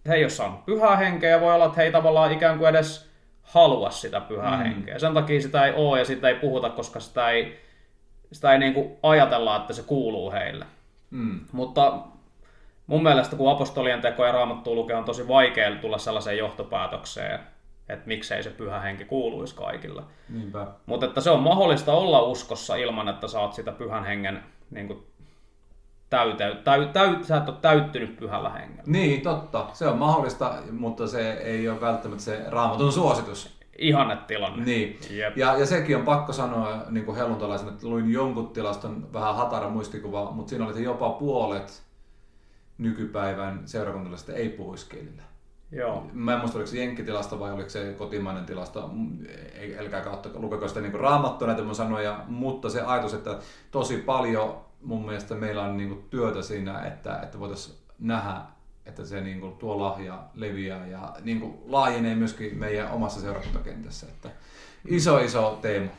he 0.08 0.14
ei 0.14 0.24
ole 0.24 0.30
saanut 0.30 0.64
pyhää 0.64 0.96
henkeä 0.96 1.30
ja 1.30 1.40
voi 1.40 1.54
olla, 1.54 1.64
että 1.64 1.76
he 1.76 1.82
ei 1.82 1.92
tavallaan 1.92 2.32
ikään 2.32 2.58
kuin 2.58 2.68
edes 2.68 3.10
halua 3.46 3.90
sitä 3.90 4.20
pyhää 4.20 4.56
mm. 4.56 4.62
henkeä. 4.62 4.98
Sen 4.98 5.14
takia 5.14 5.40
sitä 5.40 5.66
ei 5.66 5.72
ole 5.76 5.98
ja 5.98 6.04
sitä 6.04 6.28
ei 6.28 6.34
puhuta, 6.34 6.70
koska 6.70 7.00
sitä 7.00 7.30
ei, 7.30 7.60
sitä 8.32 8.52
ei 8.52 8.58
niin 8.58 8.74
kuin 8.74 8.90
ajatella, 9.02 9.56
että 9.56 9.72
se 9.72 9.82
kuuluu 9.82 10.32
heille. 10.32 10.64
Mm. 11.10 11.40
Mutta 11.52 11.98
mun 12.86 13.02
mielestä 13.02 13.36
kun 13.36 13.50
apostolien 13.50 14.00
teko 14.00 14.26
ja 14.26 14.32
raamattu 14.32 14.74
lukee, 14.74 14.96
on 14.96 15.04
tosi 15.04 15.28
vaikea 15.28 15.76
tulla 15.76 15.98
sellaiseen 15.98 16.38
johtopäätökseen, 16.38 17.40
että 17.88 18.08
miksei 18.08 18.42
se 18.42 18.50
pyhä 18.50 18.80
henki 18.80 19.04
kuuluisi 19.04 19.54
kaikille. 19.54 20.02
Mutta 20.86 21.06
että 21.06 21.20
se 21.20 21.30
on 21.30 21.40
mahdollista 21.40 21.92
olla 21.92 22.22
uskossa 22.22 22.76
ilman, 22.76 23.08
että 23.08 23.28
saat 23.28 23.52
sitä 23.52 23.72
pyhän 23.72 24.04
hengen 24.04 24.42
niin 24.70 24.86
kuin 24.86 25.06
täytä, 26.10 26.54
täy, 26.64 26.86
täy, 26.86 27.24
sä 27.24 27.36
et 27.36 27.48
ole 27.48 27.56
täyttynyt 27.62 28.16
pyhällä 28.16 28.50
hengellä. 28.50 28.82
Niin, 28.86 29.20
totta. 29.20 29.66
Se 29.72 29.86
on 29.86 29.98
mahdollista, 29.98 30.54
mutta 30.70 31.06
se 31.06 31.32
ei 31.32 31.68
ole 31.68 31.80
välttämättä 31.80 32.24
se 32.24 32.44
raamatun 32.48 32.92
suositus. 32.92 33.56
tilanne. 34.26 34.64
Niin. 34.64 34.98
Jep. 35.10 35.36
Ja, 35.36 35.58
ja 35.58 35.66
sekin 35.66 35.96
on 35.96 36.02
pakko 36.02 36.32
sanoa 36.32 36.82
niin 36.90 37.04
kuin 37.06 37.16
helluntalaisen, 37.16 37.68
että 37.68 37.88
luin 37.88 38.12
jonkun 38.12 38.48
tilaston 38.48 39.12
vähän 39.12 39.34
hatara 39.34 39.68
muistikuva, 39.68 40.30
mutta 40.30 40.50
siinä 40.50 40.64
oli, 40.64 40.72
että 40.72 40.82
jopa 40.82 41.10
puolet 41.10 41.82
nykypäivän 42.78 43.62
seurakuntalaisista 43.64 44.32
ei 44.32 44.48
puhuisi 44.48 44.90
kielillä. 44.90 45.22
Joo. 45.72 46.06
Mä 46.12 46.32
en 46.32 46.38
muista, 46.38 46.58
oliko 46.58 46.70
se 46.70 46.78
jenkkitilasta 46.78 47.38
vai 47.38 47.52
oliko 47.52 47.68
se 47.68 47.94
kotimainen 47.98 48.44
tilasto. 48.44 48.90
Älkää 49.78 50.00
kautta, 50.00 50.28
lukeko 50.34 50.68
sitä 50.68 50.80
niin 50.80 50.94
raamattua 50.94 51.48
näitä 51.48 51.74
sanoja, 51.74 52.20
mutta 52.28 52.70
se 52.70 52.80
ajatus, 52.80 53.14
että 53.14 53.38
tosi 53.70 53.96
paljon 53.96 54.65
mun 54.86 55.06
mielestä 55.06 55.34
meillä 55.34 55.62
on 55.62 55.76
niin 55.76 55.88
kuin 55.88 56.04
työtä 56.10 56.42
siinä, 56.42 56.80
että, 56.80 57.20
että 57.22 57.38
voitaisiin 57.38 57.76
nähdä, 57.98 58.36
että 58.86 59.04
se 59.04 59.20
niin 59.20 59.40
kuin 59.40 59.52
tuo 59.52 59.80
lahja 59.80 60.22
leviää 60.34 60.86
ja 60.86 61.12
niin 61.22 61.40
kuin 61.40 61.58
laajenee 61.66 62.14
myöskin 62.14 62.58
meidän 62.58 62.90
omassa 62.90 63.20
seurakuntakentässä. 63.20 64.06
Että 64.06 64.30
iso 64.88 65.18
iso 65.18 65.58
teema. 65.62 65.90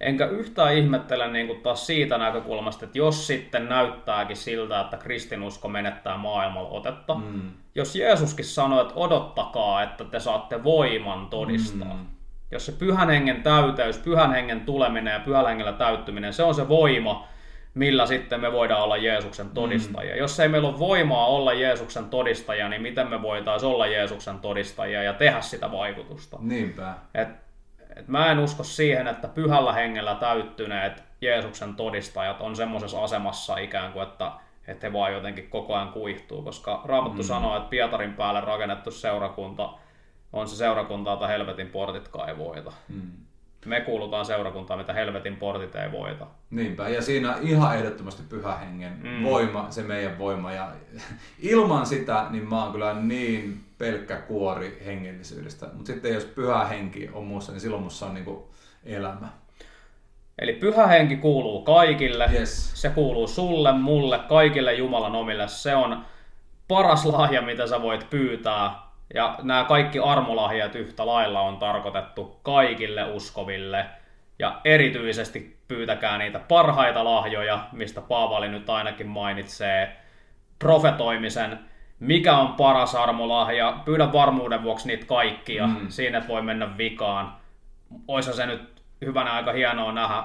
Enkä 0.00 0.26
yhtään 0.26 0.76
ihmettele 0.76 1.32
niin 1.32 1.46
kuin 1.46 1.60
taas 1.60 1.86
siitä 1.86 2.18
näkökulmasta, 2.18 2.84
että 2.84 2.98
jos 2.98 3.26
sitten 3.26 3.68
näyttääkin 3.68 4.36
siltä, 4.36 4.80
että 4.80 4.96
kristinusko 4.96 5.68
menettää 5.68 6.16
maailmalla 6.16 6.68
otetta, 6.68 7.14
mm. 7.14 7.50
jos 7.74 7.96
Jeesuskin 7.96 8.44
sanoi, 8.44 8.82
että 8.82 8.94
odottakaa, 8.94 9.82
että 9.82 10.04
te 10.04 10.20
saatte 10.20 10.64
voiman 10.64 11.26
todistaa, 11.26 11.94
mm. 11.94 12.06
jos 12.50 12.66
se 12.66 12.72
pyhän 12.72 13.10
hengen 13.10 13.42
täyteys, 13.42 13.98
pyhän 13.98 14.32
hengen 14.32 14.60
tuleminen 14.60 15.12
ja 15.12 15.20
pyhän 15.20 15.46
hengellä 15.46 15.72
täyttyminen, 15.72 16.32
se 16.32 16.42
on 16.42 16.54
se 16.54 16.68
voima, 16.68 17.28
millä 17.76 18.06
sitten 18.06 18.40
me 18.40 18.52
voidaan 18.52 18.82
olla 18.82 18.96
Jeesuksen 18.96 19.50
todistajia. 19.50 20.14
Mm. 20.14 20.18
Jos 20.18 20.40
ei 20.40 20.48
meillä 20.48 20.68
ole 20.68 20.78
voimaa 20.78 21.26
olla 21.26 21.52
Jeesuksen 21.52 22.04
todistajia, 22.04 22.68
niin 22.68 22.82
miten 22.82 23.08
me 23.10 23.22
voitaisiin 23.22 23.70
olla 23.70 23.86
Jeesuksen 23.86 24.38
todistajia 24.38 25.02
ja 25.02 25.12
tehdä 25.12 25.40
sitä 25.40 25.72
vaikutusta? 25.72 26.36
Niinpä. 26.40 26.94
Et, 27.14 27.28
et 27.96 28.08
mä 28.08 28.32
en 28.32 28.38
usko 28.38 28.64
siihen, 28.64 29.08
että 29.08 29.28
pyhällä 29.28 29.72
hengellä 29.72 30.14
täyttyneet 30.14 31.02
Jeesuksen 31.20 31.74
todistajat 31.74 32.40
on 32.40 32.56
semmoisessa 32.56 33.04
asemassa 33.04 33.58
ikään 33.58 33.92
kuin, 33.92 34.02
että, 34.02 34.32
että 34.68 34.86
he 34.86 34.92
vaan 34.92 35.12
jotenkin 35.12 35.50
koko 35.50 35.74
ajan 35.74 35.92
kuihtuu, 35.92 36.42
koska 36.42 36.82
Raamattu 36.84 37.22
mm. 37.22 37.26
sanoo, 37.26 37.56
että 37.56 37.68
Pietarin 37.68 38.14
päälle 38.14 38.40
rakennettu 38.40 38.90
seurakunta 38.90 39.70
on 40.32 40.48
se 40.48 40.56
seurakunta, 40.56 41.10
jota 41.10 41.26
helvetin 41.26 41.68
portitkaan 41.68 42.28
ei 42.28 42.38
voita. 42.38 42.72
Mm 42.88 43.25
me 43.66 43.80
kuulutaan 43.80 44.24
seurakuntaan, 44.24 44.80
mitä 44.80 44.92
helvetin 44.92 45.36
portit 45.36 45.74
ei 45.74 45.92
voita. 45.92 46.26
Niinpä, 46.50 46.88
ja 46.88 47.02
siinä 47.02 47.36
ihan 47.40 47.76
ehdottomasti 47.76 48.22
pyhä 48.28 48.56
hengen 48.56 48.92
mm. 49.02 49.24
voima, 49.24 49.66
se 49.70 49.82
meidän 49.82 50.18
voima. 50.18 50.52
Ja 50.52 50.70
ilman 51.38 51.86
sitä, 51.86 52.26
niin 52.30 52.48
mä 52.48 52.62
oon 52.62 52.72
kyllä 52.72 52.94
niin 52.94 53.64
pelkkä 53.78 54.16
kuori 54.16 54.82
hengellisyydestä. 54.86 55.66
Mutta 55.72 55.92
sitten 55.92 56.14
jos 56.14 56.24
pyhä 56.24 56.64
henki 56.64 57.10
on 57.12 57.24
muussa, 57.24 57.52
niin 57.52 57.60
silloin 57.60 57.82
musta 57.82 58.06
on 58.06 58.14
niinku 58.14 58.50
elämä. 58.84 59.28
Eli 60.38 60.52
pyhä 60.52 60.86
henki 60.86 61.16
kuuluu 61.16 61.62
kaikille. 61.62 62.28
Yes. 62.32 62.82
Se 62.82 62.88
kuuluu 62.88 63.28
sulle, 63.28 63.72
mulle, 63.72 64.18
kaikille 64.18 64.74
Jumalan 64.74 65.14
omille. 65.14 65.48
Se 65.48 65.74
on 65.74 66.04
paras 66.68 67.04
lahja, 67.04 67.42
mitä 67.42 67.66
sä 67.66 67.82
voit 67.82 68.10
pyytää. 68.10 68.85
Ja 69.14 69.38
nämä 69.42 69.64
kaikki 69.64 69.98
armolahjat 69.98 70.74
yhtä 70.74 71.06
lailla 71.06 71.40
on 71.40 71.56
tarkoitettu 71.56 72.40
kaikille 72.42 73.04
uskoville. 73.04 73.86
Ja 74.38 74.60
erityisesti 74.64 75.56
pyytäkää 75.68 76.18
niitä 76.18 76.38
parhaita 76.38 77.04
lahjoja, 77.04 77.60
mistä 77.72 78.00
Paavali 78.00 78.48
nyt 78.48 78.70
ainakin 78.70 79.06
mainitsee. 79.06 79.96
Profetoimisen, 80.58 81.58
mikä 82.00 82.36
on 82.36 82.52
paras 82.52 82.94
armolahja. 82.94 83.80
Pyydä 83.84 84.12
varmuuden 84.12 84.62
vuoksi 84.62 84.88
niitä 84.88 85.06
kaikkia. 85.06 85.66
Mm. 85.66 85.88
Siinä 85.88 86.28
voi 86.28 86.42
mennä 86.42 86.78
vikaan. 86.78 87.36
Oisa 88.08 88.32
se 88.32 88.46
nyt 88.46 88.82
hyvänä 89.04 89.32
aika 89.32 89.52
hienoa 89.52 89.92
nähdä, 89.92 90.22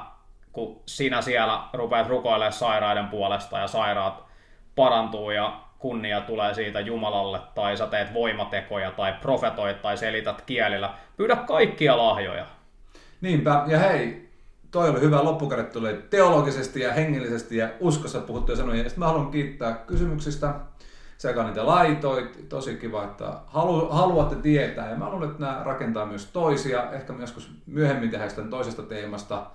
kun 0.52 0.82
sinä 0.86 1.22
siellä 1.22 1.62
rupeat 1.74 2.08
rukoilemaan 2.08 2.53
sairaiden 2.53 3.08
puolesta 3.08 3.60
ja 3.60 3.68
sairaat 3.68 4.24
parantuu 4.76 5.32
ja 5.32 5.60
kunnia 5.82 6.22
tulee 6.22 6.53
siitä 6.53 6.80
Jumalalle, 6.80 7.40
tai 7.56 7.78
sä 7.78 7.88
teet 7.88 8.14
voimatekoja, 8.14 8.91
tai 8.91 9.14
profetoit, 9.22 9.82
tai 9.82 9.98
selität 9.98 10.41
kielillä. 10.41 10.94
Pyydä 11.18 11.36
kaikkia 11.36 11.98
lahjoja. 11.98 12.45
Niinpä, 13.22 13.64
ja 13.68 13.80
hei, 13.80 14.30
toi 14.72 14.90
oli 14.90 15.02
hyvä 15.02 15.24
loppukädet 15.24 15.72
tuli 15.72 15.99
teologisesti 16.10 16.80
ja 16.80 16.94
hengellisesti 16.94 17.58
ja 17.58 17.70
uskossa 17.80 18.20
puhuttuja 18.20 18.58
sanoja. 18.58 18.84
Sitten 18.84 18.99
mä 18.99 19.08
haluan 19.08 19.32
kiittää 19.32 19.74
kysymyksistä. 19.74 20.53
Sekä 21.18 21.44
niitä 21.44 21.66
laitoit, 21.66 22.49
tosi 22.49 22.76
kiva, 22.76 23.03
että 23.03 23.34
halu, 23.48 23.90
haluatte 23.90 24.36
tietää. 24.36 24.90
Ja 24.90 24.95
mä 24.95 25.10
luulen, 25.10 25.30
että 25.30 25.45
nämä 25.45 25.62
rakentaa 25.64 26.06
myös 26.06 26.26
toisia. 26.26 26.91
Ehkä 26.91 27.14
myös 27.14 27.30
joskus 27.30 27.52
myöhemmin 27.66 28.12
sitten 28.28 28.49
toisesta 28.49 28.84
teemasta 28.84 29.45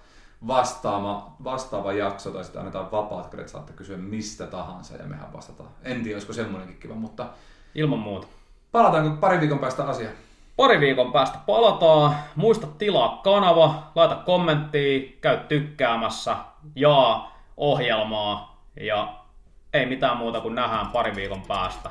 vastaava, 0.46 1.30
vastaava 1.44 1.92
jakso, 1.92 2.30
tai 2.30 2.44
sitten 2.44 2.60
annetaan 2.60 2.90
vapaat 2.90 3.26
kädet, 3.26 3.48
saatte 3.48 3.72
kysyä 3.72 3.96
mistä 3.96 4.46
tahansa 4.46 4.96
ja 4.96 5.04
mehän 5.04 5.32
vastataan. 5.32 5.68
En 5.82 6.02
tiedä, 6.02 6.14
olisiko 6.16 6.32
semmoinenkin 6.32 6.78
kiva, 6.80 6.94
mutta 6.94 7.26
Ilman 7.74 7.98
muuta. 7.98 8.26
palataanko 8.72 9.16
pari 9.16 9.40
viikon 9.40 9.58
päästä 9.58 9.84
asiaan? 9.84 10.14
Pari 10.56 10.80
viikon 10.80 11.12
päästä 11.12 11.38
palataan. 11.46 12.16
Muista 12.36 12.66
tilaa 12.66 13.20
kanava, 13.24 13.90
laita 13.94 14.14
kommenttia, 14.14 15.08
käy 15.20 15.38
tykkäämässä, 15.48 16.36
jaa 16.74 17.36
ohjelmaa 17.56 18.62
ja 18.80 19.14
ei 19.72 19.86
mitään 19.86 20.16
muuta 20.16 20.40
kuin 20.40 20.54
nähdään 20.54 20.86
pari 20.86 21.16
viikon 21.16 21.42
päästä. 21.48 21.90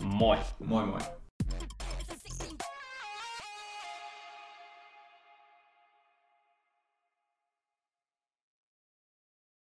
Moi! 0.00 0.38
Moi 0.66 0.86
moi! 0.86 1.00